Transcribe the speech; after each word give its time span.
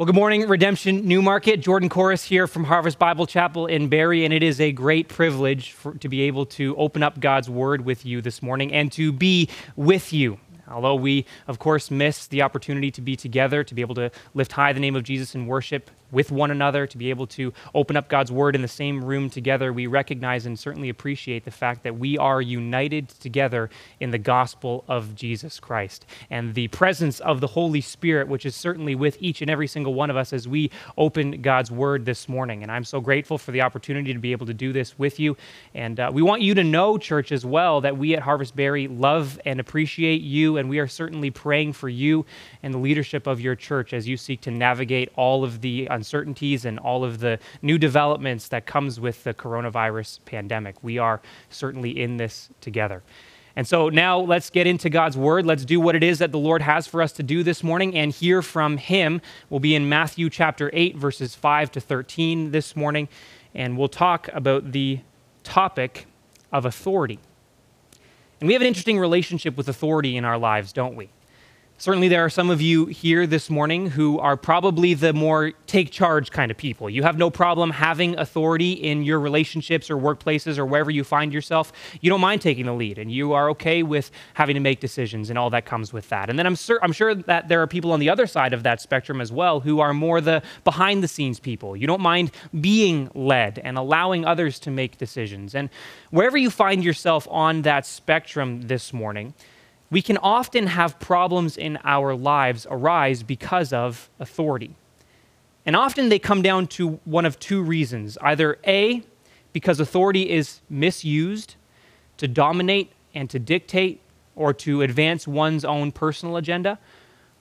Well, 0.00 0.06
good 0.06 0.14
morning, 0.14 0.48
Redemption 0.48 1.06
Newmarket. 1.06 1.60
Jordan 1.60 1.90
Chorus 1.90 2.24
here 2.24 2.46
from 2.46 2.64
Harvest 2.64 2.98
Bible 2.98 3.26
Chapel 3.26 3.66
in 3.66 3.88
Barrie, 3.90 4.24
and 4.24 4.32
it 4.32 4.42
is 4.42 4.58
a 4.58 4.72
great 4.72 5.08
privilege 5.08 5.72
for, 5.72 5.92
to 5.96 6.08
be 6.08 6.22
able 6.22 6.46
to 6.46 6.74
open 6.76 7.02
up 7.02 7.20
God's 7.20 7.50
Word 7.50 7.84
with 7.84 8.06
you 8.06 8.22
this 8.22 8.40
morning 8.40 8.72
and 8.72 8.90
to 8.92 9.12
be 9.12 9.50
with 9.76 10.10
you. 10.10 10.38
Although 10.66 10.94
we, 10.94 11.26
of 11.46 11.58
course, 11.58 11.90
miss 11.90 12.26
the 12.26 12.40
opportunity 12.40 12.90
to 12.92 13.02
be 13.02 13.14
together, 13.14 13.62
to 13.62 13.74
be 13.74 13.82
able 13.82 13.96
to 13.96 14.10
lift 14.32 14.52
high 14.52 14.72
the 14.72 14.80
name 14.80 14.96
of 14.96 15.02
Jesus 15.02 15.34
in 15.34 15.46
worship, 15.46 15.90
with 16.10 16.30
one 16.30 16.50
another, 16.50 16.86
to 16.86 16.98
be 16.98 17.10
able 17.10 17.26
to 17.28 17.52
open 17.74 17.96
up 17.96 18.08
God's 18.08 18.32
Word 18.32 18.54
in 18.54 18.62
the 18.62 18.68
same 18.68 19.04
room 19.04 19.30
together, 19.30 19.72
we 19.72 19.86
recognize 19.86 20.46
and 20.46 20.58
certainly 20.58 20.88
appreciate 20.88 21.44
the 21.44 21.50
fact 21.50 21.82
that 21.84 21.98
we 21.98 22.18
are 22.18 22.40
united 22.40 23.08
together 23.08 23.70
in 24.00 24.10
the 24.10 24.18
gospel 24.18 24.84
of 24.88 25.14
Jesus 25.14 25.60
Christ. 25.60 26.06
And 26.30 26.54
the 26.54 26.68
presence 26.68 27.20
of 27.20 27.40
the 27.40 27.46
Holy 27.46 27.80
Spirit, 27.80 28.28
which 28.28 28.46
is 28.46 28.54
certainly 28.54 28.94
with 28.94 29.16
each 29.20 29.42
and 29.42 29.50
every 29.50 29.66
single 29.66 29.94
one 29.94 30.10
of 30.10 30.16
us 30.16 30.32
as 30.32 30.46
we 30.46 30.70
open 30.96 31.42
God's 31.42 31.70
Word 31.70 32.04
this 32.04 32.28
morning. 32.28 32.62
And 32.62 32.70
I'm 32.70 32.84
so 32.84 33.00
grateful 33.00 33.38
for 33.38 33.52
the 33.52 33.62
opportunity 33.62 34.12
to 34.12 34.18
be 34.18 34.32
able 34.32 34.46
to 34.46 34.54
do 34.54 34.72
this 34.72 34.98
with 34.98 35.18
you. 35.20 35.36
And 35.74 35.98
uh, 35.98 36.10
we 36.12 36.22
want 36.22 36.42
you 36.42 36.54
to 36.54 36.64
know, 36.64 36.98
church, 36.98 37.32
as 37.32 37.44
well, 37.44 37.80
that 37.80 37.96
we 37.96 38.14
at 38.14 38.22
Harvest 38.22 38.56
Barrie 38.56 38.88
love 38.88 39.40
and 39.44 39.60
appreciate 39.60 40.20
you, 40.20 40.56
and 40.56 40.68
we 40.68 40.78
are 40.78 40.88
certainly 40.88 41.30
praying 41.30 41.72
for 41.72 41.88
you 41.88 42.26
and 42.62 42.74
the 42.74 42.78
leadership 42.78 43.26
of 43.26 43.40
your 43.40 43.54
church 43.54 43.92
as 43.92 44.08
you 44.08 44.16
seek 44.16 44.40
to 44.42 44.50
navigate 44.50 45.10
all 45.16 45.44
of 45.44 45.60
the 45.60 45.88
uncertainties 46.00 46.64
and 46.64 46.78
all 46.78 47.04
of 47.04 47.20
the 47.20 47.38
new 47.60 47.76
developments 47.76 48.48
that 48.48 48.64
comes 48.64 48.98
with 48.98 49.22
the 49.24 49.34
coronavirus 49.34 50.18
pandemic. 50.24 50.82
We 50.82 50.96
are 50.96 51.20
certainly 51.50 51.90
in 51.90 52.16
this 52.16 52.48
together. 52.62 53.02
And 53.54 53.66
so 53.66 53.90
now 53.90 54.18
let's 54.18 54.48
get 54.48 54.66
into 54.66 54.88
God's 54.88 55.18
word. 55.18 55.44
Let's 55.44 55.66
do 55.66 55.78
what 55.78 55.94
it 55.94 56.02
is 56.02 56.20
that 56.20 56.32
the 56.32 56.38
Lord 56.38 56.62
has 56.62 56.86
for 56.86 57.02
us 57.02 57.12
to 57.12 57.22
do 57.22 57.42
this 57.42 57.62
morning 57.62 57.94
and 57.94 58.10
hear 58.12 58.40
from 58.40 58.78
him. 58.78 59.20
We'll 59.50 59.60
be 59.60 59.74
in 59.74 59.88
Matthew 59.88 60.30
chapter 60.30 60.70
8 60.72 60.96
verses 60.96 61.34
5 61.34 61.70
to 61.72 61.80
13 61.80 62.52
this 62.52 62.74
morning 62.74 63.08
and 63.54 63.76
we'll 63.76 63.88
talk 63.88 64.28
about 64.32 64.72
the 64.72 65.00
topic 65.42 66.06
of 66.50 66.64
authority. 66.64 67.18
And 68.40 68.46
we 68.46 68.54
have 68.54 68.62
an 68.62 68.68
interesting 68.68 68.98
relationship 68.98 69.56
with 69.56 69.68
authority 69.68 70.16
in 70.16 70.24
our 70.24 70.38
lives, 70.38 70.72
don't 70.72 70.96
we? 70.96 71.10
Certainly, 71.80 72.08
there 72.08 72.22
are 72.22 72.28
some 72.28 72.50
of 72.50 72.60
you 72.60 72.84
here 72.84 73.26
this 73.26 73.48
morning 73.48 73.88
who 73.88 74.18
are 74.18 74.36
probably 74.36 74.92
the 74.92 75.14
more 75.14 75.52
take 75.66 75.90
charge 75.90 76.30
kind 76.30 76.50
of 76.50 76.58
people. 76.58 76.90
You 76.90 77.04
have 77.04 77.16
no 77.16 77.30
problem 77.30 77.70
having 77.70 78.18
authority 78.18 78.72
in 78.72 79.02
your 79.02 79.18
relationships 79.18 79.90
or 79.90 79.96
workplaces 79.96 80.58
or 80.58 80.66
wherever 80.66 80.90
you 80.90 81.04
find 81.04 81.32
yourself. 81.32 81.72
You 82.02 82.10
don't 82.10 82.20
mind 82.20 82.42
taking 82.42 82.66
the 82.66 82.74
lead, 82.74 82.98
and 82.98 83.10
you 83.10 83.32
are 83.32 83.48
okay 83.52 83.82
with 83.82 84.10
having 84.34 84.56
to 84.56 84.60
make 84.60 84.80
decisions 84.80 85.30
and 85.30 85.38
all 85.38 85.48
that 85.48 85.64
comes 85.64 85.90
with 85.90 86.06
that. 86.10 86.28
And 86.28 86.38
then 86.38 86.44
I'm, 86.46 86.54
sur- 86.54 86.80
I'm 86.82 86.92
sure 86.92 87.14
that 87.14 87.48
there 87.48 87.62
are 87.62 87.66
people 87.66 87.92
on 87.92 88.00
the 88.00 88.10
other 88.10 88.26
side 88.26 88.52
of 88.52 88.62
that 88.64 88.82
spectrum 88.82 89.18
as 89.18 89.32
well 89.32 89.60
who 89.60 89.80
are 89.80 89.94
more 89.94 90.20
the 90.20 90.42
behind 90.64 91.02
the 91.02 91.08
scenes 91.08 91.40
people. 91.40 91.74
You 91.74 91.86
don't 91.86 92.02
mind 92.02 92.30
being 92.60 93.10
led 93.14 93.58
and 93.58 93.78
allowing 93.78 94.26
others 94.26 94.58
to 94.58 94.70
make 94.70 94.98
decisions. 94.98 95.54
And 95.54 95.70
wherever 96.10 96.36
you 96.36 96.50
find 96.50 96.84
yourself 96.84 97.26
on 97.30 97.62
that 97.62 97.86
spectrum 97.86 98.66
this 98.66 98.92
morning, 98.92 99.32
we 99.90 100.02
can 100.02 100.16
often 100.18 100.68
have 100.68 100.98
problems 101.00 101.56
in 101.56 101.78
our 101.84 102.14
lives 102.14 102.66
arise 102.70 103.22
because 103.22 103.72
of 103.72 104.08
authority. 104.20 104.76
And 105.66 105.76
often 105.76 106.08
they 106.08 106.18
come 106.18 106.42
down 106.42 106.68
to 106.68 107.00
one 107.04 107.26
of 107.26 107.38
two 107.38 107.62
reasons 107.62 108.16
either 108.22 108.58
A, 108.66 109.02
because 109.52 109.80
authority 109.80 110.30
is 110.30 110.60
misused 110.70 111.56
to 112.16 112.28
dominate 112.28 112.92
and 113.14 113.28
to 113.30 113.38
dictate 113.38 114.00
or 114.36 114.54
to 114.54 114.82
advance 114.82 115.26
one's 115.26 115.64
own 115.64 115.90
personal 115.90 116.36
agenda, 116.36 116.78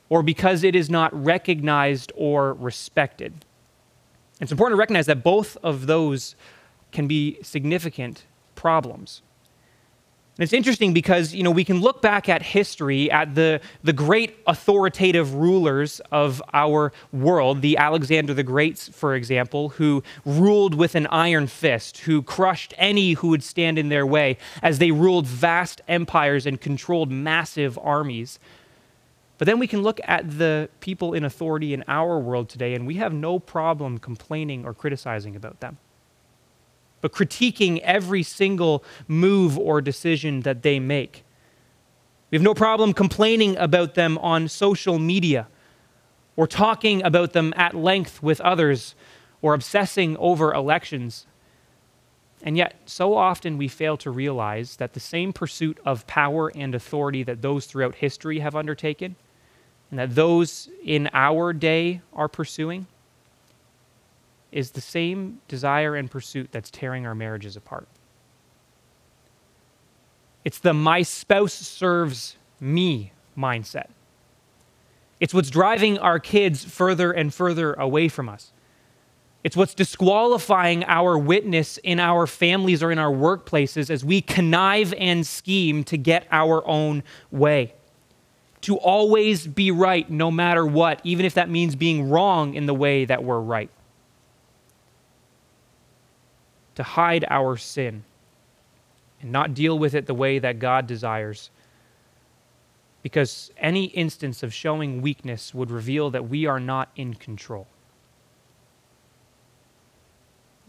or 0.10 0.24
because 0.24 0.64
it 0.64 0.76
is 0.76 0.90
not 0.90 1.14
recognized 1.14 2.12
or 2.16 2.54
respected. 2.56 3.46
It's 4.42 4.52
important 4.52 4.76
to 4.76 4.80
recognize 4.80 5.06
that 5.06 5.24
both 5.24 5.56
of 5.58 5.86
those 5.86 6.36
can 6.92 7.08
be 7.08 7.38
significant 7.44 8.26
problems. 8.56 9.22
And 10.40 10.46
it's 10.46 10.54
interesting 10.54 10.94
because, 10.94 11.34
you 11.36 11.44
know, 11.44 11.52
we 11.52 11.66
can 11.66 11.82
look 11.82 12.02
back 12.02 12.30
at 12.30 12.42
history, 12.42 13.12
at 13.12 13.36
the, 13.36 13.60
the 13.84 13.92
great 13.92 14.38
authoritative 14.48 15.34
rulers 15.34 16.00
of 16.14 16.42
our 16.54 16.94
world, 17.12 17.62
the 17.62 17.76
Alexander 17.76 18.34
the 18.34 18.44
Greats, 18.44 18.88
for 18.88 19.16
example, 19.16 19.68
who 19.68 20.02
ruled 20.24 20.76
with 20.76 20.96
an 20.96 21.08
iron 21.08 21.48
fist, 21.48 21.98
who 21.98 22.22
crushed 22.22 22.74
any 22.78 23.16
who 23.16 23.28
would 23.28 23.44
stand 23.44 23.78
in 23.78 23.90
their 23.90 24.08
way 24.08 24.38
as 24.64 24.80
they 24.80 24.92
ruled 24.92 25.28
vast 25.28 25.82
empires 25.90 26.46
and 26.46 26.62
controlled 26.62 27.12
massive 27.12 27.78
armies. 27.78 28.40
But 29.40 29.46
then 29.46 29.60
we 29.60 29.68
can 29.68 29.82
look 29.82 30.00
at 30.06 30.38
the 30.38 30.70
people 30.80 31.14
in 31.14 31.26
authority 31.26 31.74
in 31.74 31.84
our 31.90 32.18
world 32.18 32.48
today, 32.48 32.76
and 32.76 32.88
we 32.88 32.94
have 32.94 33.14
no 33.14 33.40
problem 33.40 33.98
complaining 33.98 34.64
or 34.64 34.74
criticizing 34.74 35.36
about 35.36 35.60
them 35.60 35.80
but 37.02 37.12
critiquing 37.12 37.80
every 37.82 38.24
single 38.24 38.84
move 39.08 39.58
or 39.58 39.82
decision 39.82 40.42
that 40.42 40.62
they 40.62 40.80
make. 40.80 41.24
We 42.32 42.36
have 42.36 42.44
no 42.44 42.54
problem 42.54 42.94
complaining 42.94 43.58
about 43.58 43.96
them 43.96 44.18
on 44.20 44.48
social 44.48 45.00
media 45.00 45.48
or 46.36 46.48
talking 46.48 47.04
about 47.04 47.34
them 47.34 47.54
at 47.58 47.74
length 47.74 48.22
with 48.22 48.40
others 48.42 48.96
or 49.42 49.54
obsessing 49.54 50.16
over 50.18 50.54
elections. 50.54 51.26
And 52.42 52.56
yet, 52.56 52.76
so 52.86 53.16
often 53.16 53.58
we 53.58 53.68
fail 53.68 53.98
to 53.98 54.12
realize 54.12 54.78
that 54.78 54.94
the 54.94 55.00
same 55.00 55.34
pursuit 55.34 55.78
of 55.84 56.08
power 56.08 56.52
and 56.56 56.74
authority 56.74 57.24
that 57.24 57.42
those 57.42 57.66
throughout 57.66 57.96
history 57.96 58.40
have 58.40 58.56
undertaken, 58.56 59.16
and 59.90 60.00
that 60.00 60.16
those 60.16 60.70
in 60.84 61.10
our 61.14 61.52
day 61.52 62.02
are 62.14 62.30
pursuing, 62.30 62.88
is 64.52 64.72
the 64.72 64.82
same 64.82 65.42
desire 65.48 65.96
and 65.96 66.10
pursuit 66.10 66.50
that's 66.52 66.72
tearing 66.72 67.06
our 67.06 67.16
marriages 67.16 67.56
apart. 67.56 67.88
It's 70.44 70.60
the 70.60 70.74
my 70.74 71.02
spouse 71.02 71.54
serves 71.54 72.38
me 72.60 73.12
mindset. 73.38 73.88
It's 75.20 75.34
what's 75.34 75.50
driving 75.50 75.98
our 75.98 76.20
kids 76.20 76.64
further 76.64 77.12
and 77.12 77.34
further 77.34 77.74
away 77.74 78.08
from 78.08 78.30
us. 78.30 78.52
It's 79.44 79.56
what's 79.56 79.74
disqualifying 79.74 80.84
our 80.86 81.18
witness 81.18 81.78
in 81.78 82.00
our 82.00 82.28
families 82.28 82.84
or 82.84 82.92
in 82.92 83.00
our 83.00 83.12
workplaces 83.12 83.90
as 83.90 84.04
we 84.04 84.22
connive 84.22 84.94
and 84.98 85.26
scheme 85.26 85.84
to 85.86 85.98
get 85.98 86.28
our 86.32 86.66
own 86.68 87.04
way. 87.32 87.74
To 88.62 88.78
always 88.78 89.48
be 89.48 89.72
right 89.72 90.10
no 90.10 90.32
matter 90.32 90.66
what, 90.66 91.00
even 91.06 91.26
if 91.26 91.36
that 91.36 91.50
means 91.50 91.76
being 91.76 92.10
wrong 92.10 92.54
in 92.54 92.66
the 92.66 92.74
way 92.74 93.06
that 93.06 93.24
we're 93.24 93.40
right 93.40 93.70
to 96.80 96.84
hide 96.84 97.26
our 97.30 97.58
sin 97.58 98.06
and 99.20 99.34
not 99.34 99.54
deal 99.54 99.78
with 99.78 99.94
it 99.94 100.06
the 100.06 100.14
way 100.14 100.40
that 100.40 100.60
God 100.60 100.88
desires. 100.88 101.50
Because 103.04 103.52
any 103.58 103.88
instance 103.88 104.44
of 104.44 104.54
showing 104.54 105.02
weakness 105.02 105.54
would 105.54 105.72
reveal 105.72 106.10
that 106.12 106.30
we 106.30 106.46
are 106.46 106.58
not 106.58 106.88
in 106.96 107.16
control. 107.16 107.68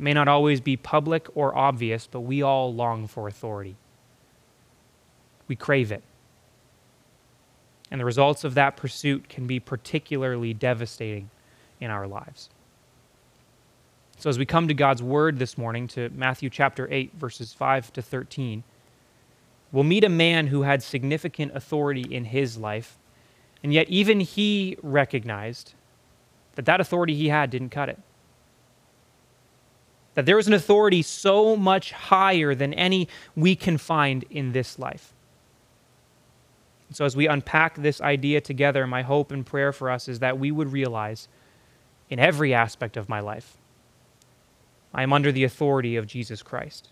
It 0.00 0.02
may 0.02 0.12
not 0.12 0.26
always 0.26 0.60
be 0.60 0.76
public 0.76 1.28
or 1.36 1.56
obvious, 1.56 2.08
but 2.10 2.22
we 2.22 2.42
all 2.42 2.74
long 2.74 3.06
for 3.06 3.28
authority. 3.28 3.76
We 5.46 5.54
crave 5.54 5.92
it. 5.92 6.02
And 7.88 8.00
the 8.00 8.04
results 8.04 8.42
of 8.42 8.54
that 8.54 8.76
pursuit 8.76 9.28
can 9.28 9.46
be 9.46 9.60
particularly 9.60 10.54
devastating 10.54 11.30
in 11.78 11.92
our 11.92 12.08
lives. 12.08 12.50
So, 14.20 14.28
as 14.28 14.38
we 14.38 14.44
come 14.44 14.68
to 14.68 14.74
God's 14.74 15.02
word 15.02 15.38
this 15.38 15.56
morning, 15.56 15.88
to 15.88 16.10
Matthew 16.10 16.50
chapter 16.50 16.86
8, 16.90 17.14
verses 17.14 17.54
5 17.54 17.90
to 17.94 18.02
13, 18.02 18.62
we'll 19.72 19.82
meet 19.82 20.04
a 20.04 20.10
man 20.10 20.48
who 20.48 20.60
had 20.60 20.82
significant 20.82 21.56
authority 21.56 22.02
in 22.02 22.26
his 22.26 22.58
life, 22.58 22.98
and 23.62 23.72
yet 23.72 23.88
even 23.88 24.20
he 24.20 24.76
recognized 24.82 25.72
that 26.54 26.66
that 26.66 26.82
authority 26.82 27.14
he 27.14 27.30
had 27.30 27.48
didn't 27.48 27.70
cut 27.70 27.88
it. 27.88 27.98
That 30.16 30.26
there 30.26 30.36
was 30.36 30.48
an 30.48 30.52
authority 30.52 31.00
so 31.00 31.56
much 31.56 31.92
higher 31.92 32.54
than 32.54 32.74
any 32.74 33.08
we 33.34 33.56
can 33.56 33.78
find 33.78 34.26
in 34.28 34.52
this 34.52 34.78
life. 34.78 35.14
And 36.88 36.96
so, 36.98 37.06
as 37.06 37.16
we 37.16 37.26
unpack 37.26 37.76
this 37.76 38.02
idea 38.02 38.42
together, 38.42 38.86
my 38.86 39.00
hope 39.00 39.32
and 39.32 39.46
prayer 39.46 39.72
for 39.72 39.88
us 39.88 40.08
is 40.08 40.18
that 40.18 40.38
we 40.38 40.50
would 40.50 40.72
realize 40.72 41.26
in 42.10 42.18
every 42.18 42.52
aspect 42.52 42.98
of 42.98 43.08
my 43.08 43.20
life 43.20 43.56
I 44.92 45.02
am 45.02 45.12
under 45.12 45.32
the 45.32 45.44
authority 45.44 45.96
of 45.96 46.06
Jesus 46.06 46.42
Christ. 46.42 46.88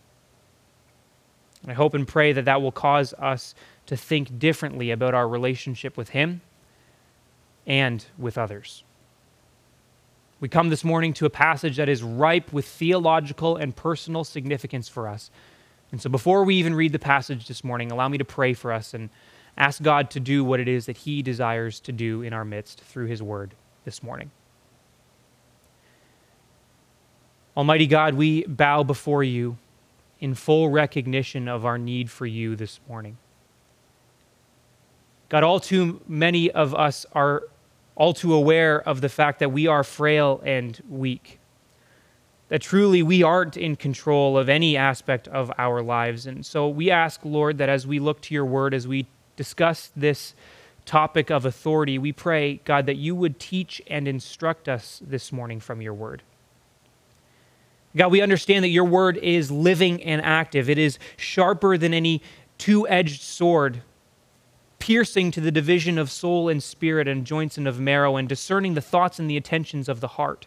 And 1.62 1.72
I 1.72 1.74
hope 1.74 1.94
and 1.94 2.06
pray 2.06 2.32
that 2.32 2.44
that 2.44 2.62
will 2.62 2.72
cause 2.72 3.12
us 3.14 3.54
to 3.86 3.96
think 3.96 4.38
differently 4.38 4.90
about 4.90 5.14
our 5.14 5.28
relationship 5.28 5.96
with 5.96 6.10
Him 6.10 6.40
and 7.66 8.04
with 8.16 8.38
others. 8.38 8.84
We 10.40 10.48
come 10.48 10.68
this 10.68 10.84
morning 10.84 11.12
to 11.14 11.26
a 11.26 11.30
passage 11.30 11.76
that 11.78 11.88
is 11.88 12.02
ripe 12.02 12.52
with 12.52 12.64
theological 12.64 13.56
and 13.56 13.74
personal 13.74 14.22
significance 14.22 14.88
for 14.88 15.08
us. 15.08 15.32
And 15.90 16.00
so, 16.00 16.08
before 16.08 16.44
we 16.44 16.54
even 16.56 16.74
read 16.74 16.92
the 16.92 16.98
passage 16.98 17.48
this 17.48 17.64
morning, 17.64 17.90
allow 17.90 18.08
me 18.08 18.18
to 18.18 18.24
pray 18.24 18.52
for 18.54 18.72
us 18.72 18.94
and 18.94 19.10
ask 19.56 19.82
God 19.82 20.10
to 20.10 20.20
do 20.20 20.44
what 20.44 20.60
it 20.60 20.68
is 20.68 20.86
that 20.86 20.98
He 20.98 21.22
desires 21.22 21.80
to 21.80 21.92
do 21.92 22.22
in 22.22 22.32
our 22.32 22.44
midst 22.44 22.80
through 22.82 23.06
His 23.06 23.22
word 23.22 23.54
this 23.84 24.02
morning. 24.02 24.30
Almighty 27.58 27.88
God, 27.88 28.14
we 28.14 28.44
bow 28.44 28.84
before 28.84 29.25
you 29.25 29.56
in 30.20 30.37
full 30.37 30.69
recognition 30.69 31.49
of 31.49 31.66
our 31.66 31.76
need 31.76 32.08
for 32.08 32.25
you 32.25 32.55
this 32.55 32.78
morning. 32.88 33.16
God, 35.28 35.43
all 35.43 35.58
too 35.58 36.00
many 36.06 36.52
of 36.52 36.72
us 36.72 37.05
are 37.14 37.43
all 37.96 38.12
too 38.12 38.32
aware 38.32 38.81
of 38.81 39.00
the 39.00 39.08
fact 39.08 39.40
that 39.40 39.50
we 39.50 39.66
are 39.66 39.82
frail 39.82 40.40
and 40.44 40.81
weak, 40.88 41.40
that 42.49 42.62
truly 42.62 43.02
we 43.02 43.25
aren't 43.25 43.56
in 43.56 43.75
control 43.75 44.38
of 44.38 44.49
any 44.49 44.76
aspect 44.76 45.26
of 45.26 45.50
our 45.58 45.82
lives. 45.82 46.26
And 46.26 46.46
so 46.46 46.69
we 46.69 46.93
ask, 46.93 47.25
Lord, 47.25 47.58
that 47.58 47.69
as 47.69 47.88
we 47.88 47.99
look 47.99 48.20
to 48.20 48.34
your 48.34 48.46
word, 48.46 48.72
as 48.72 48.87
we 48.87 49.08
discuss 49.34 49.90
this 49.96 50.32
topic 50.87 51.28
of 51.28 51.44
authority, 51.44 51.99
we 51.99 52.12
pray, 52.12 52.60
God, 52.64 52.87
that 52.87 52.99
you 52.99 53.16
would 53.16 53.40
teach 53.40 53.82
and 53.88 54.06
instruct 54.06 54.69
us 54.69 55.02
this 55.05 55.32
morning 55.32 55.58
from 55.58 55.82
your 55.82 55.94
word. 55.94 56.22
God, 57.96 58.12
we 58.12 58.20
understand 58.20 58.64
that 58.64 58.69
your 58.69 58.85
word 58.85 59.17
is 59.17 59.50
living 59.50 60.02
and 60.02 60.20
active. 60.23 60.69
It 60.69 60.79
is 60.79 60.99
sharper 61.17 61.79
than 61.79 61.94
any 61.94 62.23
two 62.58 62.87
edged 62.88 63.23
sword, 63.23 63.82
piercing 64.79 65.31
to 65.32 65.40
the 65.40 65.50
division 65.50 65.99
of 65.99 66.11
soul 66.11 66.49
and 66.49 66.62
spirit 66.62 67.08
and 67.08 67.25
joints 67.25 67.56
and 67.56 67.67
of 67.67 67.81
marrow, 67.81 68.17
and 68.17 68.29
discerning 68.29 68.75
the 68.75 68.81
thoughts 68.81 69.19
and 69.19 69.29
the 69.29 69.37
intentions 69.37 69.88
of 69.88 70.00
the 70.00 70.08
heart. 70.08 70.46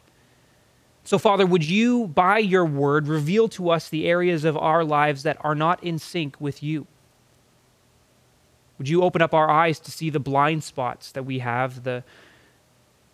So, 1.03 1.17
Father, 1.17 1.45
would 1.45 1.67
you, 1.67 2.07
by 2.07 2.37
your 2.37 2.65
word, 2.65 3.07
reveal 3.07 3.47
to 3.49 3.71
us 3.71 3.89
the 3.89 4.07
areas 4.07 4.45
of 4.45 4.55
our 4.55 4.83
lives 4.83 5.23
that 5.23 5.37
are 5.41 5.55
not 5.55 5.83
in 5.83 5.97
sync 5.97 6.39
with 6.39 6.61
you? 6.61 6.85
Would 8.77 8.87
you 8.87 9.03
open 9.03 9.21
up 9.21 9.33
our 9.33 9.49
eyes 9.49 9.79
to 9.79 9.91
see 9.91 10.09
the 10.09 10.19
blind 10.19 10.63
spots 10.63 11.11
that 11.13 11.23
we 11.23 11.39
have, 11.39 11.83
the 11.83 12.03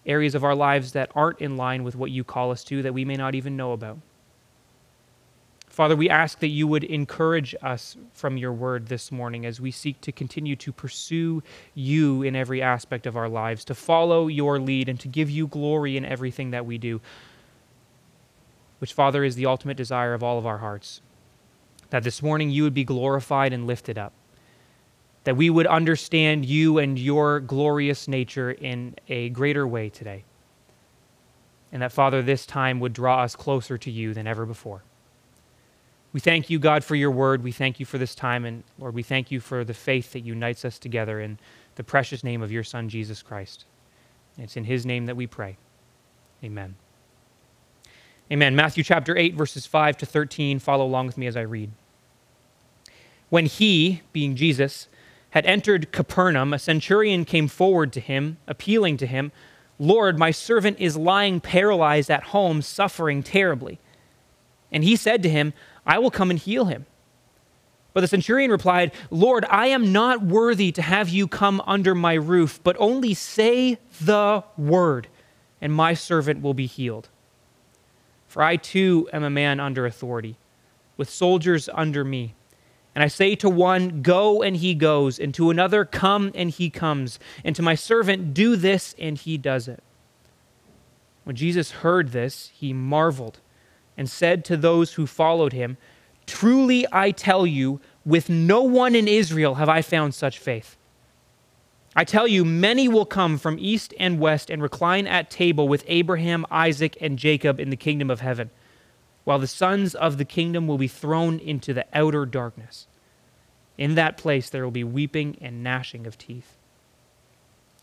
areas 0.06 0.36
of 0.36 0.44
our 0.44 0.56
lives 0.56 0.94
that 0.94 1.12
aren't 1.16 1.40
in 1.40 1.58
line 1.58 1.84
with 1.84 1.96
what 1.96 2.12
you 2.12 2.24
call 2.24 2.52
us 2.52 2.64
to, 2.66 2.82
that 2.82 2.94
we 2.94 3.06
may 3.06 3.16
not 3.16 3.36
even 3.36 3.56
know 3.56 3.72
about? 3.72 4.00
Father, 5.78 5.96
we 5.96 6.10
ask 6.10 6.40
that 6.40 6.48
you 6.48 6.66
would 6.66 6.84
encourage 6.84 7.54
us 7.62 7.98
from 8.12 8.36
your 8.36 8.52
word 8.52 8.88
this 8.88 9.12
morning 9.12 9.46
as 9.46 9.62
we 9.62 9.70
seek 9.70 10.02
to 10.02 10.12
continue 10.12 10.56
to 10.56 10.72
pursue 10.72 11.44
you 11.76 12.24
in 12.24 12.36
every 12.36 12.64
aspect 12.64 13.06
of 13.06 13.16
our 13.16 13.30
lives, 13.30 13.64
to 13.66 13.76
follow 13.76 14.26
your 14.26 14.58
lead, 14.60 14.90
and 14.90 15.00
to 15.00 15.08
give 15.08 15.30
you 15.30 15.46
glory 15.46 15.96
in 15.96 16.04
everything 16.04 16.50
that 16.50 16.66
we 16.66 16.80
do, 16.80 17.00
which, 18.80 18.92
Father, 18.92 19.24
is 19.24 19.36
the 19.36 19.46
ultimate 19.46 19.78
desire 19.78 20.16
of 20.16 20.24
all 20.24 20.40
of 20.40 20.48
our 20.48 20.58
hearts. 20.58 21.02
That 21.92 22.02
this 22.02 22.24
morning 22.24 22.50
you 22.50 22.64
would 22.64 22.74
be 22.74 22.84
glorified 22.84 23.54
and 23.54 23.68
lifted 23.68 24.00
up, 24.00 24.14
that 25.26 25.38
we 25.38 25.52
would 25.52 25.68
understand 25.68 26.44
you 26.44 26.80
and 26.80 26.98
your 26.98 27.40
glorious 27.40 28.08
nature 28.08 28.50
in 28.50 28.96
a 29.10 29.30
greater 29.30 29.68
way 29.68 29.90
today, 29.90 30.24
and 31.72 31.84
that, 31.84 31.92
Father, 31.92 32.24
this 32.24 32.48
time 32.48 32.80
would 32.80 32.94
draw 32.94 33.22
us 33.22 33.36
closer 33.36 33.78
to 33.78 33.92
you 33.92 34.16
than 34.16 34.26
ever 34.26 34.48
before. 34.48 34.82
We 36.14 36.20
thank 36.20 36.50
you, 36.50 36.58
God, 36.58 36.84
for 36.84 36.96
your 36.96 37.12
word. 37.12 37.44
We 37.44 37.52
thank 37.52 37.80
you 37.80 37.86
for 37.86 37.98
this 37.98 38.16
time. 38.16 38.46
And 38.46 38.64
Lord, 38.80 38.94
we 38.94 39.04
thank 39.04 39.30
you 39.32 39.40
for 39.40 39.64
the 39.64 39.74
faith 39.74 40.14
that 40.14 40.22
unites 40.22 40.66
us 40.66 40.80
together 40.80 41.20
in 41.20 41.38
the 41.76 41.84
precious 41.84 42.24
name 42.24 42.42
of 42.42 42.52
your 42.52 42.64
Son, 42.64 42.90
Jesus 42.90 43.22
Christ. 43.22 43.66
It's 44.38 44.58
in 44.58 44.64
his 44.64 44.86
name 44.86 45.06
that 45.08 45.16
we 45.16 45.28
pray. 45.28 45.58
Amen. 46.44 46.76
Amen. 48.32 48.56
Matthew 48.56 48.84
chapter 48.84 49.18
8, 49.18 49.36
verses 49.36 49.66
5 49.66 49.98
to 49.98 50.06
13. 50.06 50.60
Follow 50.60 50.86
along 50.86 51.08
with 51.08 51.18
me 51.18 51.28
as 51.28 51.38
I 51.38 51.42
read. 51.42 51.72
When 53.30 53.46
he, 53.46 54.02
being 54.14 54.36
Jesus, 54.36 54.88
had 55.32 55.46
entered 55.46 55.92
Capernaum, 55.92 56.54
a 56.54 56.60
centurion 56.60 57.26
came 57.26 57.48
forward 57.48 57.92
to 57.94 58.00
him, 58.00 58.38
appealing 58.48 58.98
to 58.98 59.08
him, 59.08 59.32
Lord, 59.80 60.18
my 60.18 60.32
servant 60.32 60.80
is 60.80 60.98
lying 60.98 61.40
paralyzed 61.40 62.10
at 62.10 62.24
home, 62.26 62.62
suffering 62.62 63.22
terribly. 63.22 63.80
And 64.72 64.84
he 64.84 64.96
said 64.96 65.22
to 65.24 65.30
him, 65.30 65.54
I 65.88 65.98
will 66.00 66.12
come 66.12 66.30
and 66.30 66.38
heal 66.38 66.66
him. 66.66 66.86
But 67.94 68.02
the 68.02 68.08
centurion 68.08 68.52
replied, 68.52 68.92
Lord, 69.10 69.44
I 69.50 69.68
am 69.68 69.92
not 69.92 70.22
worthy 70.22 70.72
to 70.74 70.84
have 70.84 71.10
you 71.10 71.28
come 71.28 71.64
under 71.66 71.96
my 71.96 72.14
roof, 72.14 72.60
but 72.64 72.76
only 72.78 73.16
say 73.16 73.80
the 74.00 74.44
word, 74.56 75.08
and 75.60 75.74
my 75.74 75.96
servant 75.96 76.44
will 76.44 76.54
be 76.54 76.68
healed. 76.68 77.10
For 78.28 78.44
I 78.44 78.58
too 78.58 79.10
am 79.12 79.24
a 79.24 79.32
man 79.32 79.60
under 79.60 79.88
authority, 79.88 80.36
with 80.96 81.10
soldiers 81.10 81.70
under 81.74 82.04
me. 82.04 82.36
And 82.94 83.04
I 83.04 83.08
say 83.08 83.36
to 83.38 83.50
one, 83.50 84.04
Go, 84.04 84.44
and 84.44 84.58
he 84.58 84.76
goes, 84.76 85.18
and 85.18 85.34
to 85.34 85.50
another, 85.50 85.86
Come, 85.86 86.32
and 86.36 86.52
he 86.52 86.70
comes, 86.70 87.18
and 87.44 87.56
to 87.56 87.64
my 87.64 87.74
servant, 87.74 88.34
Do 88.34 88.56
this, 88.56 88.94
and 89.00 89.18
he 89.18 89.40
does 89.40 89.68
it. 89.68 89.82
When 91.24 91.36
Jesus 91.36 91.72
heard 91.72 92.10
this, 92.10 92.52
he 92.54 92.74
marveled 92.74 93.40
and 93.98 94.10
said 94.10 94.46
to 94.46 94.56
those 94.56 94.94
who 94.94 95.08
followed 95.08 95.52
him, 95.52 95.78
Truly 96.28 96.86
I 96.92 97.12
tell 97.12 97.48
you, 97.48 97.82
with 98.06 98.30
no 98.30 98.62
one 98.62 98.96
in 98.96 99.08
Israel 99.08 99.56
have 99.56 99.68
I 99.68 99.82
found 99.82 100.14
such 100.14 100.38
faith. 100.38 100.78
I 101.96 102.04
tell 102.04 102.28
you, 102.28 102.46
many 102.46 102.88
will 102.88 103.06
come 103.06 103.40
from 103.40 103.58
east 103.60 103.94
and 104.00 104.20
west 104.20 104.52
and 104.52 104.62
recline 104.62 105.08
at 105.08 105.32
table 105.32 105.68
with 105.68 105.84
Abraham, 105.88 106.46
Isaac, 106.52 106.96
and 107.02 107.18
Jacob 107.18 107.60
in 107.60 107.72
the 107.72 107.76
kingdom 107.76 108.12
of 108.12 108.22
heaven, 108.22 108.52
while 109.24 109.40
the 109.40 109.48
sons 109.48 109.96
of 109.96 110.18
the 110.18 110.26
kingdom 110.26 110.68
will 110.68 110.78
be 110.78 110.88
thrown 110.88 111.40
into 111.40 111.74
the 111.74 111.88
outer 111.94 112.26
darkness. 112.26 112.86
In 113.78 113.96
that 113.96 114.16
place 114.16 114.50
there 114.50 114.64
will 114.64 114.72
be 114.72 114.84
weeping 114.84 115.38
and 115.42 115.64
gnashing 115.64 116.06
of 116.06 116.18
teeth. 116.18 116.56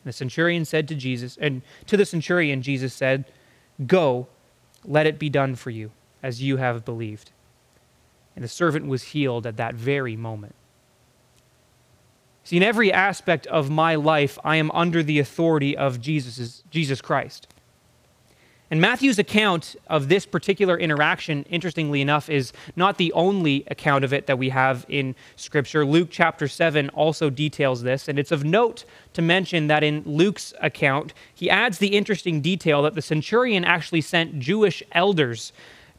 And 0.04 0.10
the 0.10 0.12
centurion 0.12 0.64
said 0.64 0.86
to 0.88 0.94
Jesus, 0.94 1.36
and 1.40 1.62
to 1.86 1.96
the 1.96 2.06
centurion, 2.06 2.62
Jesus 2.62 2.94
said, 2.94 3.24
Go, 3.84 4.28
let 4.84 5.06
it 5.06 5.18
be 5.18 5.28
done 5.28 5.56
for 5.56 5.70
you 5.70 5.90
as 6.24 6.42
you 6.42 6.56
have 6.56 6.84
believed. 6.84 7.30
And 8.34 8.42
the 8.42 8.48
servant 8.48 8.86
was 8.86 9.02
healed 9.02 9.46
at 9.46 9.58
that 9.58 9.74
very 9.74 10.16
moment. 10.16 10.54
See, 12.42 12.56
in 12.56 12.62
every 12.62 12.92
aspect 12.92 13.46
of 13.46 13.70
my 13.70 13.94
life, 13.94 14.38
I 14.42 14.56
am 14.56 14.70
under 14.72 15.02
the 15.02 15.18
authority 15.18 15.76
of 15.76 16.00
Jesus, 16.00 16.62
Jesus 16.70 17.00
Christ. 17.00 17.46
And 18.70 18.80
Matthew's 18.80 19.18
account 19.18 19.76
of 19.86 20.08
this 20.08 20.26
particular 20.26 20.78
interaction, 20.78 21.44
interestingly 21.44 22.00
enough, 22.00 22.28
is 22.28 22.52
not 22.74 22.96
the 22.96 23.12
only 23.12 23.64
account 23.68 24.04
of 24.04 24.12
it 24.12 24.26
that 24.26 24.38
we 24.38 24.48
have 24.48 24.84
in 24.88 25.14
Scripture. 25.36 25.84
Luke 25.84 26.08
chapter 26.10 26.48
7 26.48 26.88
also 26.90 27.30
details 27.30 27.82
this, 27.82 28.08
and 28.08 28.18
it's 28.18 28.32
of 28.32 28.42
note 28.42 28.84
to 29.12 29.22
mention 29.22 29.66
that 29.68 29.84
in 29.84 30.02
Luke's 30.04 30.54
account, 30.60 31.12
he 31.34 31.48
adds 31.48 31.78
the 31.78 31.96
interesting 31.96 32.40
detail 32.40 32.82
that 32.82 32.94
the 32.94 33.02
centurion 33.02 33.64
actually 33.64 34.00
sent 34.00 34.40
Jewish 34.40 34.82
elders 34.92 35.52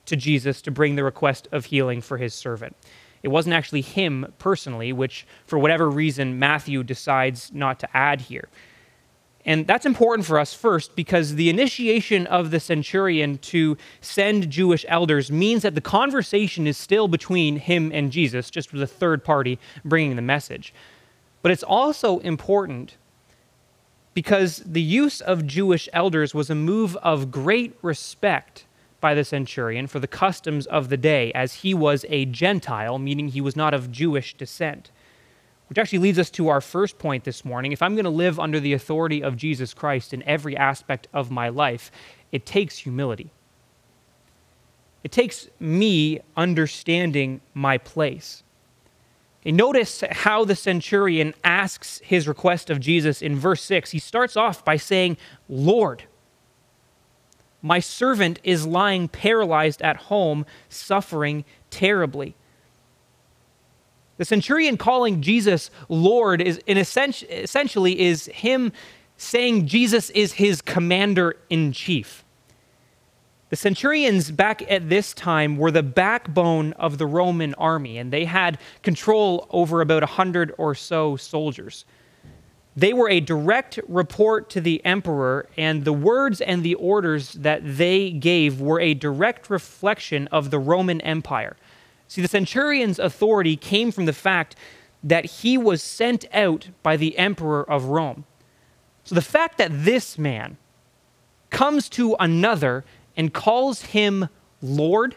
to 0.06 0.16
Jesus 0.16 0.62
to 0.64 0.72
bring 0.72 0.96
the 0.96 1.04
request 1.04 1.48
of 1.52 1.66
healing 1.66 2.02
for 2.02 2.18
his 2.18 2.34
servant. 2.34 2.76
It 3.24 3.30
wasn't 3.30 3.56
actually 3.56 3.82
him 3.82 4.32
personally, 4.38 4.94
which, 4.94 5.26
for 5.46 5.58
whatever 5.58 5.90
reason, 5.90 6.38
Matthew 6.38 6.84
decides 6.84 7.52
not 7.54 7.80
to 7.80 7.98
add 7.98 8.22
here. 8.22 8.48
And 9.46 9.68
that's 9.68 9.86
important 9.86 10.26
for 10.26 10.40
us 10.40 10.54
first 10.54 10.96
because 10.96 11.36
the 11.36 11.50
initiation 11.50 12.26
of 12.28 12.50
the 12.50 12.60
centurion 12.60 13.38
to 13.40 13.78
send 14.02 14.50
Jewish 14.50 14.86
elders 14.88 15.32
means 15.32 15.62
that 15.62 15.76
the 15.76 15.82
conversation 15.82 16.66
is 16.66 16.78
still 16.78 17.08
between 17.08 17.58
him 17.58 17.92
and 17.94 18.12
Jesus, 18.12 18.50
just 18.50 18.74
with 18.74 18.82
a 18.82 18.88
third 18.88 19.24
party 19.24 19.60
bringing 19.84 20.16
the 20.16 20.22
message. 20.24 20.74
But 21.44 21.52
it's 21.52 21.64
also 21.64 22.20
important 22.20 22.98
because 24.16 24.64
the 24.66 24.82
use 24.82 25.22
of 25.22 25.46
Jewish 25.46 25.88
elders 25.94 26.34
was 26.34 26.50
a 26.50 26.56
move 26.56 26.96
of 26.98 27.30
great 27.30 27.76
respect 27.84 28.65
by 29.06 29.14
the 29.14 29.24
centurion 29.24 29.86
for 29.86 30.00
the 30.00 30.08
customs 30.08 30.66
of 30.66 30.90
the 30.90 30.98
day, 30.98 31.32
as 31.34 31.54
he 31.54 31.76
was 31.76 32.08
a 32.10 32.26
Gentile, 32.26 32.98
meaning 32.98 33.28
he 33.28 33.40
was 33.40 33.56
not 33.56 33.72
of 33.72 33.92
Jewish 33.92 34.34
descent. 34.34 34.90
Which 35.70 35.78
actually 35.78 36.00
leads 36.00 36.18
us 36.18 36.32
to 36.32 36.48
our 36.48 36.60
first 36.60 36.98
point 36.98 37.24
this 37.24 37.46
morning. 37.46 37.72
If 37.72 37.84
I'm 37.84 37.94
going 37.94 38.06
to 38.06 38.10
live 38.10 38.40
under 38.40 38.60
the 38.60 38.74
authority 38.74 39.22
of 39.22 39.38
Jesus 39.38 39.76
Christ 39.76 40.12
in 40.12 40.24
every 40.24 40.58
aspect 40.58 41.08
of 41.14 41.30
my 41.30 41.50
life, 41.50 41.92
it 42.32 42.48
takes 42.48 42.80
humility. 42.80 43.30
It 45.04 45.12
takes 45.12 45.50
me 45.60 46.22
understanding 46.36 47.42
my 47.54 47.78
place. 47.78 48.42
And 49.46 49.56
notice 49.56 50.04
how 50.10 50.46
the 50.46 50.56
centurion 50.56 51.36
asks 51.44 52.02
his 52.04 52.28
request 52.28 52.72
of 52.72 52.80
Jesus 52.80 53.22
in 53.22 53.36
verse 53.36 53.62
6. 53.62 53.92
He 53.92 54.00
starts 54.00 54.36
off 54.36 54.66
by 54.66 54.78
saying, 54.78 55.18
Lord, 55.48 56.06
my 57.66 57.80
servant 57.80 58.40
is 58.44 58.68
lying 58.68 59.08
paralyzed 59.08 59.82
at 59.82 59.98
home, 59.98 60.46
suffering 60.70 61.44
terribly. 61.72 62.36
The 64.18 64.26
centurion 64.26 64.78
calling 64.78 65.24
Jesus 65.24 65.72
Lord 65.90 66.44
is 66.44 66.62
in 66.68 66.78
essentially 66.78 68.00
is 68.00 68.28
him 68.28 68.72
saying 69.18 69.66
Jesus 69.66 70.12
is 70.12 70.34
his 70.34 70.62
commander 70.62 71.38
in 71.50 71.72
chief. 71.72 72.24
The 73.50 73.56
centurions 73.56 74.30
back 74.30 74.70
at 74.72 74.90
this 74.90 75.12
time 75.16 75.58
were 75.58 75.72
the 75.72 75.82
backbone 75.82 76.74
of 76.74 77.00
the 77.00 77.08
Roman 77.08 77.56
army, 77.56 77.98
and 77.98 78.14
they 78.14 78.26
had 78.26 78.60
control 78.84 79.48
over 79.50 79.82
about 79.82 80.04
a 80.04 80.08
hundred 80.08 80.54
or 80.60 80.76
so 80.76 81.16
soldiers. 81.16 81.84
They 82.76 82.92
were 82.92 83.10
a 83.10 83.22
direct 83.22 83.80
report 83.88 84.50
to 84.50 84.62
the 84.62 84.84
emperor, 84.84 85.48
and 85.56 85.86
the 85.86 85.94
words 85.94 86.42
and 86.42 86.62
the 86.62 86.76
orders 86.76 87.34
that 87.34 87.62
they 87.64 88.12
gave 88.12 88.60
were 88.60 88.82
a 88.82 88.94
direct 88.94 89.50
reflection 89.50 90.28
of 90.28 90.52
the 90.52 90.60
Roman 90.60 91.00
Empire. 91.02 91.56
See, 92.08 92.22
the 92.22 92.28
centurion's 92.28 93.00
authority 93.00 93.56
came 93.56 93.92
from 93.92 94.06
the 94.06 94.14
fact 94.14 94.56
that 95.04 95.26
he 95.26 95.58
was 95.58 95.82
sent 95.82 96.26
out 96.34 96.70
by 96.84 96.98
the 96.98 97.18
emperor 97.18 97.70
of 97.70 97.86
Rome. 97.86 98.26
So 99.06 99.16
the 99.16 99.22
fact 99.22 99.58
that 99.60 99.70
this 99.72 100.18
man 100.18 100.58
comes 101.52 101.88
to 101.90 102.16
another 102.20 102.84
and 103.16 103.34
calls 103.34 103.84
him 103.84 104.28
Lord, 104.62 105.16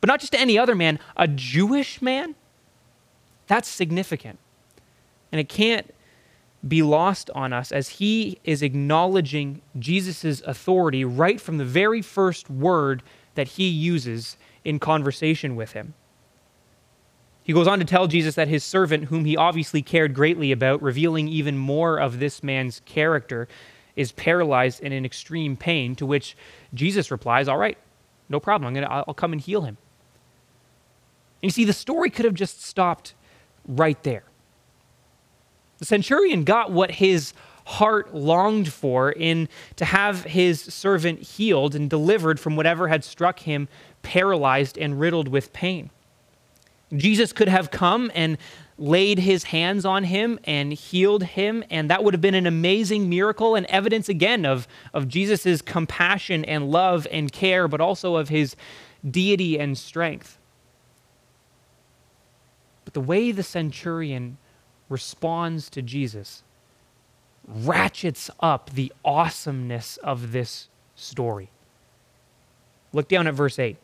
but 0.00 0.08
not 0.08 0.20
just 0.20 0.32
to 0.32 0.40
any 0.40 0.58
other 0.58 0.74
man, 0.74 0.98
a 1.16 1.28
Jewish 1.28 2.02
man, 2.02 2.34
that's 3.46 3.68
significant. 3.68 4.38
And 5.30 5.40
it 5.40 5.48
can't 5.48 5.94
be 6.66 6.82
lost 6.82 7.30
on 7.34 7.52
us 7.52 7.72
as 7.72 7.88
he 7.88 8.38
is 8.44 8.62
acknowledging 8.62 9.62
Jesus' 9.78 10.42
authority 10.42 11.04
right 11.04 11.40
from 11.40 11.58
the 11.58 11.64
very 11.64 12.02
first 12.02 12.50
word 12.50 13.02
that 13.34 13.48
he 13.48 13.68
uses 13.68 14.36
in 14.64 14.78
conversation 14.78 15.56
with 15.56 15.72
him. 15.72 15.94
He 17.42 17.52
goes 17.54 17.66
on 17.66 17.78
to 17.78 17.84
tell 17.84 18.06
Jesus 18.06 18.34
that 18.34 18.48
his 18.48 18.62
servant, 18.62 19.04
whom 19.04 19.24
he 19.24 19.36
obviously 19.36 19.82
cared 19.82 20.14
greatly 20.14 20.52
about, 20.52 20.82
revealing 20.82 21.26
even 21.28 21.56
more 21.56 21.98
of 21.98 22.18
this 22.18 22.42
man's 22.42 22.80
character, 22.84 23.48
is 23.96 24.12
paralyzed 24.12 24.80
and 24.82 24.92
in 24.92 25.04
extreme 25.04 25.56
pain, 25.56 25.96
to 25.96 26.06
which 26.06 26.36
Jesus 26.74 27.10
replies, 27.10 27.48
All 27.48 27.56
right, 27.56 27.78
no 28.28 28.38
problem. 28.38 28.68
I'm 28.68 28.74
gonna, 28.74 29.04
I'll 29.06 29.14
come 29.14 29.32
and 29.32 29.40
heal 29.40 29.62
him. 29.62 29.78
And 31.42 31.48
you 31.48 31.50
see, 31.50 31.64
the 31.64 31.72
story 31.72 32.10
could 32.10 32.26
have 32.26 32.34
just 32.34 32.62
stopped 32.62 33.14
right 33.66 34.00
there. 34.02 34.24
The 35.80 35.86
centurion 35.86 36.44
got 36.44 36.70
what 36.70 36.92
his 36.92 37.32
heart 37.64 38.14
longed 38.14 38.72
for 38.72 39.10
in 39.10 39.48
to 39.76 39.84
have 39.84 40.24
his 40.24 40.60
servant 40.60 41.20
healed 41.22 41.74
and 41.74 41.88
delivered 41.88 42.38
from 42.38 42.54
whatever 42.54 42.88
had 42.88 43.02
struck 43.02 43.40
him 43.40 43.66
paralyzed 44.02 44.78
and 44.78 45.00
riddled 45.00 45.28
with 45.28 45.52
pain. 45.52 45.90
Jesus 46.94 47.32
could 47.32 47.48
have 47.48 47.70
come 47.70 48.10
and 48.14 48.36
laid 48.76 49.20
his 49.20 49.44
hands 49.44 49.84
on 49.84 50.04
him 50.04 50.38
and 50.44 50.72
healed 50.72 51.22
him, 51.22 51.62
and 51.70 51.88
that 51.90 52.02
would 52.02 52.14
have 52.14 52.20
been 52.20 52.34
an 52.34 52.46
amazing 52.46 53.08
miracle 53.08 53.54
and 53.54 53.66
evidence 53.66 54.08
again 54.08 54.44
of, 54.44 54.66
of 54.92 55.06
Jesus' 55.06 55.62
compassion 55.62 56.44
and 56.44 56.70
love 56.70 57.06
and 57.12 57.30
care, 57.30 57.68
but 57.68 57.80
also 57.80 58.16
of 58.16 58.28
his 58.28 58.56
deity 59.08 59.58
and 59.58 59.78
strength. 59.78 60.38
But 62.84 62.94
the 62.94 63.00
way 63.00 63.32
the 63.32 63.42
centurion 63.42 64.38
responds 64.90 65.70
to 65.70 65.80
Jesus 65.80 66.42
ratchets 67.46 68.30
up 68.40 68.70
the 68.70 68.92
awesomeness 69.04 69.96
of 69.98 70.32
this 70.32 70.68
story. 70.94 71.50
Look 72.92 73.08
down 73.08 73.26
at 73.26 73.34
verse 73.34 73.58
8. 73.58 73.76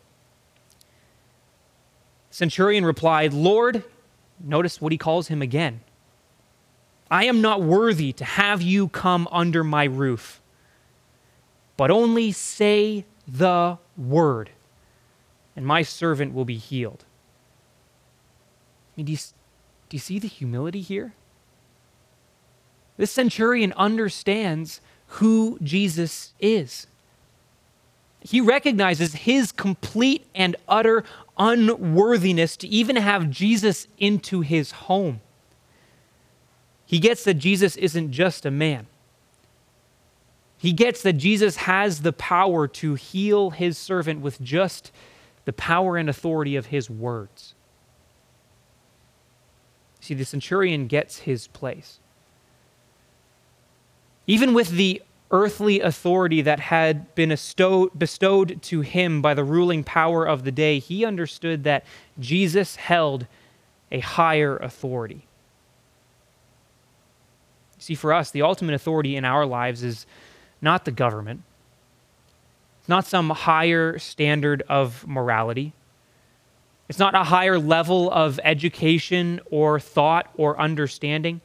Centurion 2.30 2.84
replied, 2.84 3.32
Lord, 3.32 3.82
notice 4.38 4.80
what 4.80 4.92
he 4.92 4.98
calls 4.98 5.28
him 5.28 5.40
again. 5.40 5.80
I 7.10 7.24
am 7.24 7.40
not 7.40 7.62
worthy 7.62 8.12
to 8.14 8.24
have 8.24 8.60
you 8.60 8.88
come 8.88 9.28
under 9.30 9.62
my 9.62 9.84
roof, 9.84 10.40
but 11.76 11.90
only 11.90 12.32
say 12.32 13.04
the 13.26 13.78
word, 13.96 14.50
and 15.54 15.64
my 15.64 15.82
servant 15.82 16.34
will 16.34 16.44
be 16.44 16.56
healed. 16.56 17.04
I 18.92 18.92
mean, 18.98 19.06
do 19.06 19.12
you, 19.12 19.18
you 19.96 20.00
see 20.00 20.18
the 20.18 20.28
humility 20.28 20.82
here? 20.82 21.14
This 22.98 23.10
centurion 23.10 23.72
understands 23.72 24.82
who 25.06 25.58
Jesus 25.62 26.34
is. 26.38 26.86
He 28.20 28.40
recognizes 28.40 29.14
his 29.14 29.52
complete 29.52 30.26
and 30.34 30.54
utter 30.68 31.02
unworthiness 31.38 32.58
to 32.58 32.68
even 32.68 32.96
have 32.96 33.30
Jesus 33.30 33.86
into 33.96 34.42
his 34.42 34.72
home. 34.72 35.20
He 36.84 36.98
gets 36.98 37.24
that 37.24 37.34
Jesus 37.34 37.76
isn't 37.76 38.12
just 38.12 38.44
a 38.44 38.50
man. 38.50 38.86
He 40.58 40.72
gets 40.72 41.02
that 41.02 41.14
Jesus 41.14 41.56
has 41.56 42.02
the 42.02 42.12
power 42.12 42.68
to 42.68 42.94
heal 42.94 43.50
his 43.50 43.78
servant 43.78 44.20
with 44.20 44.40
just 44.42 44.92
the 45.46 45.52
power 45.54 45.96
and 45.96 46.10
authority 46.10 46.56
of 46.56 46.66
his 46.66 46.90
words. 46.90 47.54
See, 50.06 50.14
the 50.14 50.24
centurion 50.24 50.86
gets 50.86 51.18
his 51.18 51.48
place. 51.48 51.98
Even 54.28 54.54
with 54.54 54.68
the 54.68 55.02
earthly 55.32 55.80
authority 55.80 56.42
that 56.42 56.60
had 56.60 57.12
been 57.16 57.30
bestowed 57.30 58.62
to 58.62 58.80
him 58.82 59.20
by 59.20 59.34
the 59.34 59.42
ruling 59.42 59.82
power 59.82 60.24
of 60.24 60.44
the 60.44 60.52
day, 60.52 60.78
he 60.78 61.04
understood 61.04 61.64
that 61.64 61.84
Jesus 62.20 62.76
held 62.76 63.26
a 63.90 63.98
higher 63.98 64.56
authority. 64.58 65.26
See, 67.78 67.96
for 67.96 68.12
us, 68.12 68.30
the 68.30 68.42
ultimate 68.42 68.76
authority 68.76 69.16
in 69.16 69.24
our 69.24 69.44
lives 69.44 69.82
is 69.82 70.06
not 70.62 70.84
the 70.84 70.92
government, 70.92 71.42
it's 72.78 72.88
not 72.88 73.06
some 73.06 73.30
higher 73.30 73.98
standard 73.98 74.62
of 74.68 75.04
morality. 75.08 75.72
It's 76.88 76.98
not 76.98 77.14
a 77.14 77.24
higher 77.24 77.58
level 77.58 78.10
of 78.10 78.38
education 78.44 79.40
or 79.50 79.80
thought 79.80 80.30
or 80.36 80.58
understanding. 80.60 81.40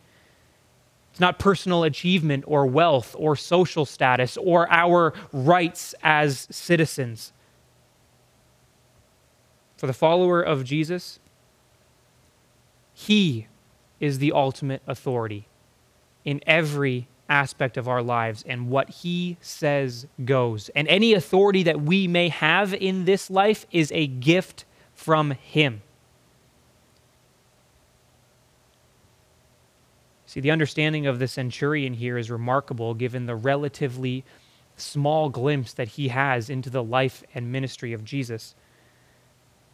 It's 1.11 1.19
not 1.19 1.39
personal 1.39 1.83
achievement 1.83 2.43
or 2.47 2.65
wealth 2.67 3.15
or 3.17 3.35
social 3.35 3.85
status 3.85 4.37
or 4.37 4.71
our 4.71 5.13
rights 5.33 5.95
as 6.03 6.47
citizens. 6.51 7.33
For 9.77 9.87
the 9.87 9.93
follower 9.93 10.41
of 10.41 10.63
Jesus, 10.63 11.19
He 12.93 13.47
is 13.99 14.19
the 14.19 14.31
ultimate 14.31 14.83
authority 14.85 15.47
in 16.23 16.39
every 16.45 17.07
aspect 17.27 17.77
of 17.77 17.87
our 17.87 18.03
lives, 18.03 18.43
and 18.45 18.69
what 18.69 18.89
He 18.89 19.37
says 19.41 20.05
goes. 20.23 20.69
And 20.75 20.87
any 20.87 21.13
authority 21.13 21.63
that 21.63 21.81
we 21.81 22.07
may 22.07 22.29
have 22.29 22.73
in 22.73 23.05
this 23.05 23.29
life 23.29 23.65
is 23.71 23.91
a 23.93 24.05
gift 24.05 24.65
from 25.01 25.31
Him. 25.31 25.81
See, 30.27 30.39
the 30.39 30.51
understanding 30.51 31.07
of 31.07 31.17
the 31.17 31.27
centurion 31.27 31.95
here 31.95 32.19
is 32.19 32.29
remarkable 32.29 32.93
given 32.93 33.25
the 33.25 33.35
relatively 33.35 34.23
small 34.77 35.29
glimpse 35.29 35.73
that 35.73 35.89
he 35.89 36.09
has 36.09 36.51
into 36.51 36.69
the 36.69 36.83
life 36.83 37.23
and 37.33 37.51
ministry 37.51 37.93
of 37.93 38.05
Jesus. 38.05 38.53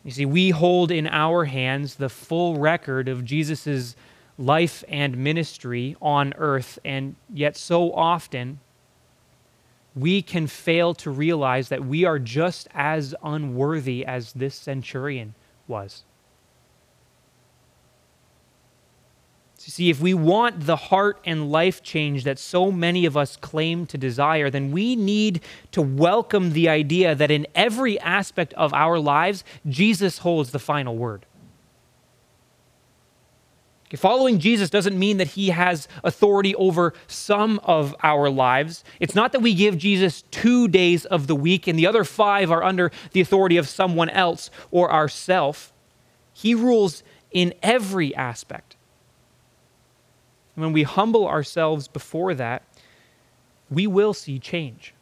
You 0.06 0.12
see, 0.12 0.26
we 0.26 0.52
hold 0.52 0.92
in 0.92 1.08
our 1.08 1.44
hands 1.44 1.96
the 1.96 2.10
full 2.10 2.58
record 2.58 3.10
of 3.10 3.26
Jesus' 3.26 3.98
life 4.38 4.84
and 4.88 5.18
ministry 5.18 5.98
on 6.02 6.34
earth, 6.38 6.80
and 6.86 7.18
yet 7.32 7.58
so 7.58 7.94
often 7.94 8.60
we 9.98 10.22
can 10.22 10.48
fail 10.48 10.94
to 10.96 11.10
realize 11.10 11.70
that 11.70 11.86
we 11.86 12.06
are 12.06 12.20
just 12.20 12.68
as 12.74 13.16
unworthy 13.24 14.06
as 14.06 14.34
this 14.34 14.56
centurion 14.56 15.34
was. 15.68 16.04
So 19.58 19.72
see, 19.72 19.90
if 19.90 20.00
we 20.00 20.14
want 20.14 20.66
the 20.66 20.76
heart 20.76 21.20
and 21.26 21.52
life 21.52 21.82
change 21.82 22.24
that 22.26 22.38
so 22.38 22.72
many 22.72 23.06
of 23.06 23.18
us 23.18 23.36
claim 23.38 23.88
to 23.88 23.98
desire, 23.98 24.52
then 24.52 24.72
we 24.72 24.96
need 24.96 25.42
to 25.72 25.82
welcome 25.82 26.54
the 26.54 26.70
idea 26.70 27.16
that 27.16 27.32
in 27.32 27.48
every 27.56 28.00
aspect 28.00 28.54
of 28.54 28.74
our 28.74 29.00
lives, 29.00 29.44
Jesus 29.68 30.20
holds 30.20 30.52
the 30.52 30.60
final 30.60 30.96
word. 30.96 31.26
Following 33.96 34.40
Jesus 34.40 34.70
doesn't 34.70 35.00
mean 35.00 35.18
that 35.18 35.30
he 35.30 35.50
has 35.50 35.88
authority 36.04 36.54
over 36.56 36.94
some 37.08 37.60
of 37.64 37.96
our 38.04 38.30
lives. 38.30 38.84
It's 39.00 39.16
not 39.16 39.32
that 39.32 39.40
we 39.40 39.54
give 39.54 39.78
Jesus 39.78 40.24
two 40.24 40.68
days 40.68 41.06
of 41.06 41.28
the 41.28 41.36
week 41.36 41.68
and 41.68 41.80
the 41.80 41.88
other 41.88 42.04
five 42.04 42.52
are 42.52 42.64
under 42.64 42.92
the 43.14 43.22
authority 43.22 43.56
of 43.56 43.70
someone 43.70 44.10
else 44.10 44.50
or 44.72 44.92
ourself. 44.92 45.72
He 46.34 46.54
rules 46.54 47.02
in 47.32 47.54
every 47.64 48.14
aspect. 48.14 48.76
And 50.56 50.66
when 50.66 50.74
we 50.74 50.84
humble 50.84 51.26
ourselves 51.26 51.88
before 51.88 52.34
that, 52.34 52.64
we 53.70 53.88
will 53.88 54.14
see 54.14 54.38
change. 54.38 54.94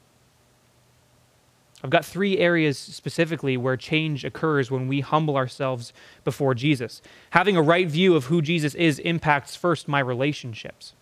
I've 1.86 1.92
got 1.92 2.04
three 2.04 2.40
areas 2.40 2.80
specifically 2.80 3.58
where 3.58 3.78
change 3.78 4.26
occurs 4.26 4.72
when 4.72 4.88
we 4.88 5.02
humble 5.02 5.38
ourselves 5.38 5.94
before 6.24 6.56
Jesus. 6.56 7.00
Having 7.30 7.58
a 7.58 7.62
right 7.62 7.88
view 7.88 8.16
of 8.16 8.26
who 8.26 8.42
Jesus 8.42 8.74
is 8.74 8.98
impacts 8.98 9.56
first 9.56 9.88
my 9.88 10.00
relationships. 10.00 10.94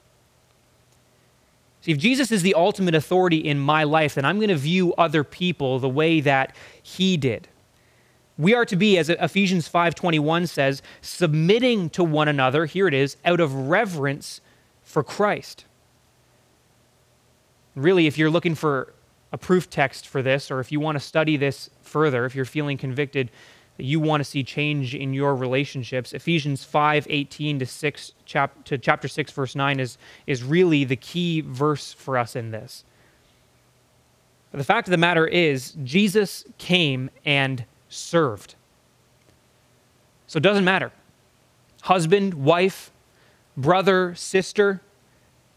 See, 1.79 1.93
if 1.93 1.97
Jesus 1.97 2.33
is 2.33 2.41
the 2.41 2.53
ultimate 2.53 2.95
authority 2.95 3.37
in 3.37 3.61
my 3.61 3.85
life, 3.85 4.15
then 4.15 4.25
I'm 4.25 4.39
going 4.39 4.49
to 4.49 4.57
view 4.57 4.93
other 4.95 5.23
people 5.23 5.79
the 5.79 5.87
way 5.87 6.19
that 6.19 6.53
he 6.81 7.15
did. 7.15 7.47
We 8.37 8.53
are 8.53 8.65
to 8.65 8.75
be, 8.75 8.97
as 8.97 9.07
Ephesians 9.07 9.69
5:21 9.69 10.49
says, 10.49 10.81
submitting 10.99 11.91
to 11.91 12.03
one 12.03 12.27
another, 12.27 12.65
here 12.65 12.89
it 12.89 12.93
is, 12.93 13.15
out 13.23 13.39
of 13.39 13.69
reverence 13.69 14.41
for 14.81 15.01
Christ. 15.01 15.63
Really, 17.73 18.05
if 18.05 18.17
you're 18.17 18.29
looking 18.29 18.53
for 18.53 18.93
a 19.33 19.37
proof 19.37 19.69
text 19.69 20.07
for 20.07 20.21
this, 20.21 20.51
or 20.51 20.59
if 20.59 20.71
you 20.71 20.79
want 20.79 20.95
to 20.95 20.99
study 20.99 21.35
this 21.35 21.71
further, 21.81 22.25
if 22.25 22.35
you're 22.35 22.45
feeling 22.45 22.77
convicted 22.77 23.31
that 23.77 23.83
you 23.83 23.99
want 23.99 24.21
to 24.21 24.23
see 24.23 24.43
change 24.43 24.93
in 24.93 25.11
your 25.11 25.35
relationships, 25.35 26.13
Ephesians 26.13 26.63
5 26.63 27.07
18 27.09 27.59
to, 27.59 27.65
6, 27.65 28.11
chap- 28.25 28.63
to 28.65 28.77
chapter 28.77 29.07
6, 29.07 29.31
verse 29.31 29.55
9 29.55 29.79
is, 29.79 29.97
is 30.27 30.43
really 30.43 30.83
the 30.83 30.95
key 30.95 31.41
verse 31.41 31.91
for 31.91 32.15
us 32.17 32.35
in 32.35 32.51
this. 32.51 32.85
But 34.51 34.59
the 34.59 34.63
fact 34.63 34.87
of 34.87 34.91
the 34.91 34.97
matter 34.97 35.25
is, 35.25 35.75
Jesus 35.83 36.45
came 36.59 37.09
and 37.25 37.65
served. 37.89 38.53
So 40.27 40.37
it 40.37 40.43
doesn't 40.43 40.63
matter. 40.63 40.91
Husband, 41.81 42.35
wife, 42.35 42.91
brother, 43.57 44.13
sister, 44.13 44.81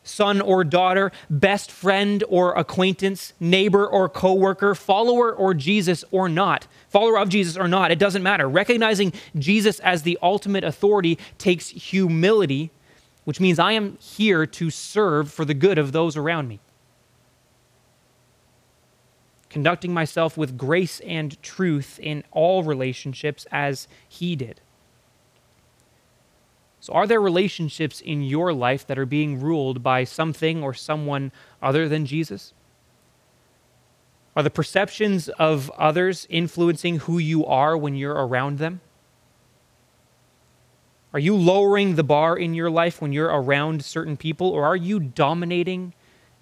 son 0.06 0.40
or 0.40 0.64
daughter, 0.64 1.12
best 1.28 1.70
friend 1.70 2.22
or 2.28 2.54
acquaintance, 2.54 3.32
neighbor 3.40 3.86
or 3.86 4.08
coworker, 4.08 4.74
follower 4.74 5.32
or 5.32 5.52
Jesus 5.52 6.04
or 6.10 6.28
not, 6.28 6.66
follower 6.88 7.18
of 7.18 7.28
Jesus 7.28 7.56
or 7.56 7.68
not, 7.68 7.90
it 7.90 7.98
doesn't 7.98 8.22
matter. 8.22 8.48
Recognizing 8.48 9.12
Jesus 9.36 9.80
as 9.80 10.02
the 10.02 10.18
ultimate 10.22 10.64
authority 10.64 11.18
takes 11.38 11.68
humility, 11.68 12.70
which 13.24 13.40
means 13.40 13.58
I 13.58 13.72
am 13.72 13.98
here 13.98 14.46
to 14.46 14.70
serve 14.70 15.30
for 15.30 15.44
the 15.44 15.54
good 15.54 15.78
of 15.78 15.92
those 15.92 16.16
around 16.16 16.48
me. 16.48 16.60
Conducting 19.50 19.92
myself 19.92 20.36
with 20.36 20.58
grace 20.58 21.00
and 21.00 21.40
truth 21.42 21.98
in 22.02 22.22
all 22.30 22.62
relationships 22.62 23.46
as 23.50 23.88
he 24.08 24.36
did. 24.36 24.60
So, 26.86 26.92
are 26.92 27.08
there 27.08 27.20
relationships 27.20 28.00
in 28.00 28.22
your 28.22 28.52
life 28.52 28.86
that 28.86 28.96
are 28.96 29.06
being 29.06 29.40
ruled 29.40 29.82
by 29.82 30.04
something 30.04 30.62
or 30.62 30.72
someone 30.72 31.32
other 31.60 31.88
than 31.88 32.06
Jesus? 32.06 32.54
Are 34.36 34.44
the 34.44 34.50
perceptions 34.50 35.28
of 35.30 35.68
others 35.70 36.28
influencing 36.30 37.00
who 37.00 37.18
you 37.18 37.44
are 37.44 37.76
when 37.76 37.96
you're 37.96 38.14
around 38.14 38.58
them? 38.58 38.82
Are 41.12 41.18
you 41.18 41.34
lowering 41.34 41.96
the 41.96 42.04
bar 42.04 42.36
in 42.38 42.54
your 42.54 42.70
life 42.70 43.02
when 43.02 43.12
you're 43.12 43.34
around 43.34 43.84
certain 43.84 44.16
people, 44.16 44.50
or 44.50 44.64
are 44.64 44.76
you 44.76 45.00
dominating 45.00 45.92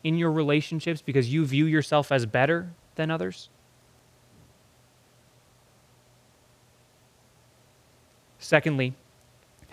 in 0.03 0.19
your 0.19 0.31
relationships 0.31 1.01
because 1.01 1.33
you 1.33 1.47
view 1.47 1.65
yourself 1.65 2.13
as 2.13 2.27
better 2.27 2.71
than 2.97 3.11
others? 3.11 3.49
Secondly, 8.39 8.95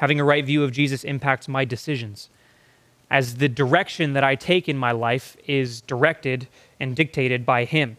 Having 0.01 0.20
a 0.20 0.24
right 0.24 0.43
view 0.43 0.63
of 0.63 0.72
Jesus 0.72 1.03
impacts 1.03 1.48
my 1.48 1.63
decisions, 1.63 2.27
as 3.12 3.36
the 3.36 3.48
direction 3.48 4.13
that 4.13 4.24
I 4.24 4.34
take 4.34 4.67
in 4.67 4.75
my 4.75 4.91
life 4.91 5.38
is 5.46 5.79
directed 5.81 6.48
and 6.79 6.96
dictated 6.96 7.46
by 7.46 7.65
Him. 7.65 7.98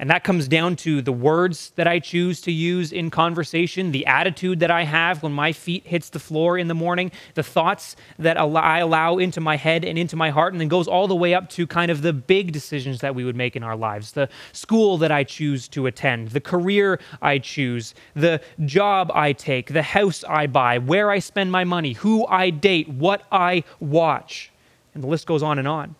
And 0.00 0.10
that 0.10 0.22
comes 0.22 0.46
down 0.46 0.76
to 0.76 1.02
the 1.02 1.12
words 1.12 1.72
that 1.74 1.88
I 1.88 1.98
choose 1.98 2.40
to 2.42 2.52
use 2.52 2.92
in 2.92 3.10
conversation, 3.10 3.90
the 3.90 4.06
attitude 4.06 4.60
that 4.60 4.70
I 4.70 4.84
have 4.84 5.24
when 5.24 5.32
my 5.32 5.52
feet 5.52 5.86
hits 5.86 6.10
the 6.10 6.20
floor 6.20 6.56
in 6.56 6.68
the 6.68 6.74
morning, 6.74 7.10
the 7.34 7.42
thoughts 7.42 7.96
that 8.16 8.38
I 8.38 8.78
allow 8.78 9.18
into 9.18 9.40
my 9.40 9.56
head 9.56 9.84
and 9.84 9.98
into 9.98 10.14
my 10.14 10.30
heart, 10.30 10.54
and 10.54 10.60
then 10.60 10.68
goes 10.68 10.86
all 10.86 11.08
the 11.08 11.16
way 11.16 11.34
up 11.34 11.48
to 11.50 11.66
kind 11.66 11.90
of 11.90 12.02
the 12.02 12.12
big 12.12 12.52
decisions 12.52 13.00
that 13.00 13.16
we 13.16 13.24
would 13.24 13.34
make 13.34 13.56
in 13.56 13.64
our 13.64 13.76
lives, 13.76 14.12
the 14.12 14.28
school 14.52 14.98
that 14.98 15.10
I 15.10 15.24
choose 15.24 15.66
to 15.68 15.86
attend, 15.86 16.28
the 16.28 16.40
career 16.40 17.00
I 17.20 17.38
choose, 17.38 17.94
the 18.14 18.40
job 18.64 19.10
I 19.12 19.32
take, 19.32 19.72
the 19.72 19.82
house 19.82 20.22
I 20.28 20.46
buy, 20.46 20.78
where 20.78 21.10
I 21.10 21.18
spend 21.18 21.50
my 21.50 21.64
money, 21.64 21.94
who 21.94 22.24
I 22.26 22.50
date, 22.50 22.88
what 22.88 23.24
I 23.32 23.64
watch. 23.80 24.52
And 24.94 25.02
the 25.02 25.08
list 25.08 25.26
goes 25.26 25.42
on 25.42 25.58
and 25.58 25.66
on 25.66 25.96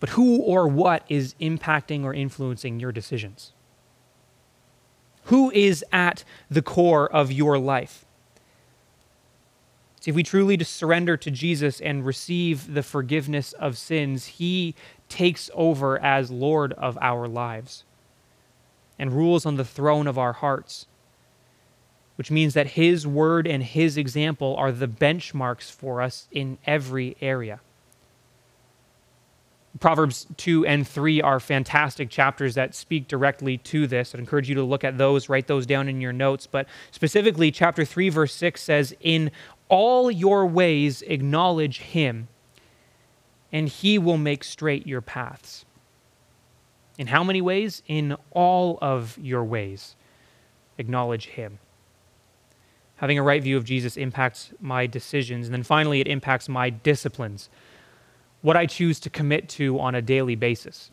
but 0.00 0.10
who 0.10 0.38
or 0.38 0.66
what 0.66 1.04
is 1.08 1.34
impacting 1.40 2.04
or 2.04 2.14
influencing 2.14 2.80
your 2.80 2.90
decisions? 2.90 3.52
Who 5.24 5.50
is 5.50 5.84
at 5.92 6.24
the 6.50 6.62
core 6.62 7.10
of 7.10 7.30
your 7.30 7.58
life? 7.58 8.06
See, 10.00 10.10
if 10.10 10.14
we 10.14 10.22
truly 10.22 10.58
surrender 10.64 11.18
to 11.18 11.30
Jesus 11.30 11.78
and 11.78 12.06
receive 12.06 12.72
the 12.72 12.82
forgiveness 12.82 13.52
of 13.52 13.76
sins, 13.76 14.26
He 14.26 14.74
takes 15.10 15.50
over 15.52 16.00
as 16.00 16.30
Lord 16.30 16.72
of 16.72 16.96
our 17.02 17.28
lives 17.28 17.84
and 18.98 19.12
rules 19.12 19.44
on 19.44 19.56
the 19.56 19.64
throne 19.64 20.06
of 20.06 20.18
our 20.18 20.32
hearts, 20.32 20.86
which 22.16 22.30
means 22.30 22.54
that 22.54 22.68
His 22.68 23.06
word 23.06 23.46
and 23.46 23.62
His 23.62 23.98
example 23.98 24.56
are 24.56 24.72
the 24.72 24.88
benchmarks 24.88 25.70
for 25.70 26.00
us 26.00 26.28
in 26.32 26.56
every 26.66 27.16
area. 27.20 27.60
Proverbs 29.78 30.26
2 30.36 30.66
and 30.66 30.86
3 30.86 31.22
are 31.22 31.38
fantastic 31.38 32.10
chapters 32.10 32.56
that 32.56 32.74
speak 32.74 33.06
directly 33.06 33.56
to 33.58 33.86
this. 33.86 34.14
I'd 34.14 34.18
encourage 34.18 34.48
you 34.48 34.56
to 34.56 34.64
look 34.64 34.82
at 34.82 34.98
those, 34.98 35.28
write 35.28 35.46
those 35.46 35.64
down 35.64 35.88
in 35.88 36.00
your 36.00 36.12
notes. 36.12 36.46
But 36.46 36.66
specifically, 36.90 37.52
chapter 37.52 37.84
3, 37.84 38.08
verse 38.08 38.34
6 38.34 38.60
says, 38.60 38.96
In 39.00 39.30
all 39.68 40.10
your 40.10 40.44
ways 40.44 41.02
acknowledge 41.02 41.78
him, 41.78 42.26
and 43.52 43.68
he 43.68 43.96
will 43.96 44.18
make 44.18 44.42
straight 44.42 44.86
your 44.86 45.00
paths. 45.00 45.64
In 46.98 47.06
how 47.06 47.22
many 47.22 47.40
ways? 47.40 47.82
In 47.86 48.16
all 48.32 48.76
of 48.82 49.16
your 49.18 49.44
ways, 49.44 49.94
acknowledge 50.78 51.28
him. 51.28 51.60
Having 52.96 53.18
a 53.18 53.22
right 53.22 53.42
view 53.42 53.56
of 53.56 53.64
Jesus 53.64 53.96
impacts 53.96 54.52
my 54.60 54.86
decisions. 54.86 55.46
And 55.46 55.54
then 55.54 55.62
finally, 55.62 56.00
it 56.00 56.08
impacts 56.08 56.48
my 56.48 56.68
disciplines 56.68 57.48
what 58.42 58.56
I 58.56 58.66
choose 58.66 59.00
to 59.00 59.10
commit 59.10 59.48
to 59.50 59.78
on 59.80 59.94
a 59.94 60.02
daily 60.02 60.34
basis. 60.34 60.90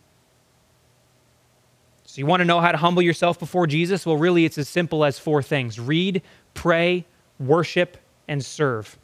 So, 2.06 2.20
you 2.20 2.26
want 2.26 2.42
to 2.42 2.46
know 2.46 2.62
how 2.62 2.72
to 2.72 2.78
humble 2.78 3.02
yourself 3.02 3.38
before 3.38 3.68
Jesus? 3.68 4.06
Well, 4.06 4.18
really, 4.18 4.46
it's 4.46 4.58
as 4.58 4.70
simple 4.70 5.04
as 5.04 5.20
four 5.20 5.44
things 5.44 5.80
read, 5.80 6.22
pray, 6.54 7.06
worship, 7.40 7.98
and 8.28 8.44
serve. 8.44 8.98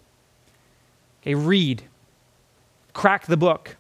Okay, 1.21 1.35
read, 1.35 1.83
crack 2.93 3.27
the 3.27 3.37
book, 3.37 3.77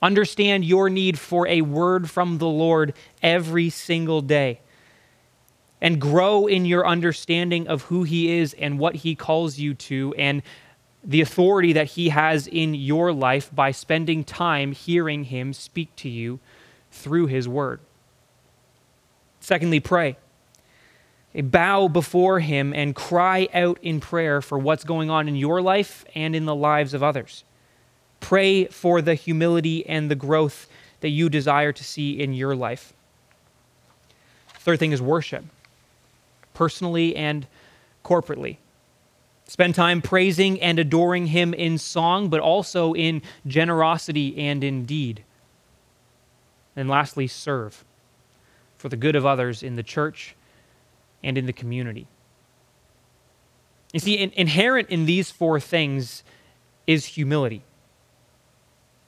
understand 0.00 0.64
your 0.64 0.88
need 0.90 1.18
for 1.18 1.46
a 1.46 1.62
word 1.62 2.10
from 2.10 2.38
the 2.38 2.48
Lord 2.48 2.94
every 3.22 3.70
single 3.70 4.20
day, 4.20 4.60
and 5.80 6.00
grow 6.00 6.46
in 6.46 6.64
your 6.64 6.86
understanding 6.86 7.66
of 7.66 7.82
who 7.82 8.04
He 8.04 8.38
is 8.38 8.54
and 8.54 8.78
what 8.78 8.96
He 8.96 9.14
calls 9.14 9.58
you 9.58 9.74
to, 9.74 10.14
and 10.16 10.42
the 11.04 11.20
authority 11.20 11.72
that 11.72 11.88
He 11.88 12.10
has 12.10 12.46
in 12.46 12.74
your 12.74 13.12
life 13.12 13.50
by 13.54 13.70
spending 13.70 14.24
time 14.24 14.72
hearing 14.72 15.24
Him 15.24 15.52
speak 15.52 15.94
to 15.96 16.08
you 16.08 16.38
through 16.90 17.26
His 17.26 17.48
Word. 17.48 17.80
Secondly, 19.40 19.80
pray. 19.80 20.16
Bow 21.34 21.88
before 21.88 22.40
Him 22.40 22.72
and 22.72 22.94
cry 22.94 23.48
out 23.54 23.78
in 23.82 24.00
prayer 24.00 24.40
for 24.40 24.58
what's 24.58 24.84
going 24.84 25.10
on 25.10 25.28
in 25.28 25.34
your 25.34 25.60
life 25.60 26.04
and 26.14 26.36
in 26.36 26.44
the 26.44 26.54
lives 26.54 26.94
of 26.94 27.02
others. 27.02 27.44
Pray 28.20 28.66
for 28.66 29.02
the 29.02 29.14
humility 29.14 29.84
and 29.86 30.10
the 30.10 30.14
growth 30.14 30.68
that 31.00 31.08
you 31.08 31.28
desire 31.28 31.72
to 31.72 31.82
see 31.82 32.20
in 32.20 32.32
your 32.32 32.54
life. 32.54 32.92
Third 34.54 34.78
thing 34.78 34.92
is 34.92 35.02
worship, 35.02 35.44
personally 36.54 37.16
and 37.16 37.48
corporately. 38.04 38.58
Spend 39.52 39.74
time 39.74 40.00
praising 40.00 40.58
and 40.62 40.78
adoring 40.78 41.26
Him 41.26 41.52
in 41.52 41.76
song, 41.76 42.30
but 42.30 42.40
also 42.40 42.94
in 42.94 43.20
generosity 43.46 44.34
and 44.38 44.64
in 44.64 44.86
deed. 44.86 45.24
And 46.74 46.88
lastly, 46.88 47.26
serve 47.26 47.84
for 48.78 48.88
the 48.88 48.96
good 48.96 49.14
of 49.14 49.26
others 49.26 49.62
in 49.62 49.76
the 49.76 49.82
church 49.82 50.34
and 51.22 51.36
in 51.36 51.44
the 51.44 51.52
community. 51.52 52.06
You 53.92 54.00
see, 54.00 54.14
in, 54.14 54.30
inherent 54.30 54.88
in 54.88 55.04
these 55.04 55.30
four 55.30 55.60
things 55.60 56.24
is 56.86 57.04
humility. 57.04 57.62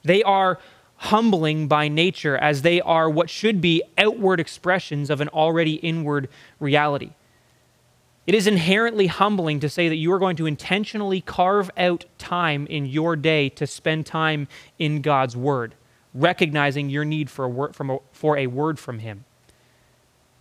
They 0.03 0.23
are 0.25 0.59
humbling 0.97 1.69
by 1.69 1.89
nature, 1.89 2.37
as 2.37 2.61
they 2.61 2.83
are 2.83 3.09
what 3.09 3.31
should 3.31 3.63
be 3.63 3.83
outward 3.97 4.41
expressions 4.41 5.09
of 5.09 5.23
an 5.23 5.29
already 5.29 5.77
inward 5.77 6.29
reality. 6.61 7.13
It 8.27 8.35
is 8.35 8.47
inherently 8.47 9.07
humbling 9.07 9.61
to 9.61 9.69
say 9.69 9.89
that 9.89 9.97
you 9.97 10.11
are 10.13 10.19
going 10.19 10.37
to 10.37 10.47
intentionally 10.47 11.21
carve 11.21 11.71
out 11.77 12.07
time 12.17 12.67
in 12.69 12.87
your 12.87 13.17
day 13.17 13.51
to 13.51 13.67
spend 13.67 14.07
time 14.07 14.49
in 14.79 15.03
God's 15.03 15.37
Word, 15.37 15.75
recognizing 16.15 16.89
your 16.89 17.05
need 17.05 17.29
for 17.29 17.45
a 17.45 17.49
word 17.49 17.77
from 17.77 17.91
a, 17.91 17.99
for 18.13 18.39
a 18.39 18.47
word 18.47 18.79
from 18.79 19.01
Him. 19.01 19.27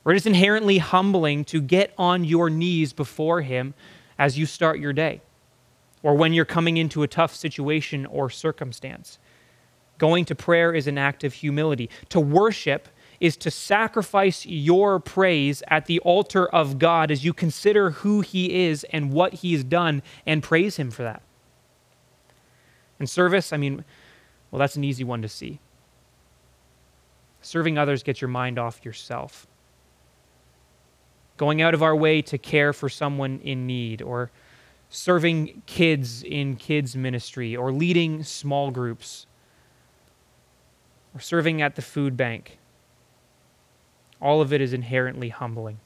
Or 0.05 0.13
it 0.13 0.15
is 0.15 0.25
inherently 0.25 0.77
humbling 0.77 1.43
to 1.45 1.61
get 1.61 1.93
on 1.97 2.23
your 2.23 2.49
knees 2.49 2.93
before 2.93 3.41
Him 3.41 3.73
as 4.17 4.37
you 4.37 4.45
start 4.45 4.79
your 4.79 4.93
day, 4.93 5.21
or 6.01 6.15
when 6.15 6.33
you're 6.33 6.45
coming 6.45 6.77
into 6.77 7.03
a 7.03 7.07
tough 7.07 7.35
situation 7.35 8.05
or 8.05 8.29
circumstance. 8.29 9.19
Going 9.97 10.23
to 10.25 10.35
prayer 10.35 10.73
is 10.73 10.87
an 10.87 10.97
act 10.97 11.23
of 11.23 11.33
humility. 11.33 11.89
To 12.09 12.19
worship 12.19 12.87
is 13.23 13.37
to 13.37 13.49
sacrifice 13.49 14.45
your 14.45 14.99
praise 14.99 15.63
at 15.69 15.85
the 15.85 15.97
altar 16.01 16.45
of 16.47 16.77
God 16.77 17.09
as 17.09 17.23
you 17.23 17.31
consider 17.31 17.91
who 17.91 18.19
He 18.19 18.65
is 18.65 18.83
and 18.91 19.13
what 19.13 19.35
He's 19.35 19.63
done 19.63 20.03
and 20.25 20.43
praise 20.43 20.75
Him 20.75 20.91
for 20.91 21.03
that. 21.03 21.21
And 22.99 23.09
service, 23.09 23.53
I 23.53 23.57
mean, 23.57 23.85
Well, 24.51 24.59
that's 24.59 24.75
an 24.75 24.83
easy 24.83 25.05
one 25.05 25.21
to 25.21 25.29
see. 25.29 25.61
Serving 27.41 27.77
others 27.77 28.03
gets 28.03 28.19
your 28.19 28.27
mind 28.27 28.59
off 28.59 28.83
yourself. 28.83 29.47
Going 31.37 31.61
out 31.61 31.73
of 31.73 31.81
our 31.81 31.95
way 31.95 32.21
to 32.23 32.37
care 32.37 32.73
for 32.73 32.89
someone 32.89 33.39
in 33.41 33.65
need, 33.65 34.01
or 34.01 34.31
serving 34.89 35.63
kids 35.65 36.23
in 36.23 36.57
kids' 36.57 36.97
ministry, 36.97 37.55
or 37.55 37.71
leading 37.71 38.21
small 38.21 38.69
groups, 38.69 39.27
or 41.15 41.21
serving 41.21 41.61
at 41.61 41.75
the 41.75 41.81
food 41.81 42.17
bank. 42.17 42.59
All 44.23 44.39
of 44.39 44.53
it 44.53 44.61
is 44.61 44.71
inherently 44.71 45.27
humbling. 45.27 45.79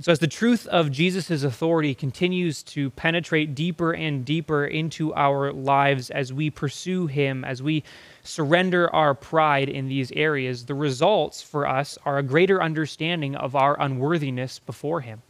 So, 0.00 0.10
as 0.10 0.18
the 0.18 0.26
truth 0.26 0.66
of 0.66 0.90
Jesus' 0.90 1.44
authority 1.44 1.94
continues 1.94 2.64
to 2.64 2.90
penetrate 2.90 3.54
deeper 3.54 3.94
and 3.94 4.24
deeper 4.24 4.64
into 4.64 5.14
our 5.14 5.52
lives 5.52 6.10
as 6.10 6.32
we 6.32 6.50
pursue 6.50 7.06
Him, 7.06 7.44
as 7.44 7.62
we 7.62 7.84
surrender 8.24 8.92
our 8.92 9.14
pride 9.14 9.68
in 9.68 9.86
these 9.86 10.10
areas, 10.12 10.64
the 10.66 10.74
results 10.74 11.40
for 11.40 11.68
us 11.68 11.96
are 12.04 12.18
a 12.18 12.22
greater 12.24 12.60
understanding 12.60 13.36
of 13.36 13.54
our 13.54 13.80
unworthiness 13.80 14.58
before 14.58 15.02
Him, 15.02 15.22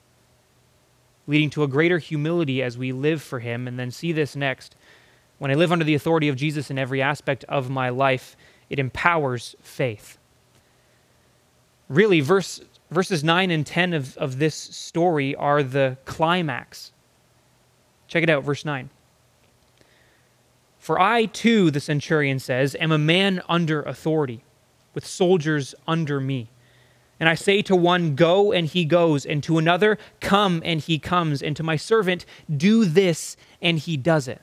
leading 1.26 1.50
to 1.50 1.64
a 1.64 1.68
greater 1.68 1.98
humility 1.98 2.62
as 2.62 2.78
we 2.78 2.92
live 2.92 3.20
for 3.20 3.40
Him. 3.40 3.68
And 3.68 3.78
then 3.78 3.90
see 3.90 4.12
this 4.12 4.34
next. 4.34 4.74
When 5.36 5.50
I 5.50 5.54
live 5.54 5.70
under 5.72 5.84
the 5.84 5.96
authority 5.96 6.28
of 6.28 6.36
Jesus 6.36 6.70
in 6.70 6.78
every 6.78 7.02
aspect 7.02 7.44
of 7.44 7.68
my 7.68 7.90
life, 7.90 8.38
it 8.70 8.78
empowers 8.78 9.54
faith. 9.60 10.16
Really, 11.88 12.20
verse 12.20 12.60
verses 12.92 13.24
9 13.24 13.50
and 13.50 13.66
10 13.66 13.94
of, 13.94 14.16
of 14.18 14.38
this 14.38 14.54
story 14.54 15.34
are 15.34 15.62
the 15.62 15.96
climax. 16.04 16.92
Check 18.06 18.22
it 18.22 18.30
out, 18.30 18.44
verse 18.44 18.64
9. 18.64 18.90
For 20.78 21.00
I 21.00 21.26
too, 21.26 21.70
the 21.70 21.80
centurion 21.80 22.38
says, 22.38 22.76
am 22.78 22.92
a 22.92 22.98
man 22.98 23.40
under 23.48 23.82
authority, 23.82 24.44
with 24.94 25.06
soldiers 25.06 25.74
under 25.86 26.20
me. 26.20 26.50
And 27.18 27.28
I 27.28 27.34
say 27.34 27.62
to 27.62 27.76
one, 27.76 28.16
Go, 28.16 28.52
and 28.52 28.66
he 28.66 28.84
goes, 28.84 29.24
and 29.24 29.42
to 29.44 29.56
another, 29.56 29.96
Come, 30.20 30.60
and 30.64 30.80
he 30.80 30.98
comes, 30.98 31.40
and 31.40 31.56
to 31.56 31.62
my 31.62 31.76
servant, 31.76 32.26
Do 32.54 32.84
this, 32.84 33.36
and 33.60 33.78
he 33.78 33.96
does 33.96 34.26
it. 34.26 34.42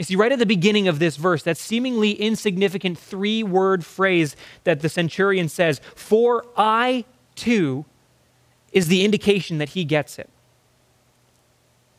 You 0.00 0.04
see, 0.04 0.16
right 0.16 0.32
at 0.32 0.38
the 0.38 0.46
beginning 0.46 0.88
of 0.88 0.98
this 0.98 1.18
verse, 1.18 1.42
that 1.42 1.58
seemingly 1.58 2.12
insignificant 2.12 2.98
three 2.98 3.42
word 3.42 3.84
phrase 3.84 4.34
that 4.64 4.80
the 4.80 4.88
centurion 4.88 5.46
says, 5.50 5.78
For 5.94 6.46
I 6.56 7.04
too, 7.34 7.84
is 8.72 8.88
the 8.88 9.04
indication 9.04 9.58
that 9.58 9.68
he 9.68 9.84
gets 9.84 10.18
it. 10.18 10.30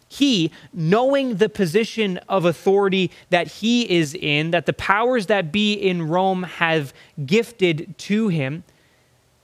He, 0.09 0.51
knowing 0.73 1.35
the 1.35 1.47
position 1.47 2.17
of 2.27 2.43
authority 2.43 3.11
that 3.29 3.45
he 3.45 3.87
is 3.87 4.15
in, 4.15 4.49
that 4.49 4.65
the 4.65 4.73
powers 4.73 5.27
that 5.27 5.51
be 5.51 5.73
in 5.75 6.07
Rome 6.07 6.41
have 6.41 6.95
gifted 7.23 7.95
to 7.99 8.29
him, 8.29 8.63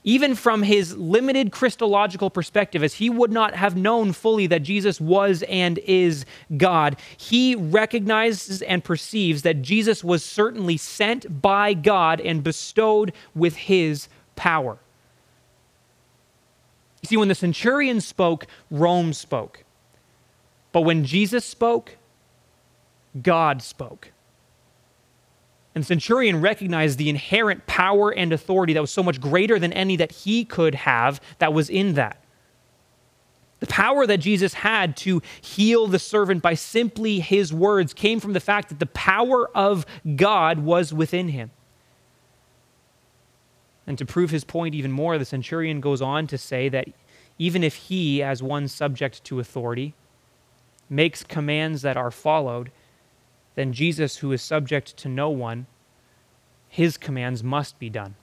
even 0.08 0.34
from 0.34 0.62
his 0.62 0.96
limited 0.96 1.52
Christological 1.52 2.30
perspective, 2.30 2.82
as 2.82 2.94
he 2.94 3.10
would 3.10 3.30
not 3.30 3.54
have 3.54 3.76
known 3.76 4.14
fully 4.14 4.46
that 4.46 4.62
Jesus 4.62 5.02
was 5.02 5.42
and 5.50 5.76
is 5.80 6.24
God, 6.56 6.96
he 7.18 7.54
recognizes 7.54 8.62
and 8.62 8.82
perceives 8.82 9.42
that 9.42 9.60
Jesus 9.60 10.02
was 10.02 10.24
certainly 10.24 10.78
sent 10.78 11.42
by 11.42 11.74
God 11.74 12.22
and 12.22 12.42
bestowed 12.42 13.12
with 13.34 13.54
his 13.54 14.08
power. 14.34 14.78
You 17.02 17.08
see, 17.08 17.16
when 17.18 17.28
the 17.28 17.34
centurion 17.34 18.00
spoke, 18.00 18.46
Rome 18.70 19.12
spoke. 19.12 19.62
But 20.72 20.82
when 20.82 21.04
Jesus 21.04 21.44
spoke, 21.44 21.98
God 23.20 23.60
spoke. 23.60 24.12
And 25.78 25.84
the 25.84 25.86
centurion 25.86 26.40
recognized 26.40 26.98
the 26.98 27.08
inherent 27.08 27.68
power 27.68 28.10
and 28.10 28.32
authority 28.32 28.72
that 28.72 28.80
was 28.80 28.90
so 28.90 29.04
much 29.04 29.20
greater 29.20 29.60
than 29.60 29.72
any 29.72 29.94
that 29.94 30.10
he 30.10 30.44
could 30.44 30.74
have 30.74 31.20
that 31.38 31.52
was 31.52 31.70
in 31.70 31.94
that. 31.94 32.20
The 33.60 33.68
power 33.68 34.04
that 34.04 34.16
Jesus 34.18 34.54
had 34.54 34.96
to 34.96 35.22
heal 35.40 35.86
the 35.86 36.00
servant 36.00 36.42
by 36.42 36.54
simply 36.54 37.20
his 37.20 37.54
words 37.54 37.94
came 37.94 38.18
from 38.18 38.32
the 38.32 38.40
fact 38.40 38.70
that 38.70 38.80
the 38.80 38.86
power 38.86 39.48
of 39.56 39.86
God 40.16 40.58
was 40.58 40.92
within 40.92 41.28
him. 41.28 41.52
And 43.86 43.96
to 43.98 44.04
prove 44.04 44.30
his 44.30 44.42
point 44.42 44.74
even 44.74 44.90
more, 44.90 45.16
the 45.16 45.24
centurion 45.24 45.80
goes 45.80 46.02
on 46.02 46.26
to 46.26 46.36
say 46.36 46.68
that 46.70 46.88
even 47.38 47.62
if 47.62 47.76
he, 47.76 48.20
as 48.20 48.42
one 48.42 48.66
subject 48.66 49.22
to 49.26 49.38
authority, 49.38 49.94
makes 50.90 51.22
commands 51.22 51.82
that 51.82 51.96
are 51.96 52.10
followed, 52.10 52.72
then 53.58 53.72
Jesus, 53.72 54.18
who 54.18 54.30
is 54.30 54.40
subject 54.40 54.96
to 54.98 55.08
no 55.08 55.30
one, 55.30 55.66
his 56.68 56.96
commands 56.96 57.42
must 57.42 57.76
be 57.80 57.90
done. 57.90 58.14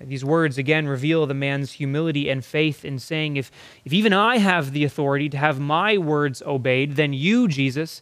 These 0.00 0.24
words 0.24 0.58
again 0.58 0.86
reveal 0.86 1.26
the 1.26 1.34
man's 1.34 1.72
humility 1.72 2.30
and 2.30 2.44
faith 2.44 2.84
in 2.84 3.00
saying, 3.00 3.36
if, 3.36 3.50
if 3.84 3.92
even 3.92 4.12
I 4.12 4.38
have 4.38 4.70
the 4.70 4.84
authority 4.84 5.28
to 5.30 5.36
have 5.38 5.58
my 5.58 5.98
words 5.98 6.40
obeyed, 6.42 6.94
then 6.94 7.12
you, 7.12 7.48
Jesus, 7.48 8.00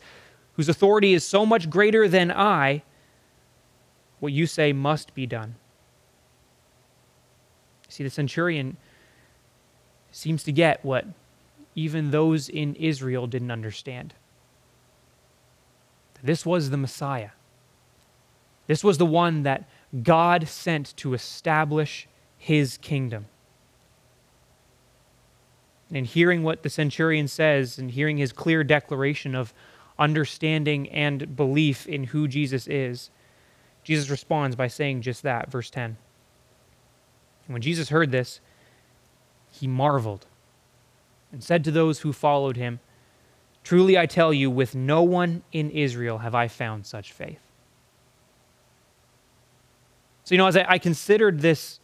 whose 0.57 0.69
authority 0.69 1.15
is 1.15 1.25
so 1.25 1.47
much 1.47 1.71
greater 1.71 2.07
than 2.07 2.31
I, 2.31 2.83
what 4.21 4.35
you 4.35 4.47
say 4.47 4.75
must 4.75 5.15
be 5.15 5.25
done. 5.27 5.55
See, 7.89 8.05
the 8.05 8.11
centurion 8.11 8.77
seems 10.11 10.43
to 10.43 10.53
get 10.53 10.85
what 10.85 11.07
even 11.77 12.11
those 12.11 12.49
in 12.49 12.75
Israel 12.75 13.29
didn't 13.29 13.53
understand. 13.53 14.15
This 16.23 16.45
was 16.45 16.71
the 16.71 16.77
Messiah. 16.77 17.31
This 18.67 18.83
was 18.83 18.99
the 18.99 19.07
one 19.07 19.45
that 19.45 19.69
God 20.03 20.49
sent 20.49 20.97
to 20.97 21.15
establish 21.15 22.09
his 22.37 22.79
kingdom. 22.79 23.27
And 25.93 26.05
hearing 26.07 26.43
what 26.43 26.65
the 26.65 26.71
centurion 26.71 27.29
says 27.29 27.79
and 27.79 27.93
hearing 27.93 28.17
his 28.17 28.33
clear 28.33 28.65
declaration 28.65 29.37
of 29.37 29.55
understanding 29.99 30.89
and 30.89 31.37
belief 31.37 31.87
in 31.87 32.05
who 32.05 32.27
Jesus 32.27 32.67
is, 32.67 33.11
Jesus 33.85 34.11
responds 34.11 34.57
by 34.57 34.67
saying 34.67 35.03
just 35.03 35.23
that, 35.23 35.49
verse 35.51 35.71
10. 35.71 35.97
And 37.47 37.53
when 37.53 37.63
Jesus 37.63 37.91
heard 37.91 38.11
this, 38.11 38.41
he 39.53 39.69
marveled 39.69 40.27
and 41.33 41.43
said 41.43 41.65
to 41.65 41.71
those 41.71 42.01
who 42.01 42.13
followed 42.13 42.57
him, 42.57 42.81
Truly 43.65 43.99
I 43.99 44.07
tell 44.07 44.33
you, 44.33 44.49
with 44.49 44.75
no 44.75 45.03
one 45.03 45.43
in 45.51 45.71
Israel 45.71 46.19
have 46.19 46.35
I 46.35 46.47
found 46.47 46.87
such 46.87 47.13
faith. 47.13 47.41
So, 50.25 50.35
you 50.35 50.39
know, 50.39 50.47
as 50.47 50.57
I, 50.57 50.65
I 50.69 50.79
considered 50.79 51.41
this 51.41 51.81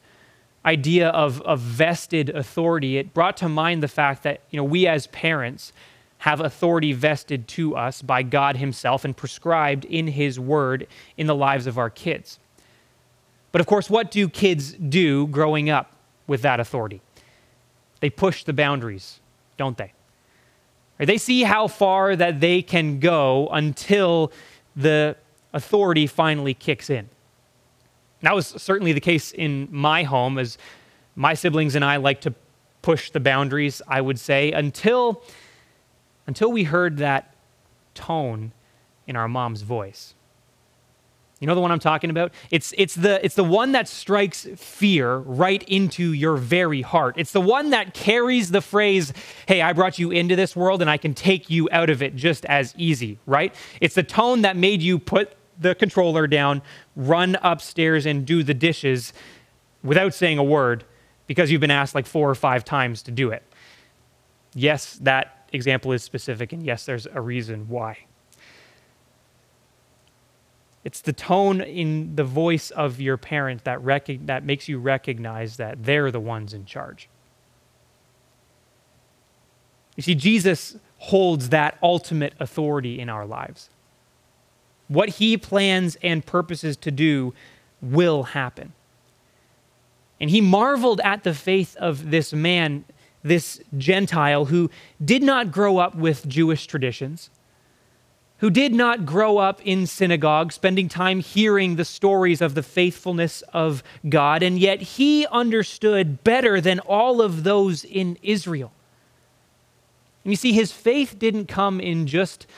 idea 0.64 1.08
of, 1.08 1.40
of 1.42 1.58
vested 1.58 2.28
authority, 2.30 2.98
it 2.98 3.12
brought 3.12 3.36
to 3.38 3.48
mind 3.48 3.82
the 3.82 3.88
fact 3.88 4.22
that, 4.22 4.42
you 4.50 4.56
know, 4.56 4.64
we 4.64 4.86
as 4.86 5.08
parents 5.08 5.72
have 6.18 6.40
authority 6.40 6.92
vested 6.92 7.48
to 7.48 7.74
us 7.74 8.00
by 8.00 8.22
God 8.22 8.56
Himself 8.56 9.04
and 9.04 9.16
prescribed 9.16 9.84
in 9.86 10.06
His 10.06 10.38
Word 10.38 10.86
in 11.16 11.26
the 11.26 11.34
lives 11.34 11.66
of 11.66 11.78
our 11.78 11.90
kids. 11.90 12.38
But 13.50 13.60
of 13.60 13.66
course, 13.66 13.90
what 13.90 14.12
do 14.12 14.28
kids 14.28 14.72
do 14.74 15.26
growing 15.26 15.68
up 15.68 15.90
with 16.28 16.42
that 16.42 16.60
authority? 16.60 17.00
They 17.98 18.08
push 18.08 18.44
the 18.44 18.52
boundaries 18.52 19.18
don't 19.56 19.76
they? 19.76 19.92
They 20.98 21.18
see 21.18 21.42
how 21.42 21.66
far 21.68 22.14
that 22.14 22.40
they 22.40 22.62
can 22.62 23.00
go 23.00 23.48
until 23.48 24.32
the 24.76 25.16
authority 25.52 26.06
finally 26.06 26.54
kicks 26.54 26.90
in. 26.90 27.08
That 28.20 28.34
was 28.34 28.46
certainly 28.46 28.92
the 28.92 29.00
case 29.00 29.32
in 29.32 29.68
my 29.70 30.04
home, 30.04 30.38
as 30.38 30.58
my 31.16 31.34
siblings 31.34 31.74
and 31.74 31.84
I 31.84 31.96
like 31.96 32.20
to 32.22 32.34
push 32.80 33.10
the 33.10 33.20
boundaries, 33.20 33.82
I 33.88 34.00
would 34.00 34.18
say, 34.18 34.52
until, 34.52 35.22
until 36.26 36.52
we 36.52 36.64
heard 36.64 36.98
that 36.98 37.34
tone 37.94 38.52
in 39.06 39.16
our 39.16 39.28
mom's 39.28 39.62
voice. 39.62 40.14
You 41.42 41.48
know 41.48 41.56
the 41.56 41.60
one 41.60 41.72
I'm 41.72 41.80
talking 41.80 42.08
about? 42.08 42.32
It's, 42.52 42.72
it's, 42.78 42.94
the, 42.94 43.22
it's 43.24 43.34
the 43.34 43.42
one 43.42 43.72
that 43.72 43.88
strikes 43.88 44.46
fear 44.54 45.16
right 45.16 45.60
into 45.64 46.12
your 46.12 46.36
very 46.36 46.82
heart. 46.82 47.16
It's 47.18 47.32
the 47.32 47.40
one 47.40 47.70
that 47.70 47.94
carries 47.94 48.52
the 48.52 48.60
phrase, 48.60 49.12
hey, 49.48 49.60
I 49.60 49.72
brought 49.72 49.98
you 49.98 50.12
into 50.12 50.36
this 50.36 50.54
world 50.54 50.82
and 50.82 50.88
I 50.88 50.98
can 50.98 51.14
take 51.14 51.50
you 51.50 51.68
out 51.72 51.90
of 51.90 52.00
it 52.00 52.14
just 52.14 52.44
as 52.44 52.76
easy, 52.78 53.18
right? 53.26 53.52
It's 53.80 53.96
the 53.96 54.04
tone 54.04 54.42
that 54.42 54.56
made 54.56 54.82
you 54.82 55.00
put 55.00 55.34
the 55.58 55.74
controller 55.74 56.28
down, 56.28 56.62
run 56.94 57.36
upstairs 57.42 58.06
and 58.06 58.24
do 58.24 58.44
the 58.44 58.54
dishes 58.54 59.12
without 59.82 60.14
saying 60.14 60.38
a 60.38 60.44
word 60.44 60.84
because 61.26 61.50
you've 61.50 61.60
been 61.60 61.72
asked 61.72 61.96
like 61.96 62.06
four 62.06 62.30
or 62.30 62.36
five 62.36 62.64
times 62.64 63.02
to 63.02 63.10
do 63.10 63.30
it. 63.30 63.42
Yes, 64.54 64.94
that 65.02 65.48
example 65.52 65.90
is 65.90 66.04
specific, 66.04 66.52
and 66.52 66.64
yes, 66.64 66.86
there's 66.86 67.06
a 67.06 67.20
reason 67.20 67.68
why. 67.68 67.98
It's 70.84 71.00
the 71.00 71.12
tone 71.12 71.60
in 71.60 72.16
the 72.16 72.24
voice 72.24 72.70
of 72.70 73.00
your 73.00 73.16
parent 73.16 73.64
that, 73.64 73.82
rec- 73.82 74.26
that 74.26 74.44
makes 74.44 74.68
you 74.68 74.78
recognize 74.78 75.56
that 75.56 75.84
they're 75.84 76.10
the 76.10 76.20
ones 76.20 76.52
in 76.52 76.64
charge. 76.64 77.08
You 79.96 80.02
see, 80.02 80.14
Jesus 80.14 80.76
holds 80.98 81.50
that 81.50 81.78
ultimate 81.82 82.32
authority 82.40 82.98
in 82.98 83.08
our 83.08 83.26
lives. 83.26 83.68
What 84.88 85.10
he 85.10 85.36
plans 85.36 85.96
and 86.02 86.24
purposes 86.24 86.76
to 86.78 86.90
do 86.90 87.34
will 87.80 88.22
happen. 88.24 88.72
And 90.20 90.30
he 90.30 90.40
marveled 90.40 91.00
at 91.02 91.24
the 91.24 91.34
faith 91.34 91.76
of 91.76 92.10
this 92.10 92.32
man, 92.32 92.84
this 93.22 93.60
Gentile, 93.76 94.46
who 94.46 94.70
did 95.04 95.22
not 95.22 95.50
grow 95.50 95.78
up 95.78 95.94
with 95.94 96.28
Jewish 96.28 96.66
traditions, 96.66 97.30
who 98.42 98.50
did 98.50 98.74
not 98.74 99.06
grow 99.06 99.38
up 99.38 99.62
in 99.64 99.86
synagogue, 99.86 100.52
spending 100.52 100.88
time 100.88 101.20
hearing 101.20 101.76
the 101.76 101.84
stories 101.84 102.40
of 102.40 102.56
the 102.56 102.62
faithfulness 102.62 103.42
of 103.52 103.84
God, 104.08 104.42
and 104.42 104.58
yet 104.58 104.82
he 104.82 105.24
understood 105.28 106.24
better 106.24 106.60
than 106.60 106.80
all 106.80 107.22
of 107.22 107.44
those 107.44 107.84
in 107.84 108.18
Israel. 108.20 108.72
And 110.24 110.32
you 110.32 110.36
see, 110.36 110.52
his 110.52 110.72
faith 110.72 111.20
didn't 111.20 111.46
come 111.46 111.78
in 111.78 112.08
just 112.08 112.48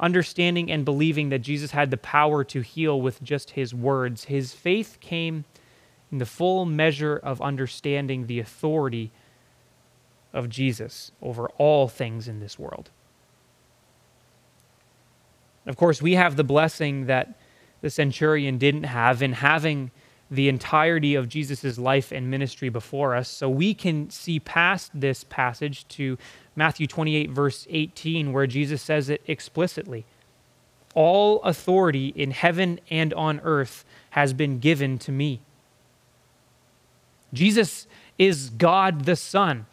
understanding 0.00 0.70
and 0.70 0.82
believing 0.82 1.28
that 1.28 1.40
Jesus 1.40 1.72
had 1.72 1.90
the 1.90 1.98
power 1.98 2.42
to 2.44 2.62
heal 2.62 2.98
with 2.98 3.22
just 3.22 3.50
his 3.50 3.74
words. 3.74 4.24
His 4.24 4.54
faith 4.54 4.96
came 5.02 5.44
in 6.10 6.16
the 6.16 6.26
full 6.26 6.64
measure 6.64 7.20
of 7.22 7.42
understanding 7.42 8.28
the 8.28 8.40
authority 8.40 9.12
of 10.32 10.48
Jesus 10.48 11.12
over 11.20 11.50
all 11.58 11.86
things 11.86 12.28
in 12.28 12.40
this 12.40 12.58
world. 12.58 12.88
Of 15.66 15.76
course, 15.76 16.02
we 16.02 16.14
have 16.14 16.36
the 16.36 16.44
blessing 16.44 17.06
that 17.06 17.34
the 17.80 17.90
centurion 17.90 18.58
didn't 18.58 18.84
have 18.84 19.22
in 19.22 19.34
having 19.34 19.90
the 20.30 20.48
entirety 20.48 21.14
of 21.14 21.28
Jesus' 21.28 21.78
life 21.78 22.10
and 22.10 22.30
ministry 22.30 22.68
before 22.68 23.14
us. 23.14 23.28
So 23.28 23.48
we 23.48 23.74
can 23.74 24.10
see 24.10 24.40
past 24.40 24.90
this 24.94 25.24
passage 25.24 25.86
to 25.88 26.18
Matthew 26.56 26.86
28, 26.86 27.30
verse 27.30 27.66
18, 27.70 28.32
where 28.32 28.46
Jesus 28.46 28.82
says 28.82 29.08
it 29.08 29.22
explicitly 29.26 30.04
All 30.94 31.42
authority 31.42 32.08
in 32.08 32.30
heaven 32.30 32.80
and 32.90 33.12
on 33.14 33.40
earth 33.40 33.84
has 34.10 34.32
been 34.32 34.58
given 34.58 34.98
to 35.00 35.12
me. 35.12 35.40
Jesus 37.32 37.86
is 38.16 38.50
God 38.50 39.04
the 39.04 39.16
Son, 39.16 39.66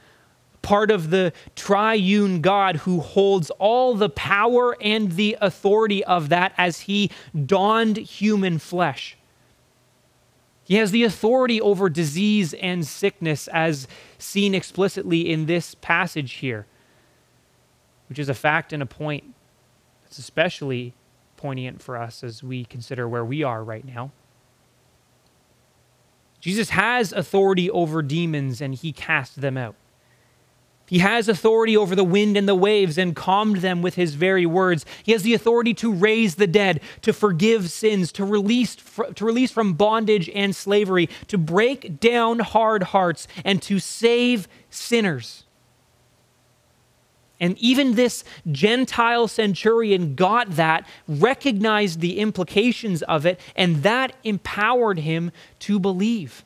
part 0.62 0.91
of 0.91 1.10
the 1.10 1.34
triune 1.56 2.41
God 2.41 2.78
who 2.78 3.00
holds 3.00 3.50
all 3.52 3.95
the 3.95 4.10
power 4.10 4.78
and 4.82 5.13
the 5.13 5.38
authority 5.41 6.04
of 6.04 6.30
that 6.30 6.54
as 6.58 6.82
he 6.82 7.10
donned 7.45 7.97
human 7.97 8.60
flesh. 8.60 9.17
He 10.63 10.76
has 10.76 10.91
the 10.91 11.04
authority 11.04 11.60
over 11.60 11.89
disease 11.89 12.54
and 12.54 12.86
sickness, 12.86 13.47
as 13.50 13.88
seen 14.17 14.56
explicitly 14.56 15.30
in 15.30 15.45
this 15.45 15.76
passage 15.76 16.34
here, 16.34 16.65
which 18.08 18.19
is 18.19 18.30
a 18.30 18.34
fact 18.34 18.71
and 18.71 18.82
a 18.82 18.86
point 18.86 19.34
that's 20.04 20.17
especially 20.17 20.93
poignant 21.36 21.82
for 21.82 21.97
us 21.97 22.24
as 22.24 22.43
we 22.43 22.63
consider 22.63 23.10
where 23.10 23.26
we 23.26 23.43
are 23.43 23.63
right 23.63 23.84
now. 23.84 24.12
Jesus 26.39 26.69
has 26.69 27.12
authority 27.12 27.69
over 27.69 28.02
demons 28.02 28.62
and 28.62 28.74
he 28.74 28.91
cast 28.91 29.41
them 29.41 29.58
out. 29.58 29.76
He 30.92 31.00
has 31.00 31.30
authority 31.30 31.78
over 31.78 31.96
the 31.96 32.04
wind 32.04 32.36
and 32.36 32.50
the 32.50 32.54
waves 32.54 32.98
and 32.98 33.16
calmed 33.16 33.58
them 33.62 33.82
with 33.82 33.96
his 33.96 34.16
very 34.16 34.46
words. 34.46 34.86
He 35.04 35.14
has 35.14 35.24
the 35.24 35.34
authority 35.34 35.74
to 35.76 35.90
raise 35.90 36.36
the 36.36 36.48
dead, 36.48 36.82
to 37.04 37.14
forgive 37.14 37.72
sins, 37.72 38.12
to 38.12 38.26
release, 38.26 38.76
to 39.16 39.24
release 39.24 39.52
from 39.52 39.76
bondage 39.76 40.30
and 40.36 40.54
slavery, 40.54 41.08
to 41.30 41.38
break 41.38 42.02
down 42.02 42.40
hard 42.40 42.84
hearts, 42.84 43.26
and 43.46 43.62
to 43.62 43.80
save 43.80 44.50
sinners. 44.70 45.46
And 47.40 47.58
even 47.58 47.96
this 47.96 48.26
Gentile 48.52 49.30
centurion 49.30 50.16
got 50.16 50.58
that, 50.58 50.86
recognized 51.08 52.02
the 52.02 52.20
implications 52.20 53.02
of 53.04 53.26
it, 53.26 53.40
and 53.56 53.84
that 53.84 54.14
empowered 54.26 55.00
him 55.00 55.32
to 55.60 55.80
believe. 55.80 56.44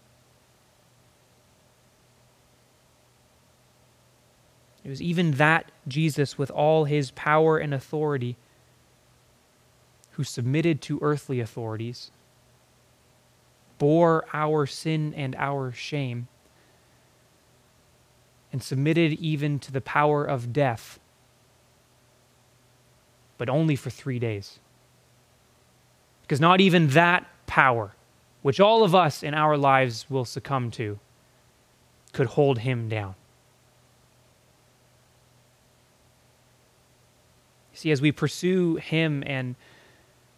It 4.85 4.89
was 4.89 5.01
even 5.01 5.31
that 5.31 5.71
Jesus, 5.87 6.37
with 6.37 6.51
all 6.51 6.85
his 6.85 7.09
power 7.11 7.57
and 7.57 7.73
authority, 7.73 8.37
who 10.11 10.23
submitted 10.23 10.79
to 10.83 10.99
earthly 11.01 11.39
authorities, 11.39 12.11
bore 13.79 14.25
our 14.31 14.67
sin 14.67 15.11
and 15.15 15.35
our 15.37 15.71
shame, 15.71 16.27
and 18.53 18.61
submitted 18.61 19.13
even 19.13 19.57
to 19.59 19.71
the 19.71 19.81
power 19.81 20.23
of 20.23 20.53
death, 20.53 20.99
but 23.39 23.49
only 23.49 23.75
for 23.75 23.89
three 23.89 24.19
days. 24.19 24.59
Because 26.21 26.39
not 26.39 26.61
even 26.61 26.89
that 26.89 27.25
power, 27.47 27.95
which 28.43 28.59
all 28.59 28.83
of 28.83 28.93
us 28.93 29.23
in 29.23 29.33
our 29.33 29.57
lives 29.57 30.05
will 30.11 30.25
succumb 30.25 30.69
to, 30.71 30.99
could 32.13 32.27
hold 32.27 32.59
him 32.59 32.87
down. 32.87 33.15
See, 37.75 37.91
as 37.91 38.01
we 38.01 38.13
pursue 38.13 38.77
Him 38.77 39.21
and 39.25 39.55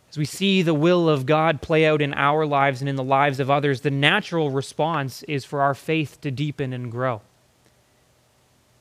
as 0.10 0.18
we 0.18 0.26
see 0.26 0.64
the 0.64 0.74
will 0.74 1.08
of 1.08 1.26
God 1.26 1.62
play 1.62 1.86
out 1.86 2.02
in 2.02 2.14
our 2.14 2.46
lives 2.46 2.82
and 2.82 2.90
in 2.90 2.96
the 2.96 3.04
lives 3.04 3.40
of 3.40 3.52
others, 3.52 3.82
the 3.82 3.92
natural 3.92 4.50
response 4.50 5.22
is 5.24 5.46
for 5.46 5.62
our 5.62 5.76
faith 5.76 6.20
to 6.22 6.32
deepen 6.32 6.74
and 6.74 6.92
grow. 6.92 7.22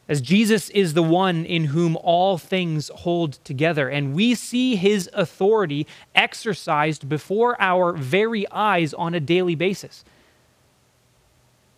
As 0.08 0.20
Jesus 0.20 0.70
is 0.70 0.94
the 0.94 1.02
one 1.02 1.44
in 1.44 1.64
whom 1.64 1.96
all 1.96 2.38
things 2.38 2.90
hold 2.94 3.32
together, 3.44 3.88
and 3.88 4.14
we 4.14 4.36
see 4.36 4.76
his 4.76 5.10
authority 5.12 5.86
exercised 6.14 7.08
before 7.08 7.60
our 7.60 7.92
very 7.92 8.48
eyes 8.52 8.94
on 8.94 9.14
a 9.14 9.20
daily 9.20 9.56
basis. 9.56 10.04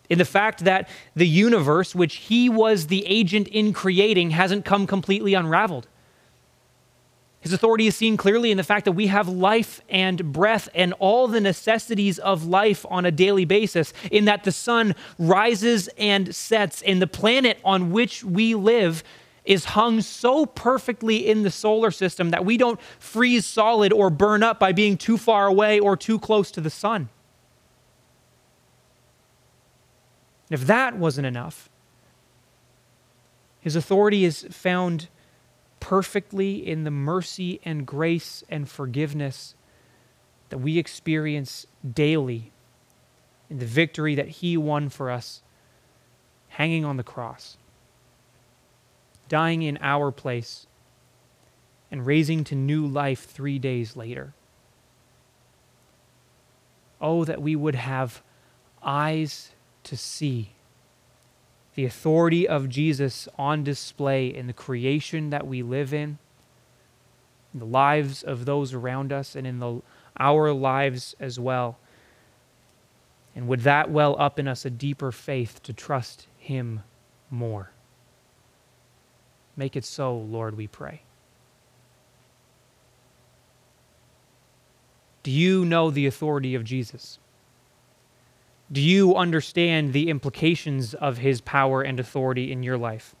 In 0.09 0.19
the 0.19 0.25
fact 0.25 0.63
that 0.63 0.87
the 1.15 1.27
universe, 1.27 1.95
which 1.95 2.15
he 2.15 2.49
was 2.49 2.87
the 2.87 3.05
agent 3.07 3.47
in 3.47 3.73
creating, 3.73 4.29
hasn't 4.29 4.63
come 4.63 4.87
completely 4.87 5.33
unraveled 5.33 5.87
his 7.41 7.53
authority 7.53 7.87
is 7.87 7.95
seen 7.95 8.17
clearly 8.17 8.51
in 8.51 8.57
the 8.57 8.63
fact 8.63 8.85
that 8.85 8.91
we 8.91 9.07
have 9.07 9.29
life 9.29 9.81
and 9.89 10.33
breath 10.33 10.67
and 10.75 10.93
all 10.99 11.27
the 11.27 11.39
necessities 11.39 12.19
of 12.19 12.45
life 12.45 12.85
on 12.89 13.05
a 13.05 13.11
daily 13.11 13.45
basis, 13.45 13.93
in 14.11 14.25
that 14.25 14.43
the 14.43 14.51
sun 14.51 14.93
rises 15.17 15.87
and 15.97 16.35
sets, 16.35 16.81
and 16.81 17.01
the 17.01 17.07
planet 17.07 17.57
on 17.63 17.91
which 17.91 18.23
we 18.23 18.55
live 18.55 19.03
is 19.45 19.65
hung 19.65 20.01
so 20.01 20.45
perfectly 20.45 21.27
in 21.27 21.43
the 21.43 21.49
solar 21.49 21.91
system 21.91 22.31
that 22.31 22.43
we 22.43 22.57
don't 22.57 22.79
freeze 22.99 23.45
solid 23.45 23.93
or 23.93 24.09
burn 24.09 24.43
up 24.43 24.59
by 24.59 24.73
being 24.73 24.97
too 24.97 25.17
far 25.17 25.47
away 25.47 25.79
or 25.79 25.95
too 25.95 26.19
close 26.19 26.51
to 26.51 26.61
the 26.61 26.69
sun. 26.69 27.07
If 30.49 30.65
that 30.67 30.97
wasn't 30.97 31.25
enough, 31.25 31.69
his 33.61 33.75
authority 33.75 34.25
is 34.25 34.45
found 34.51 35.07
perfectly 35.79 36.55
in 36.67 36.83
the 36.83 36.91
mercy 36.91 37.59
and 37.63 37.85
grace 37.85 38.43
and 38.49 38.69
forgiveness 38.69 39.55
that 40.49 40.57
we 40.57 40.77
experience 40.77 41.65
daily 41.93 42.51
in 43.49 43.59
the 43.59 43.65
victory 43.65 44.15
that 44.15 44.27
He 44.27 44.57
won 44.57 44.89
for 44.89 45.09
us, 45.09 45.41
hanging 46.49 46.85
on 46.85 46.97
the 46.97 47.03
cross, 47.03 47.57
dying 49.27 49.61
in 49.61 49.77
our 49.81 50.11
place, 50.11 50.67
and 51.91 52.05
raising 52.05 52.43
to 52.45 52.55
new 52.55 52.85
life 52.85 53.25
three 53.25 53.57
days 53.57 53.95
later. 53.95 54.33
Oh, 57.01 57.23
that 57.25 57.41
we 57.41 57.55
would 57.55 57.75
have 57.75 58.21
eyes 58.83 59.51
to 59.85 59.95
see 59.95 60.51
the 61.79 61.85
authority 61.85 62.45
of 62.45 62.67
Jesus 62.67 63.29
on 63.37 63.63
display 63.63 64.27
in 64.27 64.47
the 64.47 64.53
creation 64.53 65.29
that 65.29 65.47
we 65.47 65.63
live 65.63 65.93
in, 65.93 66.17
in 67.53 67.59
the 67.61 67.65
lives 67.65 68.21
of 68.21 68.43
those 68.43 68.73
around 68.73 69.13
us, 69.13 69.33
and 69.33 69.47
in 69.47 69.59
the, 69.59 69.81
our 70.19 70.51
lives 70.51 71.15
as 71.21 71.39
well. 71.39 71.77
And 73.33 73.47
would 73.47 73.61
that 73.61 73.89
well 73.89 74.17
up 74.19 74.37
in 74.37 74.45
us 74.45 74.65
a 74.65 74.69
deeper 74.69 75.13
faith 75.13 75.63
to 75.63 75.71
trust 75.71 76.27
Him 76.37 76.81
more? 77.29 77.71
Make 79.55 79.77
it 79.77 79.85
so, 79.85 80.17
Lord, 80.17 80.57
we 80.57 80.67
pray. 80.67 81.03
Do 85.23 85.31
you 85.31 85.63
know 85.63 85.89
the 85.89 86.07
authority 86.07 86.55
of 86.55 86.65
Jesus? 86.65 87.19
Do 88.71 88.81
you 88.81 89.15
understand 89.15 89.93
the 89.93 90.09
implications 90.09 90.93
of 90.93 91.17
his 91.17 91.41
power 91.41 91.81
and 91.81 91.99
authority 91.99 92.51
in 92.51 92.63
your 92.63 92.77
life? 92.77 93.15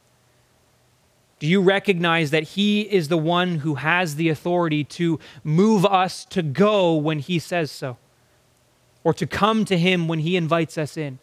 Do 1.39 1.47
you 1.47 1.61
recognize 1.61 2.31
that 2.31 2.43
he 2.43 2.81
is 2.81 3.07
the 3.07 3.17
one 3.17 3.59
who 3.59 3.75
has 3.75 4.15
the 4.15 4.29
authority 4.29 4.83
to 4.83 5.19
move 5.43 5.85
us 5.85 6.25
to 6.25 6.43
go 6.43 6.95
when 6.95 7.19
he 7.19 7.39
says 7.39 7.71
so? 7.71 7.97
Or 9.03 9.13
to 9.13 9.25
come 9.25 9.65
to 9.65 9.77
him 9.77 10.07
when 10.07 10.19
he 10.19 10.35
invites 10.35 10.77
us 10.77 10.97
in? 10.97 11.19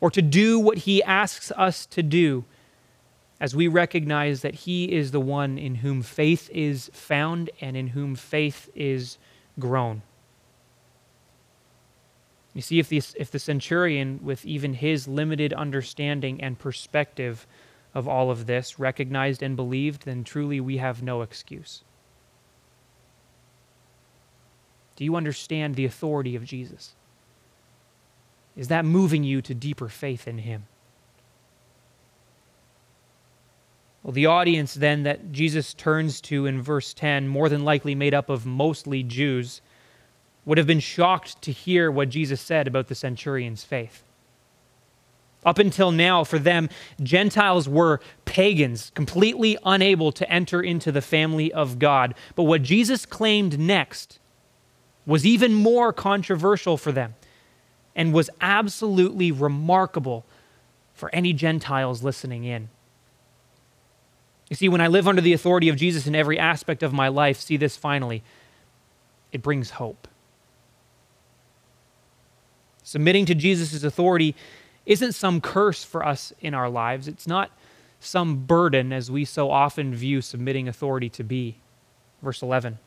Or 0.00 0.10
to 0.10 0.22
do 0.22 0.58
what 0.58 0.78
he 0.78 1.02
asks 1.02 1.50
us 1.56 1.84
to 1.86 2.02
do 2.02 2.44
as 3.40 3.54
we 3.54 3.68
recognize 3.68 4.42
that 4.42 4.54
He 4.54 4.92
is 4.92 5.10
the 5.10 5.20
one 5.20 5.58
in 5.58 5.76
whom 5.76 6.02
faith 6.02 6.50
is 6.50 6.90
found 6.92 7.50
and 7.60 7.76
in 7.76 7.88
whom 7.88 8.14
faith 8.14 8.68
is 8.74 9.18
grown. 9.58 10.02
You 12.58 12.62
see, 12.62 12.80
if 12.80 12.88
the, 12.88 13.00
if 13.14 13.30
the 13.30 13.38
centurion, 13.38 14.18
with 14.20 14.44
even 14.44 14.74
his 14.74 15.06
limited 15.06 15.52
understanding 15.52 16.40
and 16.40 16.58
perspective 16.58 17.46
of 17.94 18.08
all 18.08 18.32
of 18.32 18.46
this, 18.46 18.80
recognized 18.80 19.44
and 19.44 19.54
believed, 19.54 20.06
then 20.06 20.24
truly 20.24 20.58
we 20.58 20.78
have 20.78 21.00
no 21.00 21.22
excuse. 21.22 21.84
Do 24.96 25.04
you 25.04 25.14
understand 25.14 25.76
the 25.76 25.84
authority 25.84 26.34
of 26.34 26.44
Jesus? 26.44 26.96
Is 28.56 28.66
that 28.66 28.84
moving 28.84 29.22
you 29.22 29.40
to 29.40 29.54
deeper 29.54 29.88
faith 29.88 30.26
in 30.26 30.38
him? 30.38 30.66
Well, 34.02 34.12
the 34.12 34.26
audience 34.26 34.74
then 34.74 35.04
that 35.04 35.30
Jesus 35.30 35.74
turns 35.74 36.20
to 36.22 36.46
in 36.46 36.60
verse 36.60 36.92
10, 36.92 37.28
more 37.28 37.48
than 37.48 37.64
likely 37.64 37.94
made 37.94 38.14
up 38.14 38.28
of 38.28 38.44
mostly 38.44 39.04
Jews, 39.04 39.60
would 40.48 40.56
have 40.56 40.66
been 40.66 40.80
shocked 40.80 41.42
to 41.42 41.52
hear 41.52 41.90
what 41.90 42.08
Jesus 42.08 42.40
said 42.40 42.66
about 42.66 42.88
the 42.88 42.94
centurion's 42.94 43.64
faith. 43.64 44.02
Up 45.44 45.58
until 45.58 45.92
now, 45.92 46.24
for 46.24 46.38
them, 46.38 46.70
Gentiles 47.02 47.68
were 47.68 48.00
pagans, 48.24 48.90
completely 48.94 49.58
unable 49.62 50.10
to 50.10 50.28
enter 50.32 50.62
into 50.62 50.90
the 50.90 51.02
family 51.02 51.52
of 51.52 51.78
God. 51.78 52.14
But 52.34 52.44
what 52.44 52.62
Jesus 52.62 53.04
claimed 53.04 53.58
next 53.58 54.18
was 55.04 55.26
even 55.26 55.52
more 55.52 55.92
controversial 55.92 56.78
for 56.78 56.92
them 56.92 57.14
and 57.94 58.14
was 58.14 58.30
absolutely 58.40 59.30
remarkable 59.30 60.24
for 60.94 61.14
any 61.14 61.34
Gentiles 61.34 62.02
listening 62.02 62.44
in. 62.44 62.70
You 64.48 64.56
see, 64.56 64.70
when 64.70 64.80
I 64.80 64.86
live 64.86 65.06
under 65.06 65.20
the 65.20 65.34
authority 65.34 65.68
of 65.68 65.76
Jesus 65.76 66.06
in 66.06 66.14
every 66.14 66.38
aspect 66.38 66.82
of 66.82 66.94
my 66.94 67.08
life, 67.08 67.38
see 67.38 67.58
this 67.58 67.76
finally, 67.76 68.22
it 69.30 69.42
brings 69.42 69.72
hope. 69.72 70.08
Submitting 72.88 73.26
to 73.26 73.34
Jesus' 73.34 73.84
authority 73.84 74.34
isn't 74.86 75.12
some 75.12 75.42
curse 75.42 75.84
for 75.84 76.02
us 76.02 76.32
in 76.40 76.54
our 76.54 76.70
lives. 76.70 77.06
It's 77.06 77.26
not 77.26 77.50
some 78.00 78.46
burden 78.46 78.94
as 78.94 79.10
we 79.10 79.26
so 79.26 79.50
often 79.50 79.94
view 79.94 80.22
submitting 80.22 80.66
authority 80.66 81.10
to 81.10 81.22
be. 81.22 81.58
Verse 82.22 82.40
11. 82.40 82.78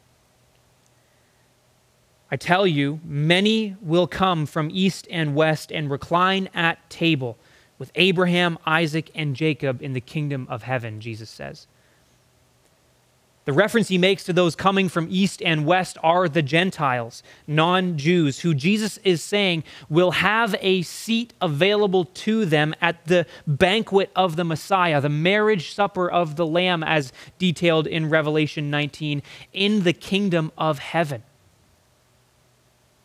I 2.32 2.36
tell 2.36 2.66
you, 2.66 3.00
many 3.04 3.76
will 3.80 4.08
come 4.08 4.48
from 4.48 4.72
east 4.74 5.08
and 5.12 5.36
west 5.36 5.72
and 5.72 5.88
recline 5.88 6.50
at 6.52 6.90
table 6.90 7.38
with 7.78 7.92
Abraham, 7.94 8.58
Isaac, 8.66 9.12
and 9.14 9.36
Jacob 9.36 9.84
in 9.84 9.94
the 9.94 10.02
kingdom 10.02 10.48
of 10.50 10.64
heaven, 10.64 11.00
Jesus 11.00 11.30
says. 11.30 11.68
The 13.45 13.54
reference 13.54 13.88
he 13.88 13.97
makes 13.97 14.23
to 14.25 14.34
those 14.34 14.56
coming 14.56 14.88
from 14.88 15.08
east 15.10 15.41
and 15.41 15.65
west 15.65 15.97
are 16.04 16.30
the 16.30 16.43
Gentiles, 16.43 17.23
non 17.47 17.97
Jews, 17.97 18.41
who 18.41 18.54
Jesus 18.54 18.97
is 19.04 19.23
saying 19.23 19.63
will 19.89 20.12
have 20.12 20.56
a 20.62 20.84
seat 20.84 21.34
available 21.41 22.06
to 22.06 22.45
them 22.45 22.75
at 22.82 23.06
the 23.06 23.25
banquet 23.47 24.12
of 24.15 24.36
the 24.36 24.43
Messiah, 24.43 25.01
the 25.01 25.10
marriage 25.10 25.73
supper 25.73 26.10
of 26.10 26.36
the 26.36 26.45
Lamb, 26.45 26.84
as 26.84 27.12
detailed 27.39 27.88
in 27.88 28.10
Revelation 28.10 28.69
19, 28.69 29.23
in 29.54 29.84
the 29.84 29.93
kingdom 29.93 30.51
of 30.56 30.77
heaven. 30.77 31.23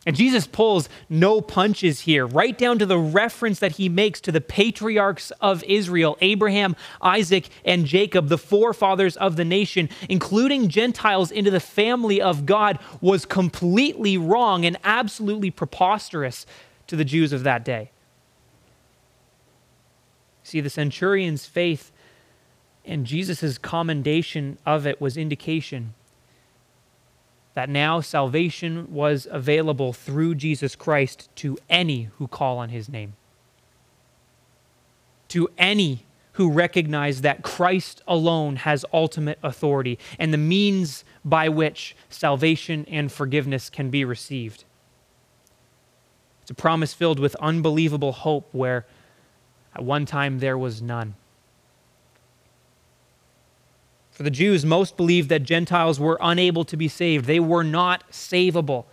And 0.06 0.14
Jesus 0.14 0.46
pulls 0.46 0.88
no 1.08 1.40
punches 1.40 2.00
here, 2.02 2.24
right 2.26 2.56
down 2.56 2.78
to 2.78 2.86
the 2.86 2.98
reference 2.98 3.58
that 3.58 3.72
he 3.72 3.88
makes 3.88 4.20
to 4.20 4.32
the 4.32 4.40
patriarchs 4.40 5.32
of 5.40 5.64
Israel 5.64 6.16
Abraham, 6.20 6.76
Isaac, 7.02 7.48
and 7.64 7.84
Jacob, 7.84 8.28
the 8.28 8.38
forefathers 8.38 9.16
of 9.16 9.34
the 9.34 9.44
nation, 9.44 9.88
including 10.08 10.68
Gentiles 10.68 11.32
into 11.32 11.50
the 11.50 11.58
family 11.58 12.22
of 12.22 12.46
God, 12.46 12.78
was 13.00 13.26
completely 13.26 14.16
wrong 14.16 14.64
and 14.64 14.78
absolutely 14.84 15.50
preposterous 15.50 16.46
to 16.86 16.94
the 16.94 17.04
Jews 17.04 17.32
of 17.32 17.42
that 17.42 17.64
day. 17.64 17.90
See, 20.44 20.60
the 20.60 20.70
centurion's 20.70 21.46
faith 21.46 21.90
and 22.84 23.04
Jesus' 23.04 23.58
commendation 23.58 24.58
of 24.64 24.86
it 24.86 25.00
was 25.00 25.16
indication 25.16 25.94
that 27.56 27.70
now 27.70 28.02
salvation 28.02 28.92
was 28.92 29.26
available 29.30 29.94
through 29.94 30.34
Jesus 30.34 30.76
Christ 30.76 31.30
to 31.36 31.56
any 31.70 32.10
who 32.18 32.28
call 32.28 32.58
on 32.58 32.68
his 32.68 32.86
name. 32.86 33.14
To 35.28 35.48
any 35.56 36.04
who 36.32 36.50
recognize 36.50 37.22
that 37.22 37.42
Christ 37.42 38.02
alone 38.06 38.56
has 38.56 38.84
ultimate 38.92 39.38
authority 39.42 39.98
and 40.18 40.34
the 40.34 40.38
means 40.38 41.02
by 41.24 41.48
which 41.48 41.96
salvation 42.10 42.84
and 42.90 43.10
forgiveness 43.10 43.70
can 43.70 43.88
be 43.88 44.04
received. 44.04 44.64
It's 46.42 46.50
a 46.50 46.54
promise 46.54 46.92
filled 46.92 47.18
with 47.18 47.34
unbelievable 47.36 48.12
hope 48.12 48.50
where 48.52 48.84
at 49.74 49.82
one 49.82 50.04
time 50.04 50.40
there 50.40 50.58
was 50.58 50.82
none. 50.82 51.14
For 54.16 54.22
the 54.22 54.30
Jews, 54.30 54.64
most 54.64 54.96
believed 54.96 55.28
that 55.28 55.42
Gentiles 55.42 56.00
were 56.00 56.16
unable 56.22 56.64
to 56.64 56.76
be 56.78 56.88
saved, 56.88 57.26
they 57.26 57.38
were 57.38 57.62
not 57.62 58.10
savable. 58.10 58.86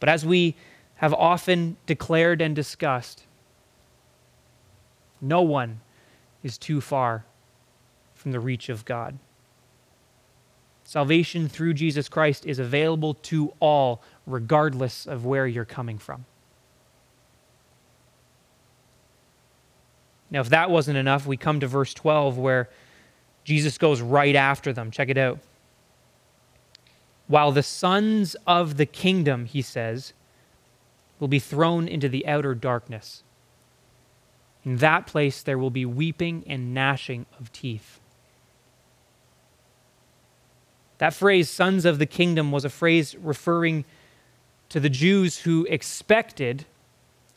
But 0.00 0.10
as 0.10 0.26
we 0.26 0.54
have 0.96 1.14
often 1.14 1.78
declared 1.86 2.42
and 2.42 2.54
discussed, 2.54 3.22
no 5.18 5.40
one 5.40 5.80
is 6.42 6.58
too 6.58 6.82
far 6.82 7.24
from 8.14 8.32
the 8.32 8.38
reach 8.38 8.68
of 8.68 8.84
God. 8.84 9.18
Salvation 10.84 11.48
through 11.48 11.72
Jesus 11.72 12.10
Christ 12.10 12.44
is 12.44 12.58
available 12.58 13.14
to 13.14 13.54
all, 13.60 14.02
regardless 14.26 15.06
of 15.06 15.24
where 15.24 15.46
you're 15.46 15.64
coming 15.64 15.96
from. 15.96 16.26
Now, 20.30 20.40
if 20.40 20.50
that 20.50 20.68
wasn't 20.68 20.98
enough, 20.98 21.26
we 21.26 21.38
come 21.38 21.60
to 21.60 21.66
verse 21.66 21.94
12 21.94 22.36
where 22.36 22.68
Jesus 23.44 23.78
goes 23.78 24.00
right 24.00 24.34
after 24.34 24.72
them. 24.72 24.90
Check 24.90 25.10
it 25.10 25.18
out. 25.18 25.38
While 27.26 27.52
the 27.52 27.62
sons 27.62 28.36
of 28.46 28.76
the 28.76 28.86
kingdom, 28.86 29.46
he 29.46 29.62
says, 29.62 30.12
will 31.18 31.28
be 31.28 31.38
thrown 31.38 31.88
into 31.88 32.08
the 32.08 32.26
outer 32.26 32.54
darkness. 32.54 33.22
In 34.64 34.78
that 34.78 35.06
place 35.06 35.42
there 35.42 35.58
will 35.58 35.70
be 35.70 35.86
weeping 35.86 36.44
and 36.46 36.74
gnashing 36.74 37.26
of 37.38 37.52
teeth. 37.52 38.00
That 40.98 41.12
phrase, 41.12 41.50
sons 41.50 41.84
of 41.84 41.98
the 41.98 42.06
kingdom, 42.06 42.52
was 42.52 42.64
a 42.64 42.70
phrase 42.70 43.16
referring 43.16 43.84
to 44.68 44.80
the 44.80 44.88
Jews 44.88 45.38
who 45.38 45.66
expected 45.68 46.64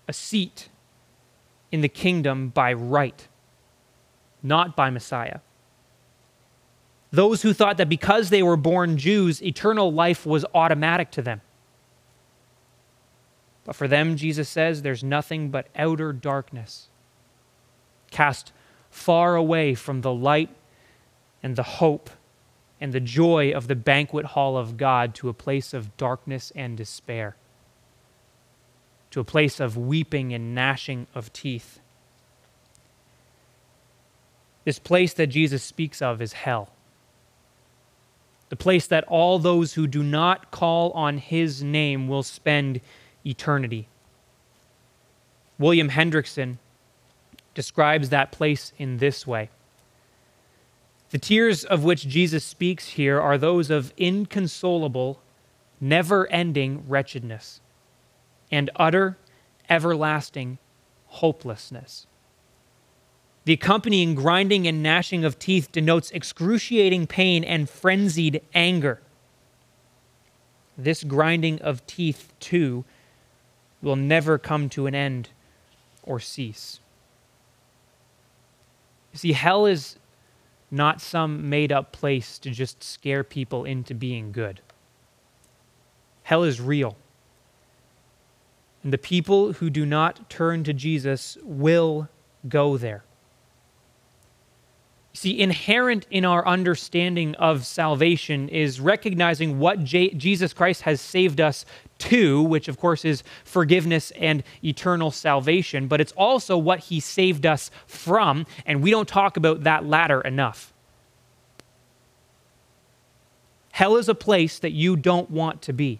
a 0.07 0.13
seat 0.13 0.69
in 1.71 1.81
the 1.81 1.89
kingdom 1.89 2.49
by 2.49 2.71
right, 2.71 3.27
not 4.41 4.75
by 4.75 4.89
Messiah. 4.89 5.39
Those 7.11 7.41
who 7.41 7.53
thought 7.53 7.77
that 7.77 7.89
because 7.89 8.29
they 8.29 8.43
were 8.43 8.57
born 8.57 8.97
Jews, 8.97 9.41
eternal 9.41 9.91
life 9.91 10.25
was 10.25 10.45
automatic 10.53 11.11
to 11.11 11.21
them. 11.21 11.41
But 13.63 13.75
for 13.75 13.87
them, 13.87 14.15
Jesus 14.15 14.49
says, 14.49 14.81
there's 14.81 15.03
nothing 15.03 15.49
but 15.49 15.67
outer 15.75 16.13
darkness, 16.13 16.87
cast 18.11 18.51
far 18.89 19.35
away 19.35 19.75
from 19.75 20.01
the 20.01 20.13
light 20.13 20.49
and 21.43 21.55
the 21.55 21.63
hope 21.63 22.09
and 22.79 22.93
the 22.93 22.99
joy 22.99 23.51
of 23.51 23.67
the 23.67 23.75
banquet 23.75 24.27
hall 24.27 24.57
of 24.57 24.77
God 24.77 25.15
to 25.15 25.29
a 25.29 25.33
place 25.33 25.73
of 25.73 25.95
darkness 25.97 26.51
and 26.55 26.77
despair, 26.77 27.35
to 29.11 29.19
a 29.19 29.25
place 29.25 29.59
of 29.59 29.77
weeping 29.77 30.33
and 30.33 30.53
gnashing 30.53 31.07
of 31.15 31.33
teeth. 31.33 31.79
This 34.63 34.79
place 34.79 35.13
that 35.13 35.27
Jesus 35.27 35.63
speaks 35.63 36.01
of 36.01 36.21
is 36.21 36.33
hell 36.33 36.69
the 38.49 38.55
place 38.55 38.87
that 38.87 39.03
all 39.05 39.39
those 39.39 39.73
who 39.73 39.87
do 39.87 40.03
not 40.03 40.51
call 40.51 40.91
on 40.91 41.17
his 41.17 41.63
name 41.63 42.07
will 42.07 42.23
spend 42.23 42.81
eternity. 43.25 43.87
William 45.59 45.89
Hendriksen 45.89 46.57
describes 47.53 48.09
that 48.09 48.31
place 48.31 48.71
in 48.77 48.97
this 48.97 49.25
way 49.25 49.49
The 51.09 51.17
tears 51.17 51.65
of 51.65 51.83
which 51.83 52.07
Jesus 52.07 52.43
speaks 52.43 52.89
here 52.89 53.19
are 53.19 53.37
those 53.37 53.69
of 53.69 53.93
inconsolable, 53.97 55.19
never 55.81 56.27
ending 56.27 56.87
wretchedness 56.87 57.59
and 58.51 58.69
utter, 58.75 59.17
everlasting 59.69 60.57
hopelessness. 61.07 62.07
The 63.47 63.53
accompanying 63.53 64.13
grinding 64.13 64.67
and 64.67 64.83
gnashing 64.83 65.23
of 65.23 65.39
teeth 65.39 65.71
denotes 65.71 66.11
excruciating 66.11 67.07
pain 67.07 67.45
and 67.45 67.69
frenzied 67.69 68.41
anger. 68.53 68.99
This 70.77 71.01
grinding 71.05 71.61
of 71.61 71.87
teeth, 71.87 72.33
too, 72.41 72.83
will 73.81 73.95
never 73.95 74.37
come 74.37 74.67
to 74.71 74.85
an 74.85 74.93
end 74.93 75.29
or 76.03 76.19
cease. 76.19 76.81
You 79.13 79.19
see, 79.19 79.31
hell 79.31 79.65
is 79.65 79.97
not 80.69 80.99
some 80.99 81.49
made 81.49 81.71
up 81.71 81.93
place 81.93 82.37
to 82.39 82.49
just 82.49 82.83
scare 82.83 83.23
people 83.23 83.63
into 83.63 83.93
being 83.93 84.33
good. 84.33 84.59
Hell 86.23 86.43
is 86.43 86.59
real. 86.59 86.97
And 88.83 88.91
the 88.91 88.97
people 88.97 89.53
who 89.53 89.69
do 89.69 89.85
not 89.85 90.29
turn 90.29 90.65
to 90.65 90.73
Jesus 90.73 91.37
will 91.43 92.09
go 92.49 92.75
there. 92.75 93.05
See, 95.17 95.39
inherent 95.39 96.05
in 96.11 96.25
our 96.25 96.47
understanding 96.47 97.33
of 97.37 97.65
salvation 97.65 98.49
is 98.49 98.79
recognizing 98.79 99.57
what 99.57 99.83
J- 99.83 100.11
Jesus 100.11 100.53
Christ 100.53 100.83
has 100.83 101.01
saved 101.01 101.41
us 101.41 101.65
to, 101.97 102.43
which 102.43 102.67
of 102.67 102.77
course 102.77 103.03
is 103.03 103.23
forgiveness 103.43 104.11
and 104.11 104.43
eternal 104.63 105.09
salvation, 105.09 105.87
but 105.87 105.99
it's 105.99 106.11
also 106.11 106.55
what 106.55 106.81
he 106.81 106.99
saved 106.99 107.47
us 107.47 107.71
from, 107.87 108.45
and 108.67 108.83
we 108.83 108.91
don't 108.91 109.07
talk 109.07 109.37
about 109.37 109.63
that 109.63 109.87
latter 109.87 110.21
enough. 110.21 110.71
Hell 113.71 113.97
is 113.97 114.07
a 114.07 114.13
place 114.13 114.59
that 114.59 114.73
you 114.73 114.95
don't 114.95 115.31
want 115.31 115.63
to 115.63 115.73
be. 115.73 115.97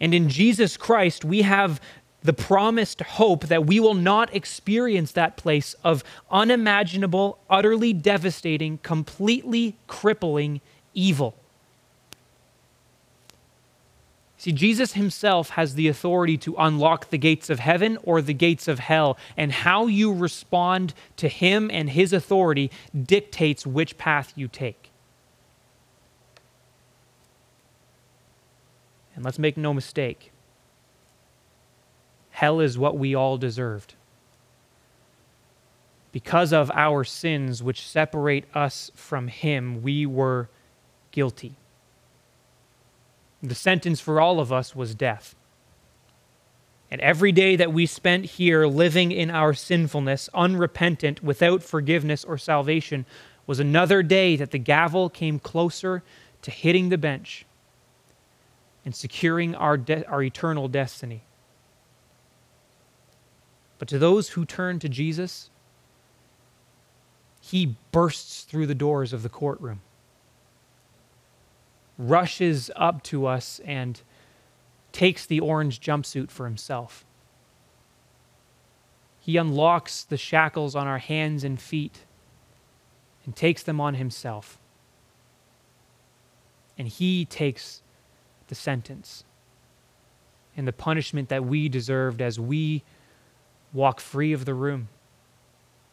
And 0.00 0.14
in 0.14 0.30
Jesus 0.30 0.78
Christ, 0.78 1.22
we 1.22 1.42
have 1.42 1.82
the 2.22 2.32
promised 2.32 3.00
hope 3.00 3.46
that 3.46 3.66
we 3.66 3.80
will 3.80 3.94
not 3.94 4.34
experience 4.34 5.12
that 5.12 5.36
place 5.36 5.74
of 5.82 6.04
unimaginable, 6.30 7.38
utterly 7.48 7.92
devastating, 7.92 8.78
completely 8.78 9.76
crippling 9.86 10.60
evil. 10.94 11.34
See, 14.36 14.52
Jesus 14.52 14.94
himself 14.94 15.50
has 15.50 15.74
the 15.74 15.88
authority 15.88 16.38
to 16.38 16.54
unlock 16.56 17.10
the 17.10 17.18
gates 17.18 17.50
of 17.50 17.58
heaven 17.58 17.98
or 18.02 18.22
the 18.22 18.32
gates 18.32 18.68
of 18.68 18.78
hell, 18.78 19.18
and 19.36 19.52
how 19.52 19.86
you 19.86 20.12
respond 20.12 20.94
to 21.16 21.28
him 21.28 21.70
and 21.70 21.90
his 21.90 22.12
authority 22.12 22.70
dictates 23.02 23.66
which 23.66 23.98
path 23.98 24.32
you 24.36 24.48
take. 24.48 24.90
And 29.14 29.22
let's 29.22 29.38
make 29.38 29.58
no 29.58 29.74
mistake 29.74 30.32
Hell 32.40 32.60
is 32.60 32.78
what 32.78 32.96
we 32.96 33.14
all 33.14 33.36
deserved. 33.36 33.92
Because 36.10 36.54
of 36.54 36.70
our 36.70 37.04
sins, 37.04 37.62
which 37.62 37.86
separate 37.86 38.46
us 38.56 38.90
from 38.94 39.28
Him, 39.28 39.82
we 39.82 40.06
were 40.06 40.48
guilty. 41.10 41.56
The 43.42 43.54
sentence 43.54 44.00
for 44.00 44.22
all 44.22 44.40
of 44.40 44.54
us 44.54 44.74
was 44.74 44.94
death. 44.94 45.34
And 46.90 46.98
every 47.02 47.30
day 47.30 47.56
that 47.56 47.74
we 47.74 47.84
spent 47.84 48.24
here 48.24 48.66
living 48.66 49.12
in 49.12 49.30
our 49.30 49.52
sinfulness, 49.52 50.30
unrepentant, 50.32 51.22
without 51.22 51.62
forgiveness 51.62 52.24
or 52.24 52.38
salvation, 52.38 53.04
was 53.46 53.60
another 53.60 54.02
day 54.02 54.36
that 54.36 54.50
the 54.50 54.58
gavel 54.58 55.10
came 55.10 55.38
closer 55.40 56.02
to 56.40 56.50
hitting 56.50 56.88
the 56.88 56.96
bench 56.96 57.44
and 58.86 58.94
securing 58.94 59.54
our, 59.54 59.76
de- 59.76 60.06
our 60.06 60.22
eternal 60.22 60.68
destiny. 60.68 61.24
But 63.80 63.88
to 63.88 63.98
those 63.98 64.28
who 64.28 64.44
turn 64.44 64.78
to 64.80 64.90
Jesus, 64.90 65.48
he 67.40 67.76
bursts 67.92 68.42
through 68.42 68.66
the 68.66 68.74
doors 68.74 69.14
of 69.14 69.22
the 69.22 69.30
courtroom, 69.30 69.80
rushes 71.96 72.70
up 72.76 73.02
to 73.04 73.24
us, 73.24 73.58
and 73.64 74.02
takes 74.92 75.24
the 75.24 75.40
orange 75.40 75.80
jumpsuit 75.80 76.30
for 76.30 76.44
himself. 76.44 77.06
He 79.18 79.38
unlocks 79.38 80.04
the 80.04 80.18
shackles 80.18 80.76
on 80.76 80.86
our 80.86 80.98
hands 80.98 81.42
and 81.42 81.58
feet 81.58 82.00
and 83.24 83.34
takes 83.34 83.62
them 83.62 83.80
on 83.80 83.94
himself. 83.94 84.58
And 86.76 86.86
he 86.86 87.24
takes 87.24 87.80
the 88.48 88.54
sentence 88.54 89.24
and 90.54 90.68
the 90.68 90.72
punishment 90.72 91.30
that 91.30 91.46
we 91.46 91.70
deserved 91.70 92.20
as 92.20 92.38
we 92.38 92.82
walk 93.72 94.00
free 94.00 94.32
of 94.32 94.44
the 94.44 94.54
room 94.54 94.88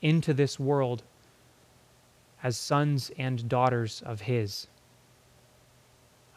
into 0.02 0.34
this 0.34 0.60
world 0.60 1.04
as 2.44 2.58
sons 2.58 3.12
and 3.18 3.50
daughters 3.50 4.02
of 4.06 4.22
His, 4.22 4.68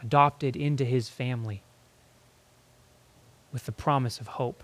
adopted 0.02 0.56
into 0.56 0.84
His 0.84 1.08
family 1.08 1.62
with 3.52 3.66
the 3.66 3.72
promise 3.72 4.20
of 4.20 4.28
hope, 4.28 4.62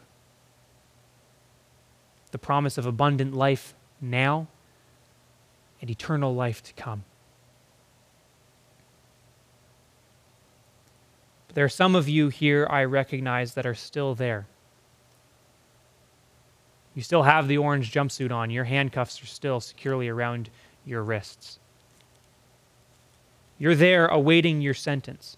the 2.30 2.38
promise 2.38 2.78
of 2.78 2.86
abundant 2.86 3.34
life 3.34 3.74
now 4.00 4.46
and 5.80 5.90
eternal 5.90 6.34
life 6.34 6.62
to 6.62 6.72
come. 6.74 7.04
There 11.54 11.64
are 11.64 11.70
some 11.70 11.94
of 11.94 12.06
you 12.06 12.28
here 12.28 12.66
I 12.68 12.84
recognize 12.84 13.54
that 13.54 13.64
are 13.64 13.74
still 13.74 14.14
there 14.14 14.46
you 16.96 17.02
still 17.02 17.22
have 17.24 17.46
the 17.46 17.58
orange 17.58 17.92
jumpsuit 17.92 18.32
on. 18.32 18.50
Your 18.50 18.64
handcuffs 18.64 19.22
are 19.22 19.26
still 19.26 19.60
securely 19.60 20.08
around 20.08 20.48
your 20.86 21.02
wrists. 21.02 21.58
You're 23.58 23.74
there 23.74 24.06
awaiting 24.06 24.62
your 24.62 24.72
sentence. 24.72 25.36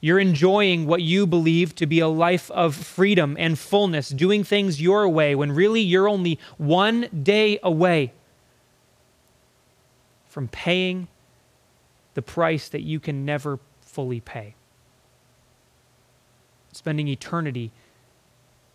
You're 0.00 0.18
enjoying 0.18 0.86
what 0.86 1.02
you 1.02 1.26
believe 1.26 1.74
to 1.74 1.86
be 1.86 2.00
a 2.00 2.08
life 2.08 2.50
of 2.52 2.74
freedom 2.74 3.36
and 3.38 3.58
fullness, 3.58 4.08
doing 4.08 4.42
things 4.42 4.80
your 4.80 5.06
way 5.06 5.34
when 5.34 5.52
really 5.52 5.82
you're 5.82 6.08
only 6.08 6.38
one 6.56 7.02
day 7.22 7.58
away 7.62 8.14
from 10.26 10.48
paying 10.48 11.08
the 12.14 12.22
price 12.22 12.70
that 12.70 12.80
you 12.80 12.98
can 12.98 13.26
never 13.26 13.58
fully 13.82 14.20
pay. 14.20 14.54
Spending 16.72 17.06
eternity 17.08 17.70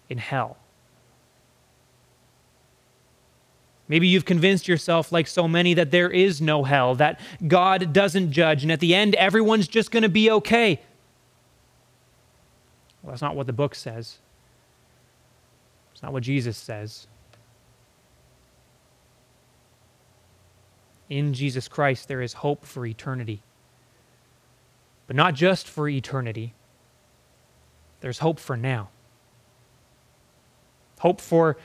in 0.07 0.19
hell. 0.19 0.57
Maybe 3.87 4.07
you've 4.07 4.25
convinced 4.25 4.67
yourself, 4.67 5.11
like 5.11 5.27
so 5.27 5.47
many, 5.47 5.75
that 5.75 5.91
there 5.91 6.09
is 6.09 6.41
no 6.41 6.63
hell, 6.63 6.95
that 6.95 7.19
God 7.47 7.93
doesn't 7.93 8.31
judge, 8.31 8.63
and 8.63 8.71
at 8.71 8.79
the 8.79 8.95
end, 8.95 9.13
everyone's 9.15 9.67
just 9.67 9.91
going 9.91 10.03
to 10.03 10.09
be 10.09 10.31
okay. 10.31 10.81
Well, 13.03 13.11
that's 13.11 13.21
not 13.21 13.35
what 13.35 13.45
the 13.45 13.53
book 13.53 13.75
says. 13.75 14.17
It's 15.93 16.01
not 16.01 16.11
what 16.11 16.23
Jesus 16.23 16.57
says. 16.57 17.05
In 21.07 21.35
Jesus 21.35 21.67
Christ, 21.67 22.07
there 22.07 22.23
is 22.23 22.33
hope 22.33 22.65
for 22.65 22.85
eternity. 22.87 23.43
But 25.05 25.15
not 25.15 25.35
just 25.35 25.67
for 25.67 25.87
eternity, 25.87 26.55
there's 28.01 28.17
hope 28.19 28.39
for 28.39 28.57
now. 28.57 28.89
Hope 30.99 31.21
for 31.21 31.57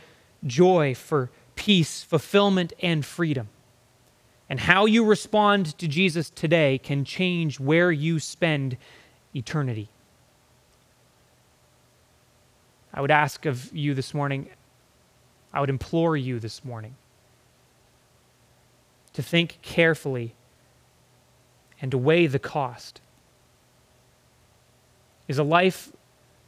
joy, 0.47 0.95
for 0.95 1.31
peace, 1.61 2.02
fulfillment, 2.02 2.72
and 2.82 3.04
freedom. 3.04 3.46
And 4.48 4.58
how 4.58 4.86
you 4.86 5.04
respond 5.04 5.76
to 5.76 5.86
Jesus 5.86 6.30
today 6.30 6.78
can 6.78 7.04
change 7.04 7.61
where 7.61 7.92
you 7.92 8.18
spend 8.18 8.78
eternity. 9.36 9.90
I 12.94 13.02
would 13.02 13.11
ask 13.11 13.44
of 13.44 13.70
you 13.76 13.92
this 13.92 14.14
morning, 14.14 14.48
I 15.52 15.61
would 15.61 15.68
implore 15.68 16.16
you 16.16 16.40
this 16.40 16.64
morning 16.64 16.94
to 19.12 19.22
think 19.22 19.58
carefully 19.61 20.34
and 21.82 21.90
to 21.90 21.98
weigh 21.98 22.26
the 22.26 22.38
cost. 22.38 23.02
Is 25.28 25.36
a 25.36 25.44
life 25.44 25.92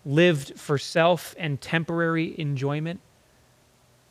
lived 0.06 0.58
for 0.58 0.78
self 0.78 1.34
and 1.38 1.60
temporary 1.60 2.34
enjoyment? 2.40 3.00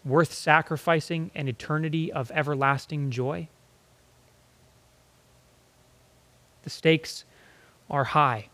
Worth 0.03 0.33
sacrificing 0.33 1.31
an 1.35 1.47
eternity 1.47 2.11
of 2.11 2.31
everlasting 2.31 3.11
joy? 3.11 3.47
The 6.63 6.69
stakes 6.69 7.25
are 7.89 8.05
high. 8.05 8.47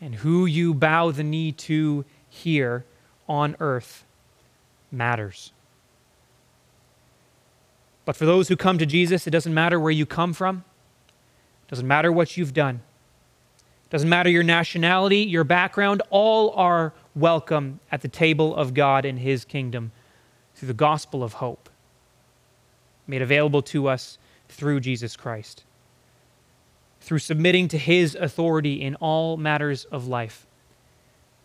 And 0.00 0.16
who 0.16 0.46
you 0.46 0.74
bow 0.74 1.10
the 1.10 1.24
knee 1.24 1.52
to 1.52 2.04
here 2.28 2.84
on 3.28 3.56
earth 3.60 4.04
matters. 4.90 5.52
But 8.04 8.16
for 8.16 8.24
those 8.24 8.48
who 8.48 8.56
come 8.56 8.78
to 8.78 8.86
Jesus, 8.86 9.26
it 9.26 9.30
doesn't 9.30 9.52
matter 9.52 9.78
where 9.78 9.92
you 9.92 10.06
come 10.06 10.32
from, 10.32 10.64
it 11.66 11.70
doesn't 11.70 11.86
matter 11.86 12.10
what 12.10 12.36
you've 12.36 12.54
done. 12.54 12.80
it 13.84 13.90
Doesn't 13.90 14.08
matter 14.08 14.30
your 14.30 14.42
nationality, 14.42 15.18
your 15.18 15.44
background, 15.44 16.00
all 16.08 16.52
are 16.52 16.94
welcome 17.18 17.80
at 17.90 18.02
the 18.02 18.08
table 18.08 18.54
of 18.54 18.74
God 18.74 19.04
in 19.04 19.18
His 19.18 19.44
kingdom 19.44 19.92
through 20.54 20.68
the 20.68 20.74
gospel 20.74 21.22
of 21.24 21.34
hope 21.34 21.68
made 23.06 23.22
available 23.22 23.62
to 23.62 23.88
us 23.88 24.18
through 24.48 24.80
Jesus 24.80 25.16
Christ. 25.16 25.64
Through 27.00 27.20
submitting 27.20 27.68
to 27.68 27.78
His 27.78 28.14
authority 28.14 28.82
in 28.82 28.94
all 28.96 29.36
matters 29.36 29.84
of 29.86 30.06
life, 30.06 30.46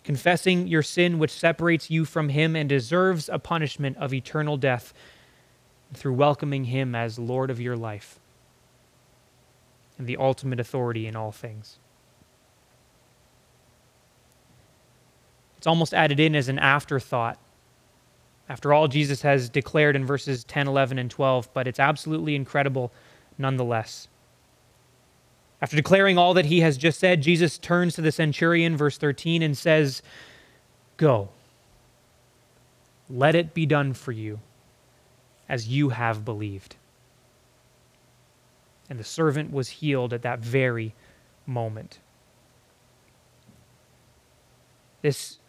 confessing 0.04 0.68
your 0.68 0.84
sin 0.84 1.20
which 1.20 1.32
separates 1.32 1.90
you 1.90 2.06
from 2.06 2.30
Him 2.30 2.56
and 2.56 2.68
deserves 2.68 3.30
a 3.30 3.40
punishment 3.40 3.98
of 3.98 4.14
eternal 4.14 4.58
death, 4.58 4.94
through 5.94 6.14
welcoming 6.14 6.66
Him 6.66 6.96
as 6.96 7.20
Lord 7.20 7.50
of 7.50 7.62
your 7.62 7.78
life 7.78 8.20
and 9.98 10.08
the 10.08 10.18
ultimate 10.18 10.60
authority 10.60 11.08
in 11.08 11.16
all 11.16 11.32
things. 11.32 11.78
It's 15.64 15.68
almost 15.68 15.94
added 15.94 16.20
in 16.20 16.36
as 16.36 16.50
an 16.50 16.60
afterthought. 16.60 17.40
After 18.50 18.74
all, 18.74 18.90
Jesus 18.90 19.22
has 19.22 19.48
declared 19.48 19.96
in 19.96 20.06
verses 20.06 20.44
10, 20.44 20.68
11, 20.68 21.00
and 21.00 21.10
12, 21.10 21.54
but 21.54 21.70
it's 21.70 21.80
absolutely 21.80 22.36
incredible 22.36 22.92
nonetheless. 23.38 24.10
After 25.62 25.78
declaring 25.78 26.18
all 26.18 26.34
that 26.34 26.48
he 26.48 26.60
has 26.60 26.76
just 26.76 27.00
said, 27.00 27.22
Jesus 27.22 27.58
turns 27.58 27.96
to 27.96 28.02
the 28.02 28.12
centurion, 28.12 28.76
verse 28.76 28.98
13, 28.98 29.42
and 29.42 29.58
says, 29.58 30.02
Go, 30.98 31.30
let 33.10 33.34
it 33.34 33.54
be 33.54 33.66
done 33.66 33.94
for 33.94 34.12
you 34.12 34.42
as 35.48 35.70
you 35.70 35.92
have 35.92 36.26
believed. 36.26 36.76
And 38.90 39.00
the 39.00 39.06
servant 39.06 39.54
was 39.54 39.70
healed 39.70 40.12
at 40.12 40.24
that 40.24 40.40
very 40.40 40.94
moment. 41.48 42.00
This 45.02 45.40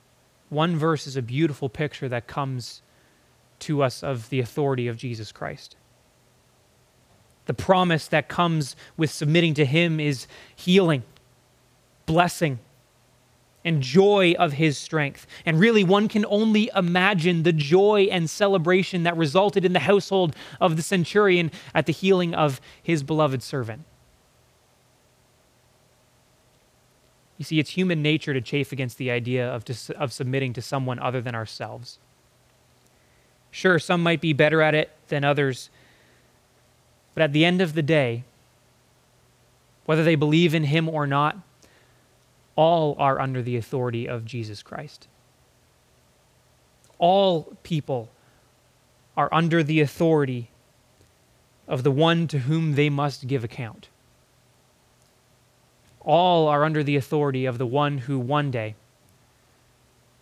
one 0.48 0.76
verse 0.76 1.06
is 1.06 1.16
a 1.16 1.22
beautiful 1.22 1.68
picture 1.68 2.08
that 2.08 2.26
comes 2.26 2.82
to 3.60 3.82
us 3.82 4.02
of 4.02 4.28
the 4.30 4.40
authority 4.40 4.88
of 4.88 4.96
Jesus 4.96 5.32
Christ. 5.32 5.76
The 7.46 7.54
promise 7.54 8.08
that 8.08 8.28
comes 8.28 8.74
with 8.96 9.10
submitting 9.10 9.54
to 9.54 9.64
Him 9.64 10.00
is 10.00 10.26
healing, 10.56 11.02
blessing, 12.06 12.58
and 13.64 13.82
joy 13.82 14.34
of 14.38 14.54
His 14.54 14.76
strength. 14.76 15.26
And 15.46 15.58
really, 15.58 15.84
one 15.84 16.08
can 16.08 16.24
only 16.26 16.70
imagine 16.74 17.42
the 17.42 17.52
joy 17.52 18.08
and 18.10 18.28
celebration 18.28 19.02
that 19.04 19.16
resulted 19.16 19.64
in 19.64 19.72
the 19.72 19.80
household 19.80 20.36
of 20.60 20.76
the 20.76 20.82
centurion 20.82 21.50
at 21.74 21.86
the 21.86 21.92
healing 21.92 22.34
of 22.34 22.60
his 22.82 23.02
beloved 23.02 23.42
servant. 23.42 23.84
You 27.44 27.46
see, 27.46 27.58
it's 27.58 27.70
human 27.70 28.00
nature 28.00 28.32
to 28.32 28.40
chafe 28.40 28.72
against 28.72 28.96
the 28.96 29.10
idea 29.10 29.46
of, 29.46 29.64
of 29.98 30.14
submitting 30.14 30.54
to 30.54 30.62
someone 30.62 30.98
other 30.98 31.20
than 31.20 31.34
ourselves. 31.34 31.98
Sure, 33.50 33.78
some 33.78 34.02
might 34.02 34.22
be 34.22 34.32
better 34.32 34.62
at 34.62 34.74
it 34.74 34.90
than 35.08 35.24
others, 35.24 35.68
but 37.12 37.22
at 37.22 37.34
the 37.34 37.44
end 37.44 37.60
of 37.60 37.74
the 37.74 37.82
day, 37.82 38.24
whether 39.84 40.02
they 40.02 40.14
believe 40.14 40.54
in 40.54 40.64
him 40.64 40.88
or 40.88 41.06
not, 41.06 41.36
all 42.56 42.96
are 42.98 43.20
under 43.20 43.42
the 43.42 43.58
authority 43.58 44.08
of 44.08 44.24
Jesus 44.24 44.62
Christ. 44.62 45.06
All 46.96 47.58
people 47.62 48.08
are 49.18 49.28
under 49.30 49.62
the 49.62 49.82
authority 49.82 50.48
of 51.68 51.82
the 51.82 51.90
one 51.90 52.26
to 52.28 52.38
whom 52.38 52.74
they 52.74 52.88
must 52.88 53.26
give 53.26 53.44
account 53.44 53.90
all 56.04 56.48
are 56.48 56.64
under 56.64 56.82
the 56.82 56.96
authority 56.96 57.46
of 57.46 57.58
the 57.58 57.66
one 57.66 57.98
who 57.98 58.18
one 58.18 58.50
day 58.50 58.74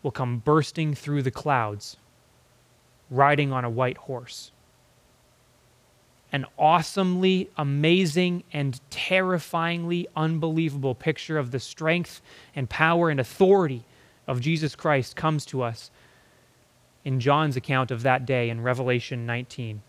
will 0.03 0.11
come 0.11 0.39
bursting 0.39 0.95
through 0.95 1.22
the 1.22 1.30
clouds, 1.30 1.97
riding 3.11 3.53
on 3.53 3.64
a 3.64 3.70
white 3.70 3.99
horse. 3.99 4.51
An 6.33 6.47
awesomely 6.59 7.51
amazing 7.59 8.43
and 8.53 8.80
terrifyingly 8.91 10.09
unbelievable 10.16 10.95
picture 10.95 11.37
of 11.37 11.51
the 11.51 11.61
strength 11.61 12.22
and 12.57 12.70
power 12.70 13.11
and 13.11 13.20
authority 13.20 13.85
of 14.26 14.41
Jesus 14.41 14.74
Christ 14.74 15.14
comes 15.14 15.45
to 15.47 15.62
us 15.62 15.91
in 17.05 17.20
John's 17.20 17.57
account 17.57 17.91
of 17.91 18.03
that 18.03 18.24
day 18.24 18.49
in 18.49 18.62
Revelation 18.62 19.26
19. 19.26 19.83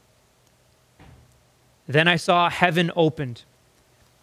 Then 1.87 2.07
I 2.07 2.15
saw 2.15 2.49
heaven 2.49 2.91
opened, 2.95 3.43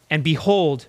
and 0.09 0.25
behold, 0.25 0.89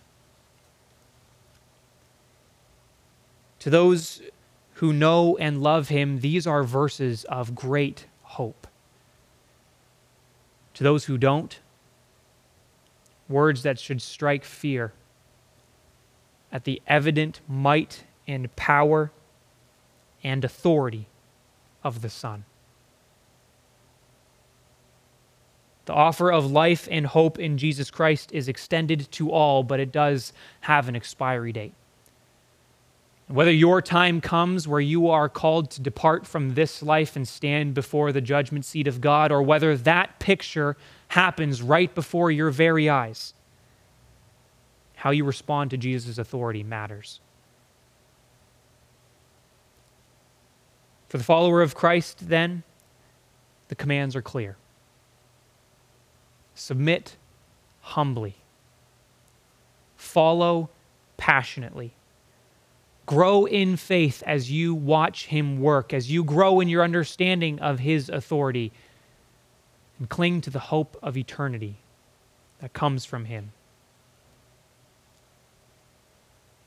To 3.61 3.69
those 3.69 4.23
who 4.75 4.91
know 4.91 5.37
and 5.37 5.61
love 5.61 5.89
him, 5.89 6.21
these 6.21 6.47
are 6.47 6.63
verses 6.63 7.25
of 7.25 7.53
great 7.53 8.07
hope. 8.23 8.65
To 10.73 10.83
those 10.83 11.05
who 11.05 11.15
don't, 11.19 11.59
words 13.29 13.61
that 13.61 13.77
should 13.77 14.01
strike 14.01 14.43
fear 14.43 14.93
at 16.51 16.63
the 16.63 16.81
evident 16.87 17.41
might 17.47 18.03
and 18.27 18.53
power 18.55 19.11
and 20.23 20.43
authority 20.43 21.07
of 21.83 22.01
the 22.01 22.09
Son. 22.09 22.45
The 25.85 25.93
offer 25.93 26.31
of 26.31 26.51
life 26.51 26.87
and 26.89 27.05
hope 27.05 27.37
in 27.37 27.59
Jesus 27.59 27.91
Christ 27.91 28.31
is 28.33 28.47
extended 28.47 29.11
to 29.11 29.31
all, 29.31 29.61
but 29.61 29.79
it 29.79 29.91
does 29.91 30.33
have 30.61 30.89
an 30.89 30.95
expiry 30.95 31.51
date. 31.51 31.73
Whether 33.31 33.51
your 33.51 33.81
time 33.81 34.19
comes 34.19 34.67
where 34.67 34.81
you 34.81 35.09
are 35.09 35.29
called 35.29 35.71
to 35.71 35.81
depart 35.81 36.27
from 36.27 36.53
this 36.53 36.83
life 36.83 37.15
and 37.15 37.25
stand 37.25 37.73
before 37.73 38.11
the 38.11 38.19
judgment 38.19 38.65
seat 38.65 38.87
of 38.87 38.99
God, 38.99 39.31
or 39.31 39.41
whether 39.41 39.77
that 39.77 40.19
picture 40.19 40.75
happens 41.07 41.61
right 41.61 41.93
before 41.95 42.29
your 42.29 42.49
very 42.49 42.89
eyes, 42.89 43.33
how 44.95 45.11
you 45.11 45.23
respond 45.23 45.71
to 45.71 45.77
Jesus' 45.77 46.17
authority 46.17 46.61
matters. 46.61 47.21
For 51.07 51.17
the 51.17 51.23
follower 51.23 51.61
of 51.61 51.73
Christ, 51.73 52.27
then, 52.27 52.63
the 53.69 53.75
commands 53.75 54.13
are 54.13 54.21
clear. 54.21 54.57
Submit 56.53 57.15
humbly, 57.79 58.35
follow 59.95 60.69
passionately 61.15 61.93
Grow 63.11 63.43
in 63.43 63.75
faith 63.75 64.23
as 64.25 64.49
you 64.49 64.73
watch 64.73 65.25
him 65.25 65.59
work, 65.59 65.93
as 65.93 66.09
you 66.09 66.23
grow 66.23 66.61
in 66.61 66.69
your 66.69 66.81
understanding 66.81 67.59
of 67.59 67.79
his 67.79 68.07
authority, 68.07 68.71
and 69.99 70.07
cling 70.07 70.39
to 70.39 70.49
the 70.49 70.59
hope 70.59 70.97
of 71.03 71.17
eternity 71.17 71.75
that 72.61 72.71
comes 72.71 73.03
from 73.03 73.25
him. 73.25 73.51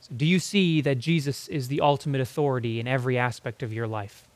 So, 0.00 0.12
do 0.14 0.26
you 0.26 0.38
see 0.38 0.82
that 0.82 0.98
Jesus 0.98 1.48
is 1.48 1.68
the 1.68 1.80
ultimate 1.80 2.20
authority 2.20 2.78
in 2.78 2.86
every 2.86 3.16
aspect 3.16 3.62
of 3.62 3.72
your 3.72 3.86
life? 3.86 4.28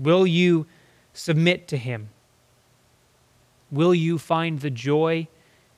Will 0.00 0.26
you 0.26 0.66
submit 1.12 1.68
to 1.68 1.76
him? 1.76 2.08
Will 3.70 3.94
you 3.94 4.18
find 4.18 4.58
the 4.58 4.70
joy 4.70 5.28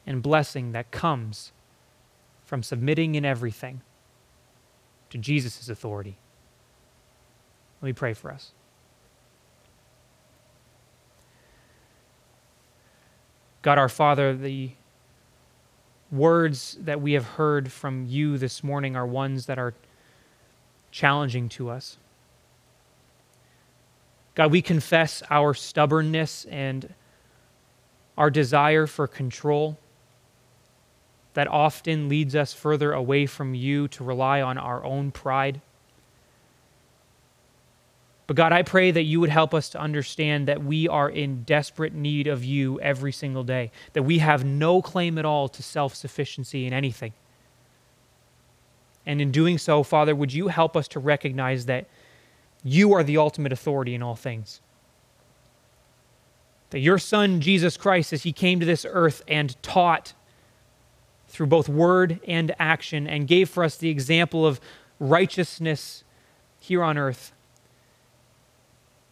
and 0.06 0.22
blessing 0.22 0.72
that 0.72 0.90
comes 0.90 1.52
from 2.46 2.62
submitting 2.62 3.16
in 3.16 3.26
everything? 3.26 3.82
To 5.10 5.18
Jesus' 5.18 5.68
authority. 5.68 6.16
Let 7.82 7.86
me 7.86 7.92
pray 7.92 8.14
for 8.14 8.30
us. 8.30 8.52
God 13.62 13.78
our 13.78 13.88
Father, 13.88 14.34
the 14.34 14.70
words 16.10 16.78
that 16.80 17.00
we 17.00 17.12
have 17.12 17.26
heard 17.26 17.70
from 17.70 18.06
you 18.06 18.38
this 18.38 18.64
morning 18.64 18.96
are 18.96 19.06
ones 19.06 19.46
that 19.46 19.58
are 19.58 19.74
challenging 20.90 21.48
to 21.50 21.70
us. 21.70 21.98
God, 24.34 24.50
we 24.50 24.62
confess 24.62 25.22
our 25.30 25.54
stubbornness 25.54 26.46
and 26.46 26.94
our 28.16 28.30
desire 28.30 28.86
for 28.86 29.06
control 29.06 29.78
that 31.34 31.48
often 31.48 32.08
leads 32.08 32.34
us 32.34 32.52
further 32.52 32.92
away 32.92 33.26
from 33.26 33.54
you 33.54 33.88
to 33.88 34.04
rely 34.04 34.42
on 34.42 34.58
our 34.58 34.84
own 34.84 35.10
pride. 35.10 35.60
But 38.26 38.36
God, 38.36 38.52
I 38.52 38.62
pray 38.62 38.92
that 38.92 39.02
you 39.02 39.18
would 39.18 39.30
help 39.30 39.54
us 39.54 39.70
to 39.70 39.80
understand 39.80 40.46
that 40.46 40.62
we 40.62 40.86
are 40.86 41.10
in 41.10 41.42
desperate 41.42 41.92
need 41.92 42.28
of 42.28 42.44
you 42.44 42.80
every 42.80 43.10
single 43.10 43.42
day, 43.42 43.72
that 43.92 44.04
we 44.04 44.18
have 44.18 44.44
no 44.44 44.80
claim 44.80 45.18
at 45.18 45.24
all 45.24 45.48
to 45.48 45.62
self 45.64 45.96
sufficiency 45.96 46.64
in 46.64 46.72
anything. 46.72 47.12
And 49.04 49.20
in 49.20 49.32
doing 49.32 49.58
so, 49.58 49.82
Father, 49.82 50.14
would 50.14 50.32
you 50.32 50.46
help 50.46 50.76
us 50.76 50.86
to 50.88 51.00
recognize 51.00 51.66
that 51.66 51.88
you 52.62 52.92
are 52.92 53.02
the 53.02 53.16
ultimate 53.16 53.52
authority 53.52 53.96
in 53.96 54.02
all 54.02 54.14
things? 54.14 54.60
That 56.70 56.78
your 56.78 56.98
Son, 56.98 57.40
Jesus 57.40 57.76
Christ, 57.76 58.12
as 58.12 58.22
he 58.22 58.32
came 58.32 58.60
to 58.60 58.66
this 58.66 58.86
earth 58.88 59.24
and 59.26 59.60
taught 59.60 60.12
through 61.30 61.46
both 61.46 61.68
word 61.68 62.20
and 62.26 62.52
action 62.58 63.06
and 63.06 63.28
gave 63.28 63.48
for 63.48 63.62
us 63.62 63.76
the 63.76 63.88
example 63.88 64.44
of 64.44 64.60
righteousness 64.98 66.02
here 66.58 66.82
on 66.82 66.98
earth. 66.98 67.32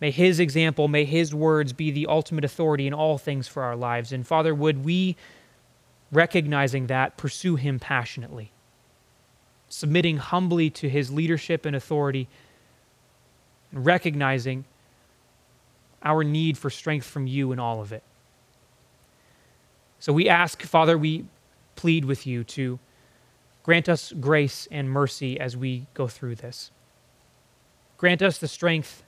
May 0.00 0.10
his 0.10 0.40
example, 0.40 0.88
may 0.88 1.04
his 1.04 1.34
words 1.34 1.72
be 1.72 1.90
the 1.90 2.06
ultimate 2.06 2.44
authority 2.44 2.86
in 2.86 2.92
all 2.92 3.18
things 3.18 3.46
for 3.46 3.62
our 3.62 3.76
lives. 3.76 4.12
And 4.12 4.26
Father, 4.26 4.54
would 4.54 4.84
we, 4.84 5.16
recognizing 6.12 6.88
that, 6.88 7.16
pursue 7.16 7.56
him 7.56 7.78
passionately, 7.78 8.50
submitting 9.68 10.16
humbly 10.16 10.70
to 10.70 10.88
his 10.88 11.12
leadership 11.12 11.64
and 11.64 11.74
authority, 11.74 12.28
and 13.72 13.86
recognizing 13.86 14.64
our 16.02 16.24
need 16.24 16.58
for 16.58 16.68
strength 16.68 17.06
from 17.06 17.26
you 17.26 17.52
in 17.52 17.58
all 17.58 17.80
of 17.80 17.92
it. 17.92 18.02
So 20.00 20.12
we 20.12 20.28
ask, 20.28 20.62
Father, 20.62 20.98
we 20.98 21.24
plead 21.78 22.04
with 22.04 22.26
you 22.26 22.42
to 22.42 22.76
grant 23.62 23.88
us 23.88 24.12
grace 24.18 24.66
and 24.68 24.90
mercy 24.90 25.38
as 25.38 25.56
we 25.56 25.86
go 25.94 26.08
through 26.08 26.34
this. 26.34 26.72
Grant 27.96 28.20
us 28.20 28.38
the 28.38 28.48
strength 28.48 29.04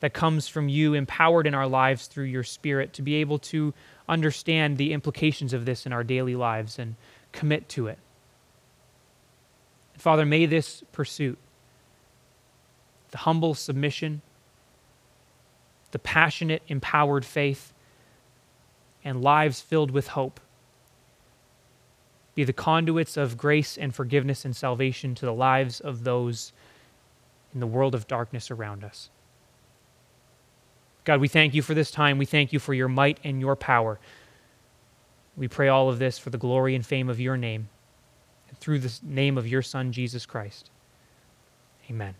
that 0.00 0.14
comes 0.14 0.48
from 0.48 0.70
you, 0.70 0.94
empowered 0.94 1.46
in 1.46 1.54
our 1.54 1.66
lives 1.66 2.06
through 2.06 2.24
your 2.24 2.42
Spirit, 2.44 2.94
to 2.94 3.02
be 3.02 3.16
able 3.16 3.38
to 3.38 3.74
understand 4.08 4.78
the 4.78 4.94
implications 4.94 5.52
of 5.52 5.66
this 5.66 5.84
in 5.84 5.92
our 5.92 6.02
daily 6.02 6.34
lives 6.34 6.78
and 6.78 6.94
commit 7.32 7.68
to 7.68 7.88
it. 7.88 7.98
Father, 9.98 10.24
may 10.24 10.46
this 10.46 10.82
pursuit, 10.92 11.36
the 13.10 13.18
humble 13.18 13.52
submission, 13.52 14.22
the 15.90 15.98
passionate, 15.98 16.62
empowered 16.68 17.26
faith, 17.26 17.74
and 19.04 19.20
lives 19.20 19.60
filled 19.60 19.90
with 19.90 20.08
hope 20.08 20.40
be 22.38 22.44
the 22.44 22.52
conduits 22.52 23.16
of 23.16 23.36
grace 23.36 23.76
and 23.76 23.92
forgiveness 23.92 24.44
and 24.44 24.54
salvation 24.54 25.12
to 25.12 25.26
the 25.26 25.34
lives 25.34 25.80
of 25.80 26.04
those 26.04 26.52
in 27.52 27.58
the 27.58 27.66
world 27.66 27.96
of 27.96 28.06
darkness 28.06 28.48
around 28.48 28.84
us. 28.84 29.10
God, 31.02 31.18
we 31.18 31.26
thank 31.26 31.52
you 31.52 31.62
for 31.62 31.74
this 31.74 31.90
time. 31.90 32.16
We 32.16 32.26
thank 32.26 32.52
you 32.52 32.60
for 32.60 32.74
your 32.74 32.86
might 32.86 33.18
and 33.24 33.40
your 33.40 33.56
power. 33.56 33.98
We 35.36 35.48
pray 35.48 35.66
all 35.66 35.88
of 35.88 35.98
this 35.98 36.16
for 36.16 36.30
the 36.30 36.38
glory 36.38 36.76
and 36.76 36.86
fame 36.86 37.08
of 37.08 37.18
your 37.18 37.36
name 37.36 37.70
and 38.48 38.56
through 38.60 38.78
the 38.78 38.96
name 39.02 39.36
of 39.36 39.48
your 39.48 39.62
Son, 39.62 39.90
Jesus 39.90 40.24
Christ. 40.24 40.70
Amen. 41.90 42.14